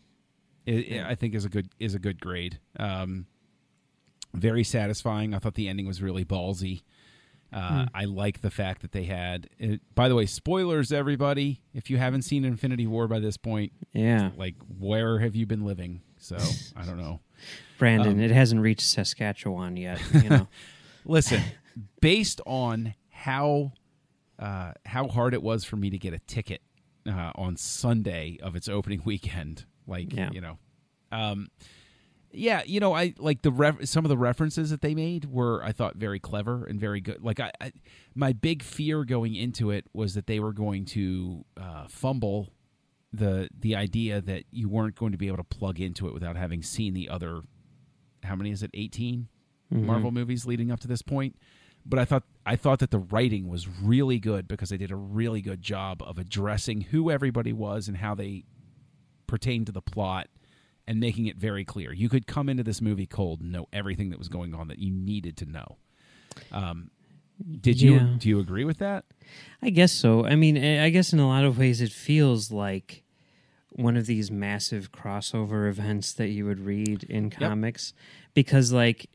it, 0.64 0.86
Yeah. 0.86 1.08
I 1.08 1.16
think 1.16 1.34
is 1.34 1.44
a 1.44 1.48
good 1.48 1.68
is 1.80 1.94
a 1.96 1.98
good 1.98 2.20
grade. 2.20 2.60
Um, 2.78 3.26
very 4.32 4.62
satisfying. 4.62 5.34
I 5.34 5.38
thought 5.40 5.54
the 5.54 5.68
ending 5.68 5.86
was 5.86 6.00
really 6.00 6.24
ballsy. 6.24 6.82
Uh, 7.54 7.82
Hmm. 7.84 7.88
I 7.94 8.04
like 8.06 8.40
the 8.40 8.50
fact 8.50 8.82
that 8.82 8.90
they 8.92 9.04
had. 9.04 9.48
It, 9.58 9.80
by 9.94 10.08
the 10.08 10.16
way, 10.16 10.26
spoilers, 10.26 10.90
everybody. 10.92 11.60
If 11.72 11.88
you 11.88 11.98
haven't 11.98 12.22
seen 12.22 12.44
Infinity 12.44 12.86
War 12.88 13.06
by 13.06 13.20
this 13.20 13.36
point, 13.36 13.72
Yeah. 13.92 14.30
like 14.36 14.56
where 14.78 15.20
have 15.20 15.36
you 15.36 15.46
been 15.46 15.64
living? 15.64 16.00
So 16.18 16.36
I 16.76 16.84
don't 16.84 16.98
know. 16.98 17.20
Brandon, 17.78 18.14
Um, 18.14 18.20
it 18.20 18.32
hasn't 18.32 18.60
reached 18.60 18.82
Saskatchewan 18.82 19.76
yet. 19.76 20.00
You 20.12 20.28
know. 20.28 20.48
Listen, 21.04 21.42
based 22.00 22.40
on 22.44 22.94
how 23.10 23.72
uh, 24.38 24.72
how 24.84 25.06
hard 25.06 25.32
it 25.32 25.42
was 25.42 25.62
for 25.64 25.76
me 25.76 25.90
to 25.90 25.98
get 25.98 26.12
a 26.12 26.18
ticket 26.18 26.60
uh, 27.06 27.30
on 27.36 27.56
Sunday 27.56 28.36
of 28.42 28.56
its 28.56 28.68
opening 28.68 29.00
weekend, 29.04 29.64
like 29.86 30.12
Yeah. 30.12 30.30
you 30.32 30.40
know, 30.40 30.58
um, 31.12 31.48
yeah, 32.34 32.62
you 32.66 32.80
know, 32.80 32.92
I 32.94 33.14
like 33.18 33.42
the 33.42 33.50
ref- 33.52 33.84
some 33.86 34.04
of 34.04 34.08
the 34.08 34.16
references 34.18 34.70
that 34.70 34.80
they 34.80 34.94
made 34.94 35.24
were 35.26 35.62
I 35.62 35.72
thought 35.72 35.96
very 35.96 36.18
clever 36.18 36.64
and 36.66 36.80
very 36.80 37.00
good. 37.00 37.22
Like 37.22 37.40
I, 37.40 37.50
I 37.60 37.72
my 38.14 38.32
big 38.32 38.62
fear 38.62 39.04
going 39.04 39.34
into 39.34 39.70
it 39.70 39.86
was 39.92 40.14
that 40.14 40.26
they 40.26 40.40
were 40.40 40.52
going 40.52 40.84
to 40.86 41.44
uh, 41.60 41.86
fumble 41.88 42.48
the 43.12 43.48
the 43.58 43.76
idea 43.76 44.20
that 44.20 44.44
you 44.50 44.68
weren't 44.68 44.96
going 44.96 45.12
to 45.12 45.18
be 45.18 45.28
able 45.28 45.36
to 45.36 45.44
plug 45.44 45.80
into 45.80 46.08
it 46.08 46.14
without 46.14 46.36
having 46.36 46.62
seen 46.62 46.94
the 46.94 47.08
other 47.08 47.42
how 48.24 48.34
many 48.34 48.50
is 48.50 48.62
it 48.62 48.70
18 48.74 49.28
Mhm. 49.72 49.84
Marvel 49.86 50.10
movies 50.12 50.44
leading 50.46 50.70
up 50.70 50.78
to 50.80 50.88
this 50.88 51.00
point. 51.02 51.36
But 51.86 51.98
I 51.98 52.04
thought 52.04 52.24
I 52.46 52.56
thought 52.56 52.78
that 52.80 52.90
the 52.90 52.98
writing 52.98 53.48
was 53.48 53.66
really 53.68 54.18
good 54.18 54.46
because 54.48 54.68
they 54.70 54.76
did 54.76 54.90
a 54.90 54.96
really 54.96 55.40
good 55.40 55.62
job 55.62 56.02
of 56.02 56.18
addressing 56.18 56.82
who 56.82 57.10
everybody 57.10 57.52
was 57.52 57.88
and 57.88 57.96
how 57.98 58.14
they 58.14 58.44
pertained 59.26 59.66
to 59.66 59.72
the 59.72 59.80
plot 59.82 60.28
and 60.86 61.00
making 61.00 61.26
it 61.26 61.36
very 61.36 61.64
clear. 61.64 61.92
You 61.92 62.08
could 62.08 62.26
come 62.26 62.48
into 62.48 62.62
this 62.62 62.80
movie 62.80 63.06
cold 63.06 63.40
and 63.40 63.52
know 63.52 63.66
everything 63.72 64.10
that 64.10 64.18
was 64.18 64.28
going 64.28 64.54
on 64.54 64.68
that 64.68 64.78
you 64.78 64.90
needed 64.90 65.36
to 65.38 65.46
know. 65.46 65.76
Um, 66.52 66.90
did 67.60 67.80
you 67.80 68.00
do 68.18 68.28
you 68.28 68.38
agree 68.38 68.64
with 68.64 68.78
that? 68.78 69.04
I 69.62 69.70
guess 69.70 69.92
so. 69.92 70.24
I 70.24 70.36
mean, 70.36 70.56
I 70.56 70.84
I 70.84 70.90
guess 70.90 71.12
in 71.12 71.18
a 71.18 71.26
lot 71.26 71.44
of 71.44 71.58
ways 71.58 71.80
it 71.80 71.90
feels 71.90 72.50
like 72.50 73.02
one 73.70 73.96
of 73.96 74.06
these 74.06 74.30
massive 74.30 74.92
crossover 74.92 75.68
events 75.68 76.12
that 76.12 76.28
you 76.28 76.44
would 76.46 76.60
read 76.60 77.02
in 77.04 77.28
comics 77.28 77.92
because 78.32 78.72
like 78.72 79.10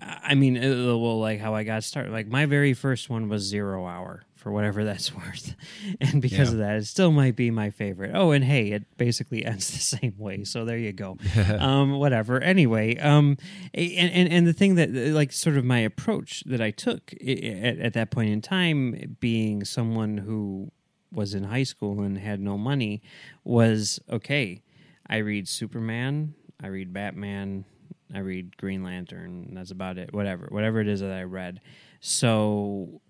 I 0.00 0.34
mean, 0.34 0.56
uh, 0.56 0.96
well, 0.96 1.20
like 1.20 1.40
how 1.40 1.54
I 1.54 1.62
got 1.64 1.84
started. 1.84 2.12
Like 2.12 2.26
my 2.26 2.46
very 2.46 2.74
first 2.74 3.08
one 3.08 3.28
was 3.28 3.42
Zero 3.42 3.86
Hour, 3.86 4.24
for 4.34 4.50
whatever 4.52 4.84
that's 4.90 5.14
worth, 5.14 5.54
and 6.00 6.20
because 6.20 6.48
Yeah. 6.48 6.52
of 6.54 6.58
that, 6.58 6.76
it 6.76 6.86
still 6.86 7.12
might 7.12 7.36
be 7.36 7.50
my 7.50 7.70
favorite. 7.70 8.10
Oh, 8.12 8.32
and 8.32 8.44
hey, 8.44 8.72
it 8.72 8.96
basically 8.98 9.44
ends 9.46 9.70
the 9.70 9.78
same 9.78 10.14
way, 10.18 10.42
so 10.44 10.64
there 10.64 10.76
you 10.78 10.92
go. 10.92 11.16
um, 11.58 11.92
whatever. 11.98 12.40
Anyway, 12.40 12.96
um, 12.98 13.36
and, 13.72 14.10
and 14.10 14.28
and 14.32 14.46
the 14.46 14.52
thing 14.52 14.74
that 14.74 14.90
like 14.92 15.32
sort 15.32 15.56
of 15.56 15.64
my 15.64 15.78
approach 15.78 16.42
that 16.46 16.60
I 16.60 16.70
took 16.72 17.12
at, 17.14 17.78
at 17.78 17.92
that 17.94 18.10
point 18.10 18.30
in 18.30 18.40
time, 18.42 19.16
being 19.20 19.64
someone 19.64 20.18
who 20.18 20.72
was 21.12 21.34
in 21.34 21.44
high 21.44 21.62
school 21.62 22.00
and 22.02 22.18
had 22.18 22.40
no 22.40 22.58
money, 22.58 23.00
was 23.44 24.00
okay. 24.10 24.60
I 25.06 25.18
read 25.18 25.46
Superman, 25.48 26.34
I 26.60 26.66
read 26.66 26.92
Batman, 26.92 27.64
I 28.12 28.18
read 28.18 28.56
Green 28.56 28.82
Lantern. 28.82 29.50
That's 29.52 29.70
about 29.70 29.98
it. 29.98 30.12
Whatever, 30.12 30.48
whatever 30.50 30.80
it 30.80 30.88
is 30.88 31.00
that 31.00 31.12
I 31.12 31.22
read. 31.22 31.60
So 32.00 33.00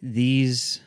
these 0.00 0.80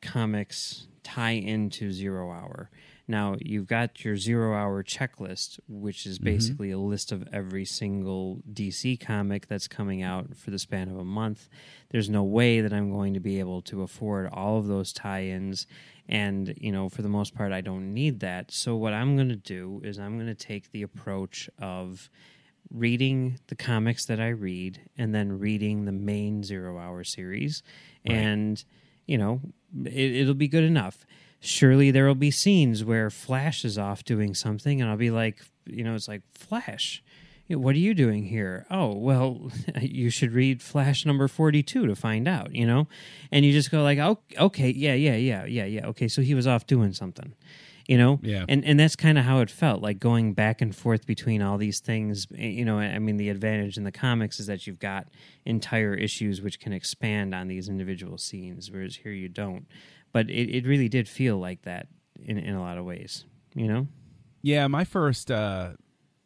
comics 0.00 0.86
tie 1.02 1.32
into 1.32 1.90
Zero 1.90 2.30
Hour. 2.30 2.70
Now 3.08 3.36
you've 3.40 3.66
got 3.66 4.04
your 4.04 4.16
Zero 4.16 4.54
Hour 4.54 4.82
checklist, 4.82 5.60
which 5.68 6.06
is 6.06 6.18
mm-hmm. 6.18 6.24
basically 6.24 6.70
a 6.70 6.78
list 6.78 7.12
of 7.12 7.28
every 7.32 7.64
single 7.64 8.40
DC 8.52 8.98
comic 8.98 9.46
that's 9.46 9.68
coming 9.68 10.02
out 10.02 10.36
for 10.36 10.50
the 10.50 10.58
span 10.58 10.88
of 10.88 10.98
a 10.98 11.04
month. 11.04 11.48
There's 11.90 12.10
no 12.10 12.24
way 12.24 12.60
that 12.60 12.72
I'm 12.72 12.90
going 12.90 13.14
to 13.14 13.20
be 13.20 13.38
able 13.38 13.62
to 13.62 13.82
afford 13.82 14.28
all 14.32 14.58
of 14.58 14.66
those 14.66 14.92
tie-ins 14.92 15.66
and 16.08 16.54
you 16.60 16.70
know 16.70 16.88
for 16.88 17.02
the 17.02 17.08
most 17.08 17.34
part 17.34 17.52
I 17.52 17.60
don't 17.60 17.94
need 17.94 18.20
that. 18.20 18.50
So 18.50 18.76
what 18.76 18.92
I'm 18.92 19.16
going 19.16 19.28
to 19.28 19.36
do 19.36 19.80
is 19.84 19.98
I'm 19.98 20.16
going 20.16 20.26
to 20.26 20.34
take 20.34 20.72
the 20.72 20.82
approach 20.82 21.48
of 21.60 22.10
reading 22.70 23.38
the 23.48 23.54
comics 23.54 24.04
that 24.06 24.20
I 24.20 24.28
read 24.28 24.80
and 24.96 25.14
then 25.14 25.38
reading 25.38 25.84
the 25.84 25.92
main 25.92 26.42
Zero 26.42 26.78
Hour 26.78 27.04
series. 27.04 27.62
And, 28.04 28.62
you 29.06 29.18
know, 29.18 29.40
it, 29.84 30.16
it'll 30.16 30.34
be 30.34 30.48
good 30.48 30.64
enough. 30.64 31.06
Surely 31.40 31.90
there 31.90 32.06
will 32.06 32.14
be 32.14 32.30
scenes 32.30 32.84
where 32.84 33.10
Flash 33.10 33.64
is 33.64 33.78
off 33.78 34.04
doing 34.04 34.34
something, 34.34 34.80
and 34.80 34.90
I'll 34.90 34.96
be 34.96 35.10
like, 35.10 35.42
you 35.64 35.84
know, 35.84 35.94
it's 35.94 36.08
like, 36.08 36.22
Flash, 36.32 37.02
what 37.48 37.74
are 37.74 37.80
you 37.80 37.94
doing 37.94 38.24
here? 38.24 38.66
Oh, 38.70 38.94
well, 38.94 39.50
you 39.80 40.10
should 40.10 40.32
read 40.32 40.62
Flash 40.62 41.06
number 41.06 41.28
42 41.28 41.86
to 41.86 41.94
find 41.94 42.26
out, 42.26 42.54
you 42.54 42.66
know? 42.66 42.88
And 43.30 43.44
you 43.44 43.52
just 43.52 43.70
go 43.70 43.82
like, 43.82 43.98
oh, 43.98 44.18
okay, 44.38 44.70
yeah, 44.70 44.94
yeah, 44.94 45.16
yeah, 45.16 45.44
yeah, 45.44 45.64
yeah. 45.64 45.86
Okay, 45.86 46.08
so 46.08 46.22
he 46.22 46.34
was 46.34 46.46
off 46.46 46.66
doing 46.66 46.92
something 46.92 47.34
you 47.88 47.96
know 47.96 48.18
Yeah. 48.22 48.44
and 48.48 48.64
and 48.64 48.78
that's 48.80 48.96
kind 48.96 49.16
of 49.18 49.24
how 49.24 49.40
it 49.40 49.50
felt 49.50 49.80
like 49.82 49.98
going 49.98 50.34
back 50.34 50.60
and 50.60 50.74
forth 50.74 51.06
between 51.06 51.40
all 51.42 51.56
these 51.58 51.80
things 51.80 52.26
Eh, 52.36 52.46
you 52.48 52.64
know 52.64 52.78
i 52.78 52.98
mean 52.98 53.16
the 53.16 53.28
advantage 53.28 53.76
in 53.76 53.84
the 53.84 53.92
comics 53.92 54.40
is 54.40 54.46
that 54.46 54.66
you've 54.66 54.78
got 54.80 55.08
entire 55.44 55.94
issues 55.94 56.42
which 56.42 56.58
can 56.58 56.72
expand 56.72 57.34
on 57.34 57.48
these 57.48 57.68
individual 57.68 58.18
scenes 58.18 58.70
whereas 58.70 58.96
here 58.96 59.12
you 59.12 59.28
don't 59.28 59.66
but 60.12 60.28
it, 60.30 60.50
it 60.50 60.66
really 60.66 60.88
did 60.88 61.08
feel 61.08 61.38
like 61.38 61.62
that 61.62 61.86
in, 62.24 62.38
in 62.38 62.54
a 62.54 62.60
lot 62.60 62.78
of 62.78 62.84
ways 62.84 63.24
you 63.54 63.66
know 63.68 63.86
Yeah, 64.42 64.66
my 64.66 64.84
first 64.84 65.30
uh 65.30 65.70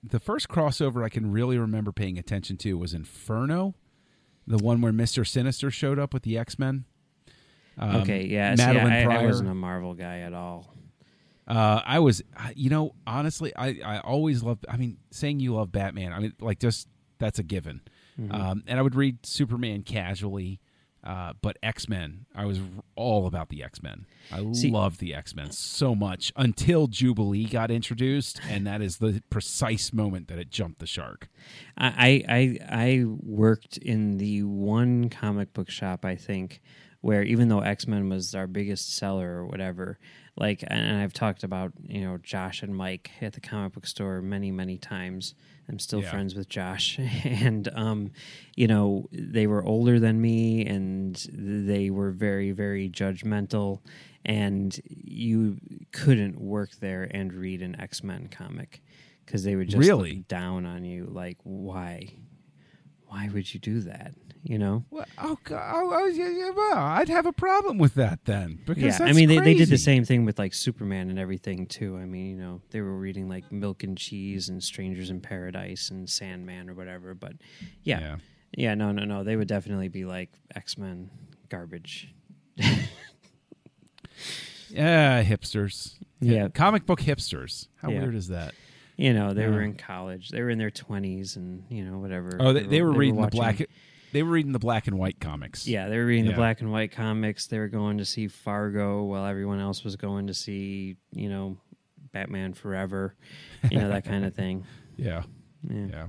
the 0.02 0.18
first 0.20 0.48
crossover 0.48 1.04
I 1.04 1.10
can 1.10 1.30
really 1.30 1.58
remember 1.58 1.92
paying 1.92 2.18
attention 2.18 2.56
to 2.58 2.78
was 2.78 2.94
Inferno, 2.94 3.74
the 4.46 4.56
one 4.56 4.80
where 4.80 4.92
Mister 4.94 5.26
Sinister 5.26 5.70
showed 5.70 5.98
up 5.98 6.14
with 6.14 6.22
the 6.22 6.38
X 6.38 6.58
Men. 6.58 6.84
Um, 7.78 7.96
okay 7.96 8.24
yeah 8.26 8.54
Madelyne 8.54 8.90
I, 8.90 9.02
I 9.02 9.04
Pryor. 9.04 9.26
wasn't 9.26 9.50
a 9.50 9.54
marvel 9.54 9.92
guy 9.94 10.20
at 10.20 10.32
all 10.32 10.72
Uh, 11.50 11.82
I 11.84 11.98
was, 11.98 12.22
you 12.54 12.70
know, 12.70 12.94
honestly, 13.08 13.52
I, 13.56 13.80
I 13.84 13.98
always 13.98 14.42
loved. 14.42 14.66
I 14.68 14.76
mean, 14.76 14.98
saying 15.10 15.40
you 15.40 15.54
love 15.54 15.72
Batman, 15.72 16.12
I 16.12 16.20
mean, 16.20 16.32
like 16.40 16.60
just 16.60 16.86
that's 17.18 17.40
a 17.40 17.42
given. 17.42 17.80
Mm-hmm. 18.18 18.32
Um, 18.32 18.62
and 18.68 18.78
I 18.78 18.82
would 18.82 18.94
read 18.94 19.26
Superman 19.26 19.82
casually, 19.82 20.60
uh, 21.02 21.32
but 21.42 21.56
X 21.60 21.88
Men, 21.88 22.26
I 22.36 22.44
was 22.44 22.60
all 22.94 23.26
about 23.26 23.48
the 23.48 23.64
X 23.64 23.82
Men. 23.82 24.06
I 24.30 24.40
loved 24.40 25.00
the 25.00 25.12
X 25.12 25.34
Men 25.34 25.50
so 25.50 25.96
much 25.96 26.32
until 26.36 26.86
Jubilee 26.86 27.46
got 27.46 27.72
introduced, 27.72 28.40
and 28.48 28.64
that 28.68 28.80
is 28.80 28.98
the 28.98 29.20
precise 29.28 29.92
moment 29.92 30.28
that 30.28 30.38
it 30.38 30.50
jumped 30.50 30.78
the 30.78 30.86
shark. 30.86 31.28
I, 31.76 32.24
I 32.28 32.58
I 32.70 33.04
worked 33.06 33.76
in 33.76 34.18
the 34.18 34.44
one 34.44 35.08
comic 35.08 35.52
book 35.52 35.68
shop 35.68 36.04
I 36.04 36.14
think 36.14 36.60
where 37.00 37.22
even 37.22 37.48
though 37.48 37.60
X 37.60 37.86
Men 37.86 38.08
was 38.08 38.34
our 38.34 38.46
biggest 38.46 38.94
seller 38.96 39.30
or 39.30 39.46
whatever, 39.46 39.98
like 40.40 40.64
and 40.66 40.96
I've 41.00 41.12
talked 41.12 41.44
about 41.44 41.72
you 41.86 42.00
know 42.00 42.18
Josh 42.18 42.62
and 42.64 42.74
Mike 42.74 43.12
at 43.20 43.34
the 43.34 43.40
comic 43.40 43.74
book 43.74 43.86
store 43.86 44.20
many 44.22 44.50
many 44.50 44.78
times. 44.78 45.34
I'm 45.68 45.78
still 45.78 46.02
Yeah. 46.02 46.10
friends 46.10 46.34
with 46.34 46.48
Josh, 46.48 46.98
and 47.24 47.68
um, 47.74 48.10
you 48.56 48.66
know 48.66 49.06
they 49.12 49.46
were 49.46 49.64
older 49.64 50.00
than 50.00 50.20
me, 50.20 50.66
and 50.66 51.14
they 51.32 51.90
were 51.90 52.10
very 52.10 52.50
very 52.52 52.88
judgmental, 52.90 53.80
and 54.24 54.80
you 54.84 55.58
couldn't 55.92 56.40
work 56.40 56.70
there 56.80 57.08
and 57.12 57.32
read 57.32 57.62
an 57.62 57.80
X 57.80 58.02
Men 58.02 58.28
comic 58.28 58.82
because 59.24 59.44
they 59.44 59.54
would 59.54 59.68
just 59.68 59.88
Really? 59.88 60.16
look 60.16 60.28
down 60.28 60.66
on 60.66 60.84
you 60.84 61.04
like 61.06 61.38
why 61.44 62.16
why 63.06 63.28
would 63.32 63.52
you 63.52 63.60
do 63.60 63.80
that 63.80 64.14
you 64.42 64.58
know 64.58 64.84
Well, 64.90 65.04
oh, 65.18 65.36
oh, 65.50 65.90
oh, 65.92 66.06
yeah, 66.06 66.28
yeah, 66.30 66.50
well, 66.50 66.78
I'd 66.78 67.08
have 67.10 67.26
a 67.26 67.32
problem 67.32 67.76
with 67.78 67.94
that 67.94 68.24
then. 68.24 68.58
Because 68.64 68.82
yeah 68.98 69.06
i 69.06 69.12
mean 69.12 69.28
they, 69.28 69.38
they 69.38 69.54
did 69.54 69.68
the 69.68 69.76
same 69.78 70.04
thing 70.04 70.24
with 70.24 70.38
like 70.38 70.54
superman 70.54 71.10
and 71.10 71.18
everything 71.18 71.66
too 71.66 71.96
i 71.98 72.04
mean 72.06 72.26
you 72.30 72.36
know 72.36 72.62
they 72.70 72.80
were 72.80 72.96
reading 72.96 73.28
like 73.28 73.50
milk 73.52 73.82
and 73.82 73.98
cheese 73.98 74.48
and 74.48 74.62
strangers 74.62 75.10
in 75.10 75.20
paradise 75.20 75.90
and 75.90 76.08
sandman 76.08 76.70
or 76.70 76.74
whatever 76.74 77.14
but 77.14 77.32
yeah 77.82 78.00
Yeah. 78.00 78.16
yeah, 78.56 78.74
no 78.74 78.92
no 78.92 79.04
no 79.04 79.24
they 79.24 79.36
would 79.36 79.48
definitely 79.48 79.88
be 79.88 80.04
like 80.06 80.30
x-men 80.54 81.10
garbage 81.50 82.14
Yeah, 84.72 85.24
hipsters. 85.24 85.94
Yeah. 86.20 86.48
comic 86.48 86.86
book 86.86 87.00
hipsters. 87.00 87.66
How 87.76 87.90
Yeah. 87.90 88.02
weird 88.02 88.14
is 88.14 88.28
that? 88.28 88.54
you 88.96 89.14
know 89.14 89.32
they 89.32 89.46
were 89.46 89.62
in 89.62 89.72
college 89.72 90.28
they 90.28 90.42
were 90.42 90.50
in 90.50 90.58
their 90.58 90.70
20s 90.70 91.34
and 91.36 91.64
you 91.70 91.82
know 91.82 91.98
whatever 91.98 92.36
Oh, 92.38 92.52
they, 92.52 92.64
they 92.64 92.82
were 92.82 92.92
reading 92.92 93.18
the 93.18 93.28
black. 93.28 93.62
They 94.12 94.22
were 94.22 94.30
reading 94.30 94.52
the 94.52 94.58
black 94.58 94.86
and 94.86 94.98
white 94.98 95.20
comics. 95.20 95.66
Yeah, 95.66 95.88
they 95.88 95.96
were 95.98 96.06
reading 96.06 96.24
Yeah. 96.26 96.32
the 96.32 96.36
black 96.36 96.60
and 96.60 96.70
white 96.72 96.92
comics. 96.92 97.46
They 97.46 97.58
were 97.58 97.68
going 97.68 97.98
to 97.98 98.04
see 98.04 98.26
Fargo 98.28 99.04
while 99.04 99.24
everyone 99.26 99.60
else 99.60 99.84
was 99.84 99.96
going 99.96 100.26
to 100.26 100.34
see, 100.34 100.96
you 101.12 101.28
know, 101.28 101.58
Batman 102.12 102.52
Forever, 102.54 103.14
you 103.70 103.78
know, 103.78 103.88
that 103.88 104.04
kind 104.04 104.24
of 104.24 104.34
thing. 104.34 104.64
yeah, 104.96 105.22
Yeah. 105.68 105.86
yeah. 105.90 106.06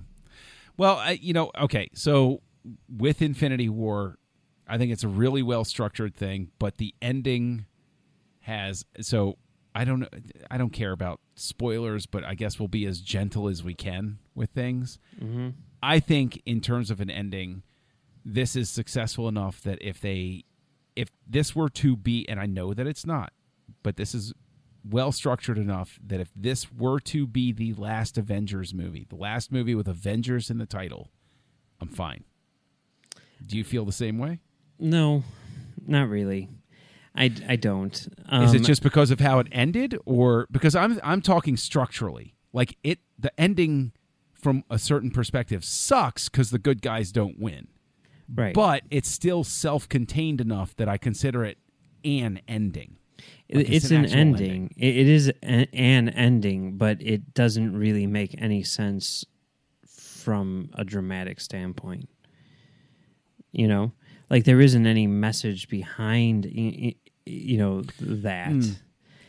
Well, 0.78 0.98
I, 0.98 1.12
you 1.22 1.34
know, 1.34 1.52
okay. 1.60 1.90
So 1.94 2.42
with 2.90 3.22
Infinity 3.22 3.70
War, 3.70 4.18
I 4.68 4.78
think 4.78 4.92
it's 4.92 5.04
a 5.04 5.08
really 5.08 5.44
well 5.44 5.64
structured 5.64 6.16
thing, 6.16 6.50
but 6.58 6.78
the 6.78 6.96
ending 7.02 7.66
has 8.42 8.86
so 9.02 9.38
I 9.76 9.86
don't 9.86 10.00
know. 10.02 10.08
I 10.50 10.58
don't 10.58 10.72
care 10.74 10.92
about 10.92 11.20
spoilers, 11.36 12.06
but 12.06 12.24
I 12.26 12.34
guess 12.36 12.58
we'll 12.60 12.68
be 12.68 12.86
as 12.86 13.00
gentle 13.00 13.48
as 13.48 13.64
we 13.64 13.74
can 13.74 14.18
with 14.34 14.50
things. 14.52 14.98
hmm 15.20 15.50
I 15.84 16.00
think 16.00 16.42
in 16.46 16.62
terms 16.62 16.92
of 16.92 17.00
an 17.02 17.10
ending, 17.10 17.64
this 18.24 18.56
is 18.56 18.70
successful 18.70 19.28
enough 19.28 19.62
that 19.62 19.80
if 19.82 20.00
they 20.00 20.46
if 20.96 21.10
this 21.28 21.56
were 21.56 21.70
to 21.70 21.96
be 21.96 22.28
and 22.28 22.40
I 22.40 22.46
know 22.46 22.74
that 22.74 22.88
it's 22.88 23.06
not, 23.06 23.34
but 23.84 23.98
this 23.98 24.14
is 24.14 24.34
well 24.90 25.12
structured 25.12 25.58
enough 25.58 26.00
that 26.06 26.20
if 26.20 26.32
this 26.36 26.72
were 26.72 27.00
to 27.00 27.28
be 27.28 27.52
the 27.52 27.74
last 27.74 28.18
Avengers 28.18 28.74
movie, 28.74 29.06
the 29.10 29.16
last 29.16 29.52
movie 29.52 29.76
with 29.76 29.88
Avengers 29.88 30.50
in 30.50 30.58
the 30.58 30.66
title, 30.66 31.12
I'm 31.80 31.88
fine. 31.88 32.24
Do 33.46 33.58
you 33.58 33.64
feel 33.64 33.86
the 33.86 33.92
same 33.92 34.18
way? 34.18 34.40
No, 34.80 35.24
not 35.86 36.10
really. 36.10 36.50
I, 37.16 37.32
I 37.48 37.56
don't. 37.56 38.08
Um, 38.30 38.44
is 38.44 38.54
it 38.54 38.64
just 38.64 38.82
because 38.82 39.12
of 39.12 39.20
how 39.20 39.40
it 39.40 39.48
ended 39.52 39.98
or 40.06 40.48
because 40.52 40.76
I'm 40.76 41.00
I'm 41.04 41.22
talking 41.22 41.58
structurally. 41.58 42.36
Like 42.54 42.78
it 42.84 43.00
the 43.20 43.38
ending 43.40 43.92
from 44.34 44.64
a 44.70 44.80
certain 44.80 45.12
perspective 45.12 45.64
sucks 45.66 46.30
cuz 46.30 46.52
the 46.52 46.60
good 46.60 46.82
guys 46.82 47.12
don't 47.12 47.38
win. 47.40 47.68
Right? 48.34 48.54
but 48.54 48.84
it's 48.90 49.10
still 49.10 49.44
self-contained 49.44 50.42
enough 50.42 50.76
that 50.78 50.88
I 50.90 50.98
consider 50.98 51.44
it 51.44 51.58
an 52.04 52.42
ending. 52.48 52.98
Like 53.54 53.70
It- 53.70 53.74
it's, 53.74 53.92
an, 53.92 54.06
actual 54.06 54.18
ending. 54.20 54.74
It, 54.78 54.98
it 54.98 55.08
is 55.08 55.32
an, 55.44 55.68
an 55.74 56.10
ending, 56.10 56.78
but 56.78 57.02
it 57.02 57.34
doesn't 57.34 57.76
really 57.76 58.08
make 58.08 58.36
any 58.42 58.64
sense 58.64 59.26
from 59.86 60.70
a 60.74 60.84
dramatic 60.84 61.40
standpoint. 61.40 62.10
You 63.52 63.68
know, 63.68 63.92
like 64.30 64.46
there 64.46 64.62
isn't 64.62 64.86
any 64.88 65.08
message 65.08 65.68
behind 65.68 66.46
you 66.46 67.58
know 67.58 67.82
that. 68.00 68.52
Hmm. 68.52 68.72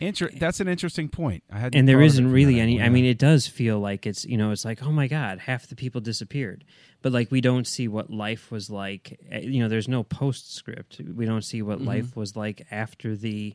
Inter- 0.03 0.31
that's 0.37 0.61
an 0.61 0.69
interesting 0.69 1.09
point. 1.09 1.45
I 1.51 1.59
had 1.59 1.75
and 1.75 1.87
there 1.87 2.03
isn't 2.03 2.31
really 2.31 2.59
any 2.61 2.83
i 2.83 2.89
mean 2.89 3.05
it 3.05 3.19
does 3.19 3.47
feel 3.47 3.79
like 3.79 4.07
it's 4.07 4.25
you 4.25 4.37
know 4.37 4.51
it's 4.51 4.65
like 4.65 4.83
oh 4.83 4.93
my 4.93 5.07
god 5.07 5.39
half 5.39 5.69
the 5.69 5.77
people 5.77 6.01
disappeared. 6.01 6.65
But 7.03 7.13
like 7.13 7.31
we 7.31 7.41
don't 7.41 7.67
see 7.67 7.89
what 7.89 8.11
life 8.11 8.51
was 8.51 8.71
like 8.71 9.19
eh, 9.31 9.41
you 9.41 9.61
know 9.61 9.69
there's 9.69 9.89
no 9.89 10.03
postscript. 10.03 11.01
We 11.15 11.25
don't 11.27 11.45
see 11.45 11.63
what 11.63 11.81
life 11.81 12.17
was 12.17 12.37
like 12.37 12.67
after 12.71 13.17
the 13.17 13.55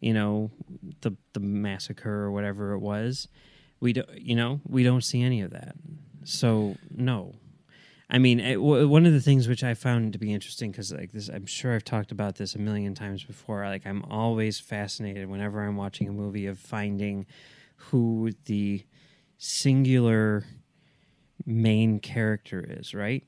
you 0.00 0.14
know 0.14 0.50
the 1.02 1.12
the 1.32 1.40
massacre 1.40 2.24
or 2.24 2.30
whatever 2.32 2.72
it 2.72 2.80
was. 2.80 3.28
We 3.80 3.92
don't 3.92 4.10
you 4.20 4.36
know 4.36 4.60
we 4.66 4.82
don't 4.82 5.04
see 5.04 5.22
any 5.22 5.42
of 5.42 5.50
that. 5.50 5.74
So 6.24 6.76
no 6.90 7.34
I 8.12 8.18
mean, 8.18 8.40
it, 8.40 8.56
w- 8.56 8.86
one 8.86 9.06
of 9.06 9.14
the 9.14 9.20
things 9.22 9.48
which 9.48 9.64
I 9.64 9.72
found 9.72 10.12
to 10.12 10.18
be 10.18 10.34
interesting 10.34 10.70
because, 10.70 10.92
like 10.92 11.12
this, 11.12 11.30
I'm 11.30 11.46
sure 11.46 11.74
I've 11.74 11.84
talked 11.84 12.12
about 12.12 12.36
this 12.36 12.54
a 12.54 12.58
million 12.58 12.94
times 12.94 13.24
before. 13.24 13.64
Like, 13.64 13.86
I'm 13.86 14.04
always 14.04 14.60
fascinated 14.60 15.30
whenever 15.30 15.62
I'm 15.64 15.76
watching 15.76 16.08
a 16.08 16.12
movie 16.12 16.46
of 16.46 16.58
finding 16.58 17.24
who 17.76 18.32
the 18.44 18.84
singular 19.38 20.44
main 21.46 22.00
character 22.00 22.64
is, 22.78 22.94
right? 22.94 23.24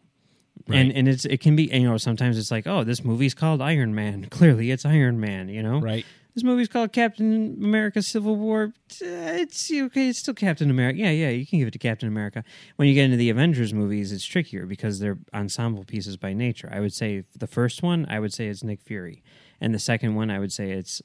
And 0.68 0.92
and 0.92 1.08
it's 1.08 1.24
it 1.24 1.40
can 1.40 1.56
be 1.56 1.64
you 1.64 1.88
know 1.88 1.96
sometimes 1.96 2.38
it's 2.38 2.50
like 2.50 2.66
oh 2.66 2.84
this 2.84 3.04
movie's 3.04 3.34
called 3.34 3.60
Iron 3.60 3.94
Man 3.94 4.24
clearly 4.30 4.70
it's 4.70 4.84
Iron 4.84 5.18
Man 5.20 5.48
you 5.48 5.62
know 5.62 5.80
right. 5.80 6.06
This 6.34 6.44
movie's 6.44 6.68
called 6.68 6.92
Captain 6.92 7.56
America 7.62 8.02
Civil 8.02 8.36
War. 8.36 8.72
Uh, 9.02 9.38
It's 9.40 9.70
okay. 9.70 10.08
It's 10.08 10.18
still 10.18 10.34
Captain 10.34 10.70
America. 10.70 10.98
Yeah, 10.98 11.10
yeah. 11.10 11.30
You 11.30 11.46
can 11.46 11.58
give 11.60 11.68
it 11.68 11.72
to 11.72 11.78
Captain 11.78 12.08
America. 12.08 12.44
When 12.76 12.88
you 12.88 12.94
get 12.94 13.04
into 13.04 13.16
the 13.16 13.30
Avengers 13.30 13.72
movies, 13.72 14.12
it's 14.12 14.24
trickier 14.24 14.66
because 14.66 14.98
they're 14.98 15.18
ensemble 15.32 15.84
pieces 15.84 16.16
by 16.16 16.32
nature. 16.32 16.68
I 16.72 16.80
would 16.80 16.92
say 16.92 17.24
the 17.36 17.46
first 17.46 17.82
one, 17.82 18.06
I 18.08 18.18
would 18.20 18.32
say 18.32 18.48
it's 18.48 18.64
Nick 18.64 18.80
Fury, 18.82 19.22
and 19.60 19.74
the 19.74 19.78
second 19.78 20.14
one, 20.14 20.30
I 20.30 20.38
would 20.38 20.52
say 20.52 20.72
it's 20.72 21.00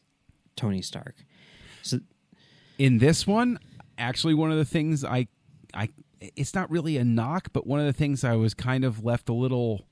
Tony 0.56 0.82
Stark. 0.82 1.16
So 1.84 2.00
in 2.80 2.98
this 2.98 3.28
one 3.28 3.60
actually 4.00 4.34
one 4.34 4.52
of 4.52 4.58
the 4.58 4.66
things 4.66 5.04
i 5.04 5.28
i 5.74 5.90
it's 6.22 6.56
not 6.56 6.72
really 6.72 6.98
a 6.98 7.04
knock 7.04 7.50
but 7.52 7.68
one 7.68 7.80
of 7.80 7.86
the 7.86 7.94
things 7.94 8.24
i 8.24 8.36
was 8.36 8.54
kind 8.54 8.84
of 8.86 9.04
left 9.04 9.28
a 9.30 9.34
little 9.34 9.86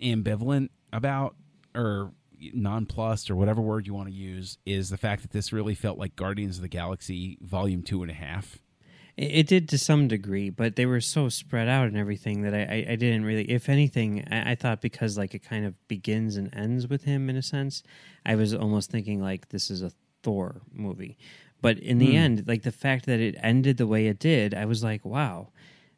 ambivalent 0.00 0.68
about 0.92 1.34
or 1.74 2.12
nonplussed 2.54 3.30
or 3.30 3.36
whatever 3.36 3.60
word 3.60 3.86
you 3.86 3.94
want 3.94 4.08
to 4.08 4.14
use 4.14 4.58
is 4.66 4.90
the 4.90 4.96
fact 4.96 5.22
that 5.22 5.30
this 5.32 5.52
really 5.52 5.74
felt 5.74 5.98
like 5.98 6.14
guardians 6.16 6.56
of 6.56 6.62
the 6.62 6.68
galaxy 6.68 7.38
volume 7.40 7.82
two 7.82 8.02
and 8.02 8.10
a 8.10 8.14
half 8.14 8.58
It, 9.16 9.30
it 9.40 9.46
did 9.48 9.68
to 9.70 9.78
some 9.78 10.06
degree, 10.08 10.48
but 10.50 10.76
they 10.76 10.86
were 10.86 11.00
so 11.00 11.28
spread 11.28 11.68
out 11.68 11.88
and 11.88 11.96
everything 11.96 12.42
that 12.42 12.54
I, 12.54 12.62
I, 12.62 12.92
I 12.92 12.96
didn't 12.96 13.24
really. 13.24 13.50
If 13.50 13.68
anything, 13.68 14.24
I, 14.30 14.52
I 14.52 14.54
thought 14.54 14.80
because 14.80 15.18
like 15.18 15.34
it 15.34 15.42
kind 15.42 15.66
of 15.66 15.74
begins 15.88 16.36
and 16.36 16.54
ends 16.54 16.86
with 16.86 17.04
him 17.04 17.28
in 17.28 17.36
a 17.36 17.42
sense, 17.42 17.82
I 18.24 18.36
was 18.36 18.54
almost 18.54 18.90
thinking 18.90 19.20
like 19.20 19.48
this 19.48 19.70
is 19.70 19.82
a 19.82 19.90
Thor 20.22 20.60
movie. 20.72 21.16
But 21.60 21.78
in 21.80 21.98
the 21.98 22.10
Hmm. 22.12 22.18
end, 22.22 22.44
like 22.46 22.62
the 22.62 22.70
fact 22.70 23.06
that 23.06 23.18
it 23.18 23.34
ended 23.42 23.76
the 23.78 23.86
way 23.88 24.06
it 24.06 24.20
did, 24.20 24.54
I 24.54 24.64
was 24.66 24.84
like, 24.84 25.04
wow, 25.04 25.48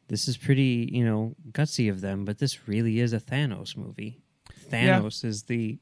this 0.07 0.27
is 0.27 0.35
pretty, 0.37 0.89
you 0.91 1.05
know, 1.05 1.35
gutsy 1.51 1.87
of 1.91 2.01
them. 2.01 2.25
But 2.25 2.39
this 2.39 2.67
really 2.67 2.99
is 2.99 3.13
a 3.13 3.19
Thanos 3.19 3.77
movie. 3.77 4.17
Thanos 4.71 5.23
is 5.23 5.43
the 5.43 5.77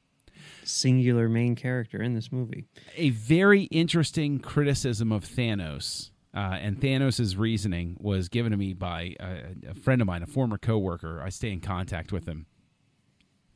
singular 0.63 1.29
main 1.29 1.55
character 1.55 2.01
in 2.01 2.13
this 2.13 2.31
movie. 2.31 2.65
a 2.95 3.09
very 3.11 3.63
interesting 3.63 4.39
criticism 4.39 5.11
of 5.11 5.25
Thanos. 5.25 6.11
Uh, 6.31 6.57
and 6.61 6.79
Thanos' 6.79 7.37
reasoning 7.39 7.97
was 7.99 8.29
given 8.29 8.51
to 8.51 8.57
me 8.57 8.73
by 8.73 9.15
a, 9.19 9.71
a 9.71 9.73
friend 9.73 9.99
of 9.99 10.05
mine, 10.05 10.21
a 10.21 10.27
former 10.27 10.59
coworker. 10.59 11.21
I 11.23 11.29
stay 11.29 11.51
in 11.51 11.59
contact 11.59 12.11
with 12.11 12.27
him. 12.27 12.45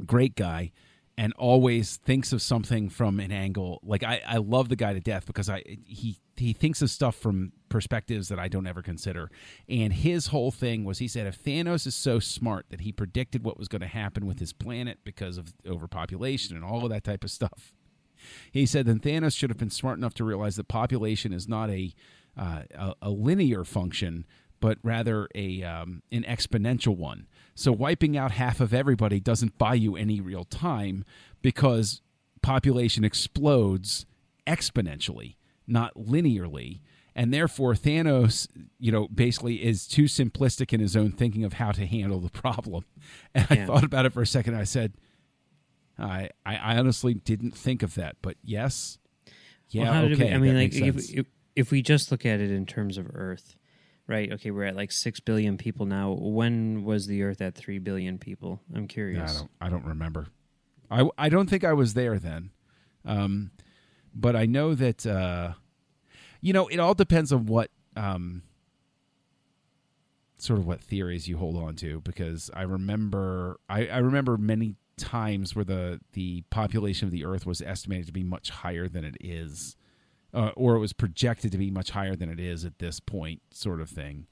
Great 0.06 0.36
guy, 0.36 0.72
and 1.18 1.34
always 1.34 1.98
thinks 1.98 2.34
of 2.34 2.42
something 2.42 2.90
from 2.90 3.20
an 3.20 3.32
angle. 3.32 3.80
Like 3.84 4.04
I, 4.04 4.22
I 4.26 4.38
love 4.38 4.70
the 4.70 4.76
guy 4.76 4.94
to 4.94 5.00
death 5.00 5.26
because 5.26 5.50
I 5.50 5.64
he 5.86 6.18
he 6.36 6.54
thinks 6.54 6.82
of 6.82 6.90
stuff 6.90 7.16
from 7.16 7.52
perspectives 7.70 8.30
that 8.30 8.40
I 8.40 8.48
don't 8.48 8.66
ever 8.66 8.82
consider. 8.82 9.30
And 9.70 9.94
his 9.94 10.28
whole 10.28 10.52
thing 10.52 10.84
was 10.84 10.98
he 10.98 11.08
said 11.08 11.28
if 11.28 11.44
Thanos 11.44 11.86
is 11.86 11.96
so 11.96 12.20
smart 12.20 12.66
that 12.70 12.82
he 12.82 12.92
predicted 12.92 13.44
what 13.44 13.60
was 13.60 13.68
going 13.68 13.82
to 13.82 13.88
happen 13.88 14.26
with 14.26 14.40
his 14.40 14.54
planet 14.54 15.00
because 15.04 15.38
of 15.38 15.54
overpopulation 15.68 16.56
and 16.56 16.66
all 16.66 16.84
of 16.84 16.90
that 16.90 17.04
type 17.04 17.24
of 17.24 17.30
stuff, 17.30 17.74
he 18.52 18.66
said 18.66 18.88
then 18.88 19.00
Thanos 19.00 19.38
should 19.38 19.52
have 19.52 19.60
been 19.60 19.70
smart 19.70 19.98
enough 20.00 20.16
to 20.16 20.24
realize 20.24 20.56
that 20.56 20.68
population 20.68 21.32
is 21.32 21.48
not 21.48 21.70
a 21.70 21.94
uh, 22.36 22.64
a, 22.74 22.94
a 23.04 23.10
linear 23.12 23.64
function, 23.64 24.26
but 24.60 24.80
rather 24.82 25.28
a 25.36 25.62
um, 25.62 26.02
an 26.12 26.24
exponential 26.24 26.98
one. 26.98 27.28
So 27.56 27.72
wiping 27.72 28.18
out 28.18 28.32
half 28.32 28.60
of 28.60 28.74
everybody 28.74 29.20
doesn't 29.20 29.58
buy 29.58 29.76
you 29.76 29.96
any 29.96 30.20
real 30.22 30.44
time 30.44 31.06
because 31.42 32.02
population 32.42 33.04
explodes 33.04 34.06
exponentially, 34.48 35.36
not 35.68 35.94
linearly. 35.96 36.82
And 37.16 37.32
therefore, 37.32 37.74
Thanos, 37.76 38.48
you 38.80 38.92
know, 38.92 39.08
basically 39.08 39.64
is 39.64 39.88
too 39.88 40.06
simplistic 40.06 40.74
in 40.74 40.80
his 40.80 40.96
own 40.96 41.12
thinking 41.12 41.44
of 41.44 41.54
how 41.54 41.72
to 41.72 41.86
handle 41.86 42.20
the 42.20 42.30
problem. 42.30 42.86
And 43.36 43.48
I 43.50 43.66
thought 43.66 43.84
about 43.84 44.06
it 44.06 44.14
for 44.14 44.22
a 44.22 44.28
second. 44.28 44.56
I 44.56 44.64
said, 44.64 44.94
I, 45.98 46.30
I 46.46 46.56
I 46.56 46.78
honestly 46.78 47.14
didn't 47.14 47.56
think 47.56 47.84
of 47.84 47.94
that, 47.96 48.16
but 48.22 48.38
yes, 48.44 48.98
yeah, 49.70 49.92
Well, 49.92 50.12
okay. 50.12 50.26
we, 50.26 50.32
I 50.32 50.38
mean, 50.38 50.58
like 50.58 50.74
if, 50.74 51.10
if 51.12 51.26
if 51.56 51.72
we 51.72 51.82
just 51.82 52.12
look 52.12 52.26
at 52.26 52.40
it 52.40 52.50
in 52.52 52.66
terms 52.66 52.98
of 52.98 53.08
Earth, 53.14 53.56
right? 54.08 54.32
Okay, 54.34 54.52
we're 54.52 54.66
at 54.66 54.76
like 54.76 54.92
six 54.92 55.20
billion 55.20 55.58
people 55.58 55.86
now. 55.86 56.12
When 56.12 56.84
was 56.84 57.08
the 57.08 57.24
Earth 57.24 57.42
at 57.42 57.56
three 57.56 57.80
billion 57.80 58.18
people? 58.18 58.62
I'm 58.76 58.88
curious. 58.88 59.32
I 59.32 59.38
don't 59.40 59.52
I 59.62 59.70
don't 59.70 59.86
remember. 59.86 60.28
I 60.92 61.10
I 61.18 61.30
don't 61.30 61.50
think 61.50 61.64
I 61.64 61.74
was 61.74 61.94
there 61.94 62.20
then. 62.20 62.52
Um 63.06 63.52
but 64.14 64.36
I 64.36 64.46
know 64.46 64.76
that 64.76 65.06
uh 65.06 65.54
you 66.42 66.54
know, 66.54 66.68
it 66.68 66.80
all 66.80 66.94
depends 66.94 67.32
on 67.32 67.46
what 67.46 67.72
um 67.96 68.44
sort 70.38 70.60
of 70.60 70.68
what 70.68 70.82
theories 70.82 71.28
you 71.28 71.38
hold 71.38 71.56
on 71.56 71.76
to 71.78 72.02
because 72.02 72.52
I 72.54 72.64
remember 72.64 73.60
I, 73.70 73.88
I 73.88 73.98
remember 74.00 74.38
many 74.38 74.76
times 74.98 75.56
where 75.56 75.66
the 75.66 76.02
the 76.12 76.44
population 76.50 77.08
of 77.08 77.12
the 77.12 77.26
earth 77.26 77.46
was 77.46 77.62
estimated 77.62 78.08
to 78.08 78.12
be 78.12 78.24
much 78.24 78.50
higher 78.50 78.88
than 78.88 79.06
it 79.06 79.16
is 79.22 79.76
uh, 80.34 80.52
or 80.56 80.76
it 80.76 80.80
was 80.80 80.94
projected 80.94 81.52
to 81.52 81.58
be 81.58 81.70
much 81.72 81.92
higher 81.92 82.16
than 82.16 82.30
it 82.30 82.40
is 82.40 82.66
at 82.66 82.80
this 82.80 83.00
point 83.00 83.42
sort 83.52 83.80
of 83.82 83.90
thing 83.90 84.28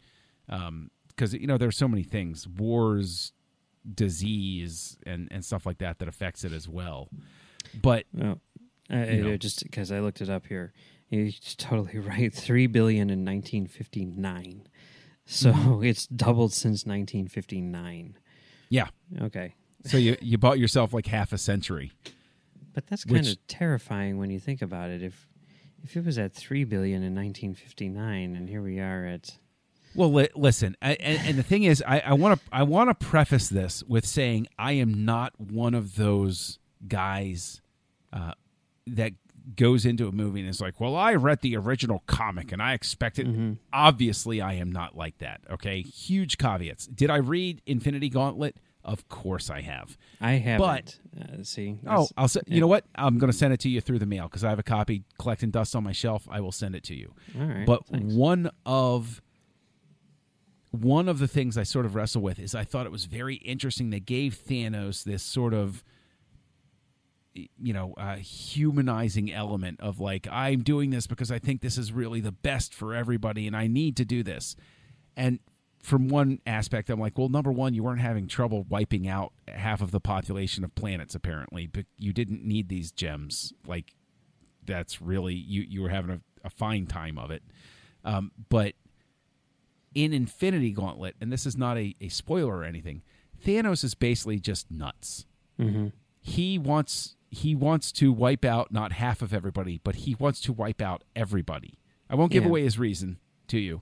because 1.08 1.34
you 1.34 1.48
know 1.48 1.58
there's 1.58 1.78
so 1.78 1.88
many 1.88 2.04
things 2.04 2.48
wars 2.48 3.34
disease 3.96 4.98
and 5.06 5.28
and 5.32 5.44
stuff 5.46 5.66
like 5.66 5.78
that 5.80 6.00
that 6.00 6.08
affects 6.08 6.44
it 6.44 6.52
as 6.54 6.68
well 6.68 7.10
but 7.82 8.06
Oh, 8.22 8.40
I, 8.90 9.06
You 9.12 9.24
know. 9.24 9.38
Just 9.38 9.64
because 9.64 9.92
I 9.92 10.00
looked 10.02 10.20
it 10.20 10.30
up 10.30 10.46
here, 10.48 10.74
you're 11.10 11.30
totally 11.58 11.98
right. 12.12 12.34
Three 12.34 12.68
billion 12.68 13.10
in 13.10 13.24
1959. 13.24 14.68
So 15.26 15.54
Mm-hmm. 15.54 15.84
it's 15.90 16.08
doubled 16.08 16.52
since 16.54 16.86
1959. 16.86 18.18
yeah 18.70 18.88
Okay, 19.22 19.56
so 19.86 19.98
you 19.98 20.18
you 20.22 20.38
bought 20.38 20.60
yourself 20.60 20.94
like 20.94 21.06
half 21.08 21.32
a 21.32 21.38
century 21.38 21.92
but 22.74 22.88
that's 22.88 23.04
kind 23.06 23.20
Which- 23.20 23.34
of 23.34 23.48
terrifying 23.48 24.18
when 24.18 24.30
you 24.30 24.40
think 24.40 24.62
about 24.62 24.90
it. 24.90 25.02
If 25.04 25.28
if 25.84 25.96
it 25.98 26.06
was 26.06 26.18
at 26.18 26.34
three 26.34 26.64
billion 26.64 27.04
in 27.04 27.16
1959, 27.16 28.36
and 28.36 28.50
here 28.50 28.62
we 28.62 28.80
are 28.80 29.06
at 29.06 29.38
Well, 29.96 30.12
li- 30.14 30.30
listen, 30.36 30.76
I, 30.82 30.94
and, 30.94 31.28
and 31.30 31.38
the 31.38 31.44
thing 31.44 31.64
is, 31.64 31.84
I 31.86 32.14
want 32.14 32.40
to 32.40 32.46
I 32.52 32.64
want 32.64 32.90
to 32.90 33.06
preface 33.06 33.50
this 33.50 33.84
with 33.84 34.06
saying 34.06 34.48
I 34.58 34.74
am 34.74 35.06
not 35.06 35.40
one 35.40 35.74
of 35.74 35.96
those 35.96 36.60
guys 36.88 37.62
uh, 38.14 38.34
that 38.88 39.14
goes 39.56 39.86
into 39.86 40.08
a 40.08 40.12
movie 40.12 40.40
and 40.42 40.50
is 40.50 40.62
like, 40.62 40.80
"Well, 40.80 40.96
I 40.96 41.14
read 41.16 41.42
the 41.42 41.58
original 41.58 42.04
comic 42.08 42.52
and 42.52 42.62
I 42.62 42.74
expect 42.74 43.20
it." 43.20 43.28
Obviously, 43.74 44.40
I 44.42 44.54
am 44.54 44.72
not 44.72 44.96
like 44.96 45.18
that. 45.18 45.42
Okay, 45.50 45.82
huge 45.82 46.38
caveats. 46.38 46.88
Did 46.88 47.10
I 47.10 47.18
read 47.18 47.62
Infinity 47.66 48.10
Gauntlet? 48.10 48.56
Of 48.84 49.08
course, 49.10 49.50
I 49.50 49.62
have. 49.62 49.98
I 50.20 50.34
haven't. 50.34 50.60
uh, 51.20 51.44
see, 51.44 51.78
Oh, 51.88 52.08
I'll 52.18 52.28
se- 52.28 52.42
you 52.48 52.60
know 52.60 52.68
what? 52.68 52.86
I'm 52.96 53.18
going 53.20 53.32
to 53.32 53.38
send 53.38 53.54
it 53.54 53.60
to 53.62 53.70
you 53.70 53.80
through 53.82 54.00
the 54.00 54.06
mail 54.06 54.24
because 54.24 54.44
I 54.44 54.50
have 54.50 54.60
a 54.60 54.64
copy 54.64 55.04
collecting 55.20 55.52
dust 55.52 55.76
on 55.76 55.84
my 55.84 55.92
shelf. 55.92 56.28
I 56.32 56.42
will 56.42 56.52
send 56.52 56.76
it 56.76 56.84
to 56.86 56.96
you. 56.96 57.14
all 57.40 57.46
right. 57.46 57.66
But 57.66 57.86
thanks. 57.88 58.14
one 58.14 58.50
of 58.66 59.22
one 60.72 61.10
of 61.10 61.20
the 61.20 61.28
things 61.28 61.58
I 61.58 61.64
sort 61.64 61.86
of 61.86 61.96
wrestle 61.96 62.22
with 62.22 62.40
is 62.40 62.56
I 62.56 62.64
thought 62.64 62.86
it 62.86 62.92
was 62.92 63.06
very 63.06 63.36
interesting. 63.36 63.90
They 63.90 64.00
gave 64.00 64.36
Thanos 64.38 65.04
this 65.04 65.22
sort 65.24 65.54
of 65.54 65.84
you 67.34 67.72
know 67.74 67.94
uh, 67.98 68.16
humanizing 68.18 69.32
element 69.32 69.80
of 69.80 70.00
like 70.00 70.28
I'm 70.32 70.64
doing 70.64 70.90
this 70.90 71.08
because 71.08 71.32
I 71.32 71.40
think 71.40 71.62
this 71.62 71.78
is 71.78 71.92
really 71.94 72.20
the 72.20 72.32
best 72.32 72.74
for 72.74 72.94
everybody, 72.96 73.48
and 73.48 73.56
I 73.56 73.68
need 73.68 73.96
to 73.98 74.06
do 74.06 74.24
this. 74.24 74.56
And 75.16 75.40
from 75.82 76.08
one 76.10 76.40
aspect, 76.46 76.90
I'm 76.90 77.00
like, 77.00 77.18
well, 77.18 77.30
number 77.30 77.52
one, 77.52 77.74
you 77.74 77.84
weren't 77.84 78.02
having 78.02 78.28
trouble 78.28 78.66
wiping 78.70 79.08
out 79.08 79.34
half 79.48 79.82
of 79.82 79.92
the 79.92 80.00
population 80.00 80.64
of 80.64 80.74
planets, 80.76 81.16
apparently, 81.16 81.68
but 81.68 81.86
you 81.98 82.14
didn't 82.14 82.44
need 82.46 82.70
these 82.70 82.92
gems. 82.92 83.54
Like, 83.66 83.96
that's 84.66 85.02
really 85.02 85.34
you. 85.34 85.62
You 85.68 85.82
were 85.82 85.90
having 85.90 86.12
a, 86.12 86.22
a 86.46 86.50
fine 86.50 86.86
time 86.86 87.18
of 87.18 87.32
it. 87.32 87.44
Um, 88.06 88.32
but 88.50 88.74
in 89.94 90.14
Infinity 90.14 90.72
Gauntlet, 90.72 91.16
and 91.20 91.32
this 91.32 91.46
is 91.46 91.58
not 91.58 91.78
a, 91.78 91.96
a 92.00 92.10
spoiler 92.10 92.58
or 92.58 92.64
anything, 92.64 93.02
Thanos 93.46 93.84
is 93.84 93.96
basically 93.96 94.40
just 94.40 94.70
nuts. 94.72 95.26
Mm-hmm. 95.60 95.88
he 96.20 96.58
wants 96.58 97.16
he 97.30 97.54
wants 97.56 97.92
to 97.94 98.12
wipe 98.12 98.44
out 98.44 98.72
not 98.72 98.92
half 98.94 99.22
of 99.22 99.34
everybody, 99.34 99.80
but 99.84 99.96
he 99.96 100.16
wants 100.16 100.42
to 100.42 100.52
wipe 100.54 100.82
out 100.82 101.04
everybody. 101.16 101.78
I 102.10 102.16
won't 102.16 102.32
give 102.32 102.44
Yeah. 102.44 102.50
away 102.50 102.64
his 102.64 102.78
reason 102.80 103.20
to 103.48 103.58
you, 103.60 103.82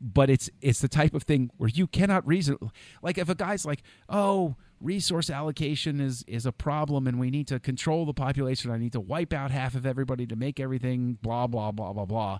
but 0.00 0.28
it's 0.30 0.50
it's 0.60 0.80
the 0.80 0.88
type 0.88 1.14
of 1.14 1.22
thing 1.22 1.50
where 1.56 1.70
you 1.70 1.86
cannot 1.86 2.26
reason. 2.26 2.58
Like 3.02 3.18
if 3.18 3.28
a 3.28 3.34
guy's 3.34 3.64
like, 3.64 3.82
"Oh, 4.08 4.56
resource 4.80 5.30
allocation 5.30 6.00
is 6.00 6.24
is 6.26 6.46
a 6.46 6.52
problem, 6.52 7.06
and 7.06 7.18
we 7.18 7.30
need 7.30 7.46
to 7.48 7.58
control 7.60 8.04
the 8.04 8.14
population. 8.14 8.70
I 8.70 8.78
need 8.78 8.92
to 8.92 9.00
wipe 9.00 9.32
out 9.32 9.50
half 9.50 9.74
of 9.74 9.86
everybody 9.86 10.26
to 10.26 10.36
make 10.36 10.60
everything 10.60 11.18
blah 11.22 11.46
blah 11.46 11.72
blah 11.72 11.92
blah 11.92 12.04
blah." 12.04 12.38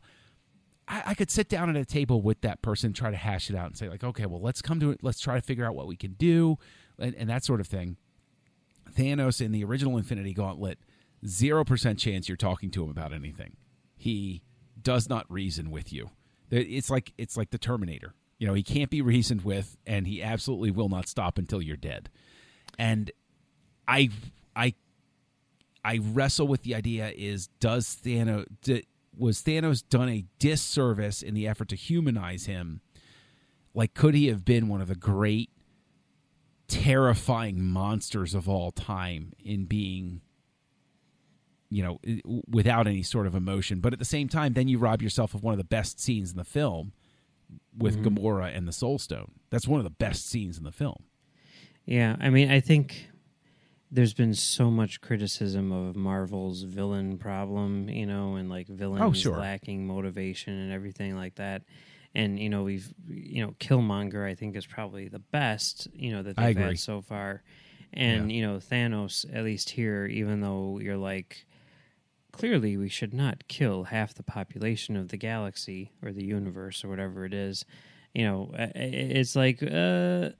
I, 0.88 1.02
I 1.06 1.14
could 1.14 1.30
sit 1.30 1.48
down 1.48 1.70
at 1.70 1.76
a 1.76 1.84
table 1.84 2.22
with 2.22 2.42
that 2.42 2.62
person, 2.62 2.92
try 2.92 3.10
to 3.10 3.16
hash 3.16 3.50
it 3.50 3.56
out, 3.56 3.66
and 3.66 3.76
say 3.76 3.88
like, 3.88 4.04
"Okay, 4.04 4.26
well, 4.26 4.40
let's 4.40 4.62
come 4.62 4.80
to 4.80 4.90
it. 4.90 5.00
Let's 5.02 5.20
try 5.20 5.36
to 5.36 5.42
figure 5.42 5.64
out 5.64 5.74
what 5.74 5.86
we 5.86 5.96
can 5.96 6.12
do," 6.12 6.58
and, 6.98 7.14
and 7.14 7.28
that 7.30 7.44
sort 7.44 7.60
of 7.60 7.66
thing. 7.66 7.96
Thanos 8.92 9.40
in 9.40 9.52
the 9.52 9.64
original 9.64 9.96
Infinity 9.96 10.32
Gauntlet, 10.34 10.78
zero 11.26 11.64
percent 11.64 11.98
chance 11.98 12.28
you're 12.28 12.36
talking 12.36 12.70
to 12.72 12.84
him 12.84 12.90
about 12.90 13.12
anything. 13.12 13.56
He 13.96 14.42
does 14.80 15.08
not 15.08 15.30
reason 15.30 15.70
with 15.70 15.92
you. 15.92 16.10
It's 16.50 16.90
like 16.90 17.12
it's 17.18 17.36
like 17.36 17.50
the 17.50 17.58
Terminator. 17.58 18.14
You 18.38 18.46
know, 18.46 18.54
he 18.54 18.62
can't 18.62 18.90
be 18.90 19.00
reasoned 19.00 19.42
with, 19.42 19.76
and 19.86 20.06
he 20.06 20.22
absolutely 20.22 20.70
will 20.70 20.88
not 20.88 21.08
stop 21.08 21.38
until 21.38 21.62
you're 21.62 21.76
dead. 21.76 22.10
And 22.78 23.10
I, 23.88 24.10
I, 24.54 24.74
I 25.82 26.00
wrestle 26.02 26.46
with 26.46 26.62
the 26.62 26.74
idea: 26.74 27.12
is 27.16 27.48
does 27.60 27.98
Thanos 28.04 28.46
d- 28.62 28.86
was 29.16 29.42
Thanos 29.42 29.82
done 29.88 30.08
a 30.08 30.24
disservice 30.38 31.22
in 31.22 31.34
the 31.34 31.48
effort 31.48 31.68
to 31.70 31.76
humanize 31.76 32.46
him? 32.46 32.82
Like, 33.74 33.94
could 33.94 34.14
he 34.14 34.26
have 34.28 34.44
been 34.44 34.68
one 34.68 34.80
of 34.80 34.88
the 34.88 34.94
great 34.94 35.50
terrifying 36.68 37.62
monsters 37.62 38.34
of 38.34 38.48
all 38.48 38.72
time 38.72 39.32
in 39.42 39.64
being 39.66 40.20
you 41.70 41.82
know 41.82 41.98
without 42.48 42.86
any 42.86 43.02
sort 43.02 43.26
of 43.26 43.34
emotion 43.34 43.80
but 43.80 43.92
at 43.92 43.98
the 43.98 44.04
same 44.04 44.28
time 44.28 44.52
then 44.52 44.68
you 44.68 44.78
rob 44.78 45.02
yourself 45.02 45.34
of 45.34 45.42
one 45.42 45.52
of 45.52 45.58
the 45.58 45.64
best 45.64 46.00
scenes 46.00 46.30
in 46.30 46.36
the 46.36 46.44
film 46.44 46.92
with 47.76 48.02
mm-hmm. 48.02 48.16
Gamora 48.16 48.56
and 48.56 48.66
the 48.66 48.72
Soul 48.72 48.98
Stone 48.98 49.32
that's 49.50 49.66
one 49.68 49.80
of 49.80 49.84
the 49.84 49.90
best 49.90 50.28
scenes 50.28 50.58
in 50.58 50.64
the 50.64 50.72
film 50.72 51.04
Yeah, 51.86 52.16
I 52.20 52.30
mean, 52.30 52.50
I 52.50 52.60
think 52.60 53.08
there's 53.90 54.14
been 54.14 54.34
so 54.34 54.70
much 54.70 55.00
criticism 55.00 55.70
of 55.70 55.94
Marvel's 55.94 56.62
villain 56.62 57.18
problem, 57.18 57.88
you 57.88 58.04
know, 58.06 58.34
and 58.34 58.50
like 58.50 58.66
villains 58.66 59.02
Oh, 59.02 59.12
sure. 59.12 59.38
lacking 59.38 59.86
motivation 59.86 60.54
and 60.54 60.72
everything 60.72 61.16
like 61.16 61.36
that. 61.36 61.62
And 62.14 62.38
you 62.38 62.48
know, 62.48 62.64
we've 62.64 62.92
you 63.08 63.44
know, 63.44 63.52
Killmonger 63.60 64.28
I 64.28 64.34
think 64.34 64.56
is 64.56 64.66
probably 64.66 65.08
the 65.08 65.20
best, 65.20 65.86
you 65.94 66.10
know, 66.12 66.22
that 66.22 66.36
they've 66.36 66.56
had 66.56 66.78
so 66.78 67.00
far. 67.00 67.42
And 67.92 68.32
you 68.32 68.42
know, 68.42 68.56
Thanos 68.56 69.24
at 69.32 69.44
least 69.44 69.70
here 69.70 70.06
even 70.06 70.40
though 70.40 70.80
you're 70.82 70.96
like 70.96 71.45
clearly 72.38 72.76
we 72.76 72.88
should 72.88 73.14
not 73.14 73.48
kill 73.48 73.84
half 73.84 74.14
the 74.14 74.22
population 74.22 74.96
of 74.96 75.08
the 75.08 75.16
galaxy 75.16 75.92
or 76.02 76.12
the 76.12 76.24
universe 76.24 76.84
or 76.84 76.88
whatever 76.88 77.24
it 77.24 77.32
is. 77.34 77.64
You 78.14 78.24
know, 78.24 78.50
it's 78.74 79.34
like 79.36 79.62
uh 79.62 80.30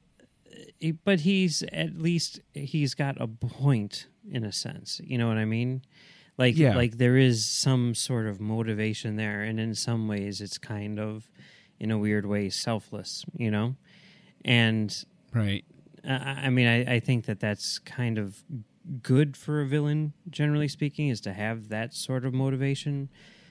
but 1.05 1.21
he's 1.21 1.63
at 1.73 1.99
least 1.99 2.41
he's 2.55 2.95
got 2.95 3.21
a 3.21 3.27
point 3.27 4.07
in 4.31 4.43
a 4.45 4.53
sense 4.53 5.01
you 5.05 5.19
know 5.19 5.29
what 5.29 5.37
i 5.37 5.45
mean 5.45 5.83
like 6.39 6.57
Yeah. 6.57 6.75
like 6.75 6.97
there 6.99 7.17
is 7.19 7.47
some 7.47 7.95
sort 7.95 8.27
of 8.27 8.41
motivation 8.41 9.17
there 9.17 9.43
and 9.43 9.61
in 9.61 9.75
some 9.75 10.09
ways 10.09 10.41
it's 10.41 10.57
kind 10.59 10.99
of 10.99 11.31
in 11.79 11.91
a 11.91 11.99
weird 11.99 12.25
way 12.27 12.49
selfless 12.49 13.25
you 13.37 13.51
know 13.51 13.77
and 14.45 15.05
right 15.35 15.65
I 16.09 16.45
I 16.47 16.51
mean, 16.51 16.67
I, 16.69 16.95
I 16.95 17.01
think 17.01 17.27
that 17.27 17.41
that's 17.41 17.79
kind 17.81 18.17
of 18.19 18.43
good 19.03 19.37
for 19.37 19.61
a 19.61 19.67
villain, 19.67 20.13
generally 20.31 20.69
speaking, 20.69 21.09
is 21.09 21.21
to 21.23 21.33
have 21.33 21.69
that 21.69 21.95
sort 21.95 22.25
of 22.25 22.33
motivation. 22.35 23.09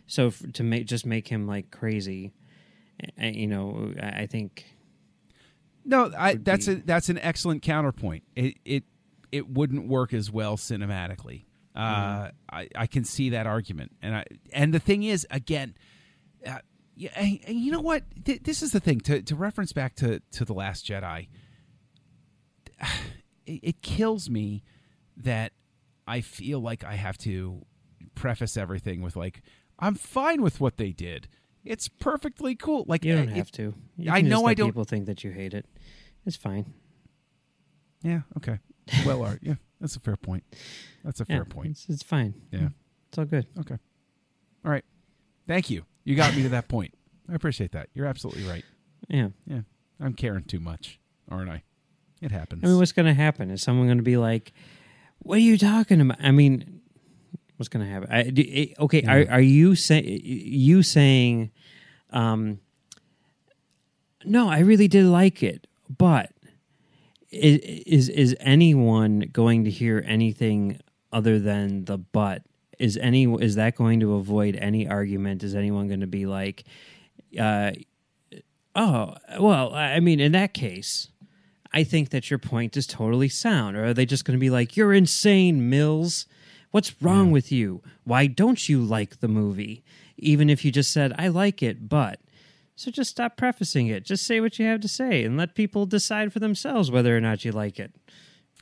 So 0.07 0.27
f- 0.27 0.43
to 0.53 0.63
make 0.63 0.85
just 0.85 1.05
make 1.05 1.27
him 1.27 1.47
like 1.47 1.71
crazy, 1.71 2.33
you 3.17 3.47
know, 3.47 3.93
I 4.01 4.21
I 4.21 4.25
think 4.27 4.65
no 5.83 6.11
I, 6.17 6.35
that's 6.35 6.67
be- 6.67 6.73
a 6.73 6.75
that's 6.75 7.09
an 7.09 7.17
excellent 7.19 7.61
counterpoint 7.61 8.23
it 8.35 8.55
it 8.65 8.83
it 9.31 9.47
wouldn't 9.49 9.87
work 9.87 10.13
as 10.13 10.31
well 10.31 10.57
cinematically 10.57 11.45
uh 11.75 12.29
I, 12.51 12.69
I 12.75 12.87
can 12.87 13.03
see 13.03 13.29
that 13.31 13.45
argument 13.45 13.91
and 14.01 14.15
I 14.15 14.25
and 14.51 14.73
the 14.73 14.79
thing 14.79 15.03
is 15.03 15.27
again 15.29 15.75
uh, 16.47 16.59
yeah, 16.95 17.09
and, 17.15 17.39
and 17.47 17.59
you 17.59 17.71
know 17.71 17.81
what? 17.81 18.03
Th- 18.23 18.41
this 18.41 18.63
is 18.63 18.71
the 18.71 18.79
thing 18.79 19.01
to 19.01 19.21
to 19.21 19.35
reference 19.35 19.73
back 19.73 19.95
to 19.97 20.21
to 20.31 20.45
the 20.45 20.53
Last 20.53 20.85
Jedi. 20.85 21.27
It, 23.47 23.59
it 23.61 23.81
kills 23.83 24.27
me 24.27 24.63
that 25.17 25.53
I 26.07 26.21
feel 26.21 26.59
like 26.59 26.83
I 26.83 26.95
have 26.95 27.17
to 27.19 27.65
preface 28.13 28.57
everything 28.57 29.01
with 29.01 29.15
like 29.15 29.41
I'm 29.79 29.95
fine 29.95 30.41
with 30.41 30.59
what 30.61 30.77
they 30.77 30.91
did. 30.91 31.27
It's 31.63 31.87
perfectly 31.87 32.55
cool. 32.55 32.85
Like 32.87 33.03
you 33.03 33.15
don't 33.15 33.29
uh, 33.29 33.35
have 33.35 33.51
to. 33.53 33.73
I 34.09 34.21
know 34.21 34.45
I 34.45 34.53
don't- 34.53 34.69
People 34.69 34.83
think 34.83 35.05
that 35.07 35.23
you 35.23 35.31
hate 35.31 35.53
it. 35.53 35.65
It's 36.25 36.35
fine. 36.35 36.73
Yeah. 38.03 38.21
Okay. 38.37 38.59
Well, 39.05 39.23
right. 39.23 39.39
Yeah, 39.41 39.55
that's 39.81 39.95
a 39.95 39.99
fair 39.99 40.15
point. 40.15 40.43
That's 41.03 41.19
a 41.21 41.25
Yeah, 41.27 41.37
fair 41.37 41.45
point. 41.45 41.69
It's, 41.71 41.85
it's 41.89 42.03
fine. 42.03 42.35
Yeah. 42.51 42.69
It's 43.09 43.17
all 43.17 43.25
good. 43.25 43.47
Okay. 43.59 43.77
All 44.63 44.71
right. 44.71 44.85
Thank 45.47 45.69
you. 45.69 45.85
You 46.03 46.15
got 46.15 46.35
me 46.35 46.43
to 46.43 46.49
that 46.49 46.67
point. 46.67 46.93
I 47.29 47.33
appreciate 47.33 47.71
that. 47.71 47.89
You're 47.93 48.05
absolutely 48.05 48.43
right. 48.47 48.63
Yeah. 49.07 49.29
Yeah. 49.47 49.61
I'm 49.99 50.13
caring 50.13 50.43
too 50.43 50.59
much, 50.59 50.99
aren't 51.29 51.49
I? 51.49 51.63
It 52.21 52.31
happens. 52.31 52.63
I 52.63 52.67
mean, 52.67 52.77
what's 52.77 52.91
going 52.91 53.07
to 53.07 53.13
happen? 53.13 53.49
Is 53.49 53.61
someone 53.63 53.87
going 53.87 53.97
to 53.97 54.03
be 54.03 54.17
like, 54.17 54.53
"What 55.19 55.37
are 55.37 55.41
you 55.41 55.57
talking 55.57 56.01
about?" 56.01 56.17
I 56.21 56.31
mean, 56.31 56.81
what's 57.57 57.69
going 57.69 57.85
to 57.85 57.91
happen? 57.91 58.09
I, 58.11 58.73
okay, 58.83 59.01
Yeah. 59.03 59.13
are 59.13 59.31
are 59.31 59.41
you 59.41 59.75
saying 59.75 60.21
you 60.23 60.83
saying, 60.83 61.51
um, 62.11 62.59
no, 64.23 64.49
I 64.49 64.59
really 64.59 64.87
did 64.87 65.05
like 65.05 65.43
it, 65.43 65.67
but 65.97 66.31
is 67.31 68.09
is 68.09 68.35
anyone 68.39 69.29
going 69.31 69.63
to 69.65 69.69
hear 69.69 70.03
anything 70.07 70.79
other 71.11 71.39
than 71.39 71.85
the 71.85 71.97
but? 71.97 72.43
Is 72.79 72.97
any 72.97 73.25
is 73.35 73.55
that 73.55 73.75
going 73.75 73.99
to 74.01 74.15
avoid 74.15 74.55
any 74.55 74.87
argument? 74.87 75.43
Is 75.43 75.55
anyone 75.55 75.87
going 75.87 76.01
to 76.01 76.07
be 76.07 76.25
like, 76.25 76.65
uh, 77.39 77.71
oh, 78.75 79.15
well, 79.39 79.73
I 79.73 79.99
mean, 79.99 80.19
in 80.19 80.33
that 80.33 80.53
case. 80.53 81.09
I 81.75 81.83
think 81.83 82.09
that 82.09 82.29
your 82.29 82.39
point 82.39 82.77
is 82.77 82.87
totally 82.87 83.27
sound. 83.27 83.75
Or 83.75 83.87
are 83.87 83.93
they 83.93 84.05
just 84.05 84.23
going 84.23 84.37
to 84.37 84.41
be 84.41 84.49
like, 84.49 84.77
you're 84.77 84.93
insane, 84.93 85.69
Mills? 85.69 86.25
What's 86.71 86.95
wrong 87.01 87.31
with 87.31 87.51
you? 87.51 87.83
Why 88.05 88.27
don't 88.27 88.67
you 88.69 88.81
like 88.81 89.19
the 89.19 89.27
movie? 89.27 89.83
Even 90.17 90.49
if 90.49 90.63
you 90.63 90.71
just 90.71 90.93
said, 90.93 91.13
I 91.17 91.27
like 91.27 91.61
it, 91.61 91.89
but. 91.89 92.21
So 92.77 92.91
just 92.91 93.09
stop 93.09 93.37
prefacing 93.37 93.87
it. 93.87 94.05
Just 94.05 94.25
say 94.25 94.39
what 94.39 94.57
you 94.57 94.65
have 94.65 94.79
to 94.81 94.87
say 94.87 95.23
and 95.23 95.37
let 95.37 95.53
people 95.53 95.85
decide 95.85 96.31
for 96.31 96.39
themselves 96.39 96.89
whether 96.89 97.15
or 97.15 97.21
not 97.21 97.43
you 97.43 97.51
like 97.51 97.77
it. 97.77 97.93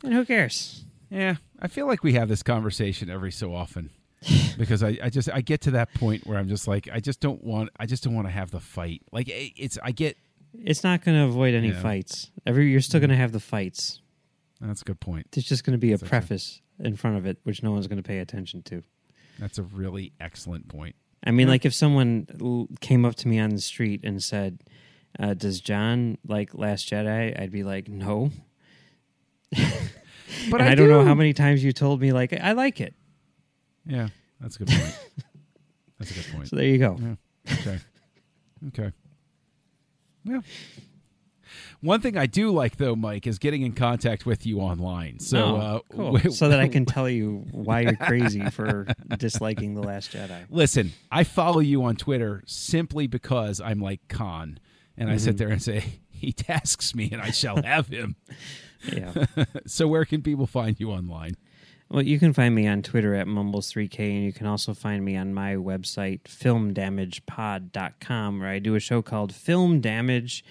And 0.03 0.13
who 0.13 0.25
cares? 0.25 0.85
Yeah, 1.09 1.35
I 1.59 1.67
feel 1.67 1.85
like 1.85 2.03
we 2.03 2.13
have 2.13 2.27
this 2.27 2.41
conversation 2.43 3.09
every 3.09 3.31
so 3.31 3.53
often 3.53 3.91
because 4.57 4.83
I, 4.83 4.97
I 5.03 5.09
just 5.09 5.29
I 5.31 5.41
get 5.41 5.61
to 5.61 5.71
that 5.71 5.93
point 5.93 6.25
where 6.25 6.37
I'm 6.39 6.47
just 6.47 6.67
like 6.67 6.89
I 6.91 6.99
just 6.99 7.19
don't 7.19 7.43
want 7.43 7.69
I 7.79 7.85
just 7.85 8.03
don't 8.03 8.15
want 8.15 8.27
to 8.27 8.31
have 8.31 8.51
the 8.51 8.59
fight. 8.59 9.01
Like 9.11 9.29
eh, 9.29 9.49
it's 9.55 9.77
I 9.83 9.91
get 9.91 10.17
It's 10.61 10.83
not 10.83 11.03
going 11.03 11.17
to 11.17 11.23
avoid 11.25 11.53
any 11.53 11.69
Yeah. 11.69 11.81
fights. 11.81 12.31
Every 12.45 12.71
you're 12.71 12.81
still 12.81 12.99
going 12.99 13.09
to 13.09 13.15
have 13.15 13.31
the 13.31 13.39
fights. 13.39 14.01
that's 14.61 14.81
a 14.81 14.85
good 14.85 14.99
point. 14.99 15.27
There's 15.31 15.45
just 15.45 15.63
going 15.63 15.73
to 15.73 15.77
be 15.79 15.91
a 15.93 15.97
That's 15.97 16.09
preface 16.09 16.61
in 16.79 16.95
front 16.95 17.17
of 17.17 17.25
it, 17.25 17.37
which 17.43 17.63
no 17.63 17.71
one's 17.71 17.87
going 17.87 17.97
to 18.01 18.07
pay 18.07 18.19
attention 18.19 18.61
to. 18.63 18.83
That's 19.39 19.57
a 19.57 19.63
really 19.63 20.13
excellent 20.19 20.67
point. 20.67 20.95
I 21.25 21.31
mean, 21.31 21.47
like 21.47 21.65
if 21.65 21.73
someone 21.73 22.27
l- 22.41 22.67
came 22.81 23.03
up 23.05 23.15
to 23.15 23.27
me 23.27 23.39
on 23.39 23.49
the 23.51 23.61
street 23.61 24.01
and 24.03 24.21
said, 24.21 24.59
uh, 25.19 25.33
"Does 25.33 25.59
John 25.61 26.17
like 26.27 26.53
Last 26.53 26.89
Jedi?" 26.89 27.39
I'd 27.39 27.51
be 27.51 27.63
like, 27.63 27.87
"No." 27.89 28.31
But 30.49 30.61
and 30.61 30.69
I, 30.69 30.71
I, 30.71 30.75
don't 30.75 30.89
know 30.89 31.01
do. 31.01 31.07
how 31.07 31.13
many 31.13 31.31
times 31.33 31.63
you 31.63 31.71
told 31.73 32.01
me 32.01 32.11
like 32.11 32.33
I 32.33 32.53
like 32.53 32.81
it. 32.81 32.95
Yeah, 33.85 34.07
that's 34.41 34.55
a 34.55 34.59
good 34.59 34.67
point. 34.69 34.99
that's 35.99 36.11
a 36.11 36.13
good 36.15 36.25
point. 36.33 36.47
So 36.49 36.55
there 36.55 36.65
you 36.65 36.77
go. 36.79 36.97
Yeah. 36.99 37.53
Okay. 37.59 37.79
Okay. 38.69 38.91
Yeah. 40.23 40.41
One 41.81 41.99
thing 41.99 42.17
I 42.17 42.25
do 42.27 42.49
like 42.51 42.77
though, 42.77 42.95
Mike, 42.95 43.27
is 43.27 43.37
getting 43.39 43.61
in 43.61 43.73
contact 43.73 44.25
with 44.25 44.45
you 44.45 44.59
online. 44.59 45.19
So, 45.19 45.37
Oh, 45.43 45.55
uh, 45.55 45.79
cool. 45.93 46.11
w- 46.13 46.31
so 46.31 46.47
that 46.49 46.59
I 46.59 46.67
can 46.69 46.85
tell 46.95 47.09
you 47.09 47.45
why 47.51 47.81
you're 47.81 47.95
crazy 47.97 48.49
for 48.49 48.87
disliking 49.17 49.75
the 49.75 49.81
Last 49.81 50.11
Jedi. 50.13 50.45
listen. 50.49 50.93
I 51.11 51.25
follow 51.25 51.59
you 51.59 51.83
on 51.83 51.95
Twitter 51.97 52.41
simply 52.45 53.07
because 53.07 53.59
I'm 53.59 53.79
like 53.79 53.99
Khan, 54.07 54.59
and 54.97 55.09
I 55.09 55.13
Mm-hmm. 55.15 55.19
sit 55.25 55.37
there 55.37 55.49
and 55.49 55.61
say 55.61 55.83
he 56.09 56.31
tasks 56.31 56.95
me, 56.95 57.09
and 57.11 57.21
I 57.21 57.31
shall 57.31 57.61
have 57.61 57.87
him. 57.87 58.15
Yeah. 58.91 59.13
so, 59.65 59.87
where 59.87 60.03
can 60.03 60.21
people 60.21 60.45
find 60.45 60.77
you 60.77 60.91
online? 60.91 61.37
Well, 61.89 62.01
you 62.01 62.17
can 62.17 62.33
find 62.33 62.55
me 62.55 62.67
on 62.67 62.81
Twitter 62.81 63.13
at 63.13 63.27
Mumbles3K, 63.27 63.99
and 64.15 64.25
you 64.25 64.33
can 64.33 64.47
also 64.47 64.73
find 64.73 65.05
me 65.05 65.15
on 65.15 65.33
my 65.33 65.55
website, 65.55 66.21
filmdamagepod.com, 66.23 68.39
where 68.39 68.49
I 68.49 68.59
do 68.59 68.75
a 68.75 68.79
show 68.79 69.01
called 69.01 69.33
Film 69.33 69.79
Damage. 69.81 70.43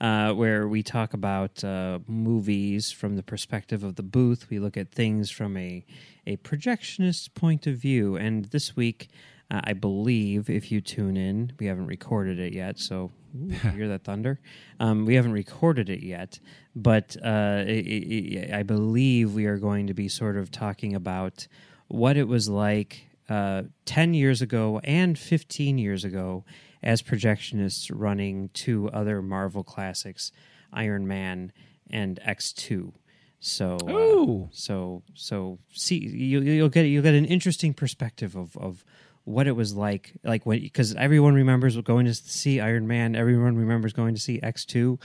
uh, 0.00 0.32
where 0.32 0.68
we 0.68 0.80
talk 0.82 1.12
about 1.12 1.64
uh, 1.64 1.98
movies 2.06 2.92
from 2.92 3.16
the 3.16 3.22
perspective 3.22 3.82
of 3.82 3.96
the 3.96 4.02
booth. 4.02 4.48
We 4.48 4.60
look 4.60 4.76
at 4.76 4.92
things 4.92 5.30
from 5.30 5.56
a 5.56 5.84
a 6.26 6.36
projectionist 6.38 7.34
point 7.34 7.66
of 7.66 7.76
view. 7.76 8.14
And 8.16 8.44
this 8.46 8.76
week, 8.76 9.08
uh, 9.50 9.62
I 9.64 9.72
believe, 9.72 10.50
if 10.50 10.70
you 10.70 10.80
tune 10.82 11.16
in, 11.16 11.52
we 11.58 11.66
haven't 11.66 11.86
recorded 11.86 12.38
it 12.38 12.52
yet, 12.52 12.78
so 12.78 13.12
ooh, 13.34 13.48
hear 13.74 13.88
that 13.88 14.04
thunder. 14.04 14.38
Um, 14.78 15.06
we 15.06 15.14
haven't 15.14 15.32
recorded 15.32 15.88
it 15.88 16.02
yet, 16.04 16.38
but 16.82 17.16
uh, 17.24 17.64
it, 17.66 18.52
I 18.52 18.62
believe 18.62 19.34
we 19.34 19.46
are 19.46 19.58
going 19.58 19.88
to 19.88 19.94
be 19.94 20.08
sort 20.08 20.36
of 20.36 20.50
talking 20.50 20.94
about 20.94 21.46
what 21.88 22.16
it 22.16 22.28
was 22.28 22.48
like 22.48 23.06
uh, 23.28 23.64
10 23.84 24.14
years 24.14 24.40
ago 24.40 24.80
and 24.84 25.18
15 25.18 25.78
years 25.78 26.04
ago 26.04 26.44
as 26.82 27.02
projectionists 27.02 27.90
running 27.92 28.50
two 28.54 28.88
other 28.90 29.20
Marvel 29.20 29.64
classics, 29.64 30.30
Iron 30.72 31.06
Man 31.06 31.52
and 31.90 32.20
X2. 32.26 32.92
So, 33.40 33.76
uh, 33.76 34.48
so, 34.52 35.02
so, 35.14 35.58
see, 35.72 35.98
you, 35.98 36.40
you'll 36.40 36.68
get 36.68 36.82
you'll 36.82 37.04
get 37.04 37.14
an 37.14 37.24
interesting 37.24 37.72
perspective 37.72 38.34
of 38.34 38.56
of 38.56 38.84
what 39.24 39.46
it 39.46 39.52
was 39.52 39.74
like, 39.74 40.14
like 40.24 40.44
when 40.44 40.60
because 40.60 40.94
everyone 40.94 41.34
remembers 41.34 41.76
going 41.82 42.06
to 42.06 42.14
see 42.14 42.60
Iron 42.60 42.88
Man, 42.88 43.14
everyone 43.14 43.56
remembers 43.56 43.92
going 43.92 44.14
to 44.14 44.20
see 44.20 44.40
X 44.42 44.64
two. 44.64 44.98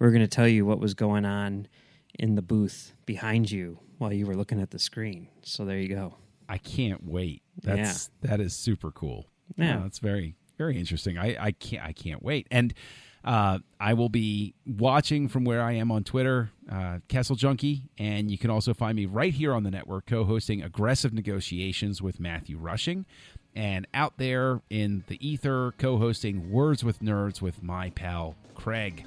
We're 0.00 0.10
going 0.10 0.22
to 0.22 0.28
tell 0.28 0.48
you 0.48 0.66
what 0.66 0.80
was 0.80 0.94
going 0.94 1.24
on 1.24 1.68
in 2.18 2.34
the 2.34 2.42
booth 2.42 2.94
behind 3.06 3.50
you 3.50 3.78
while 3.98 4.12
you 4.12 4.26
were 4.26 4.34
looking 4.34 4.60
at 4.60 4.70
the 4.70 4.78
screen. 4.78 5.28
So 5.42 5.64
there 5.64 5.78
you 5.78 5.88
go. 5.88 6.16
I 6.48 6.58
can't 6.58 7.06
wait. 7.06 7.42
That's 7.62 8.10
yeah. 8.22 8.30
that 8.30 8.40
is 8.40 8.56
super 8.56 8.90
cool. 8.90 9.26
Yeah, 9.56 9.78
that's 9.82 10.00
very 10.00 10.34
very 10.58 10.78
interesting. 10.78 11.16
I 11.16 11.36
I 11.38 11.52
can't 11.52 11.84
I 11.84 11.92
can't 11.92 12.22
wait 12.22 12.48
and. 12.50 12.74
Uh, 13.22 13.58
I 13.78 13.92
will 13.92 14.08
be 14.08 14.54
watching 14.64 15.28
from 15.28 15.44
where 15.44 15.60
I 15.60 15.72
am 15.72 15.92
on 15.92 16.04
Twitter, 16.04 16.52
uh, 16.72 17.00
Kessel 17.08 17.36
Junkie, 17.36 17.82
and 17.98 18.30
you 18.30 18.38
can 18.38 18.48
also 18.48 18.72
find 18.72 18.96
me 18.96 19.04
right 19.04 19.34
here 19.34 19.52
on 19.52 19.62
the 19.62 19.70
network 19.70 20.06
co 20.06 20.24
hosting 20.24 20.62
Aggressive 20.62 21.12
Negotiations 21.12 22.00
with 22.00 22.18
Matthew 22.18 22.56
Rushing, 22.56 23.04
and 23.54 23.86
out 23.92 24.14
there 24.16 24.62
in 24.70 25.04
the 25.08 25.18
ether 25.20 25.74
co 25.76 25.98
hosting 25.98 26.50
Words 26.50 26.82
with 26.82 27.00
Nerds 27.00 27.42
with 27.42 27.62
my 27.62 27.90
pal 27.90 28.36
Craig. 28.54 29.04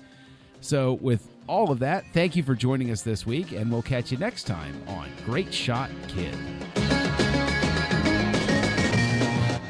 So, 0.63 0.93
with 1.01 1.27
all 1.45 1.71
of 1.71 1.79
that, 1.79 2.05
thank 2.13 2.37
you 2.37 2.41
for 2.41 2.55
joining 2.55 2.89
us 2.89 3.01
this 3.01 3.25
week, 3.25 3.51
and 3.51 3.69
we'll 3.69 3.81
catch 3.81 4.13
you 4.13 4.17
next 4.17 4.45
time 4.45 4.81
on 4.87 5.09
Great 5.25 5.53
Shot 5.53 5.89
Kid. 6.07 6.33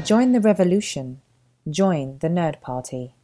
Join 0.05 0.33
the 0.33 0.39
revolution. 0.39 1.21
Join 1.67 2.19
the 2.19 2.27
Nerd 2.27 2.61
Party. 2.61 3.15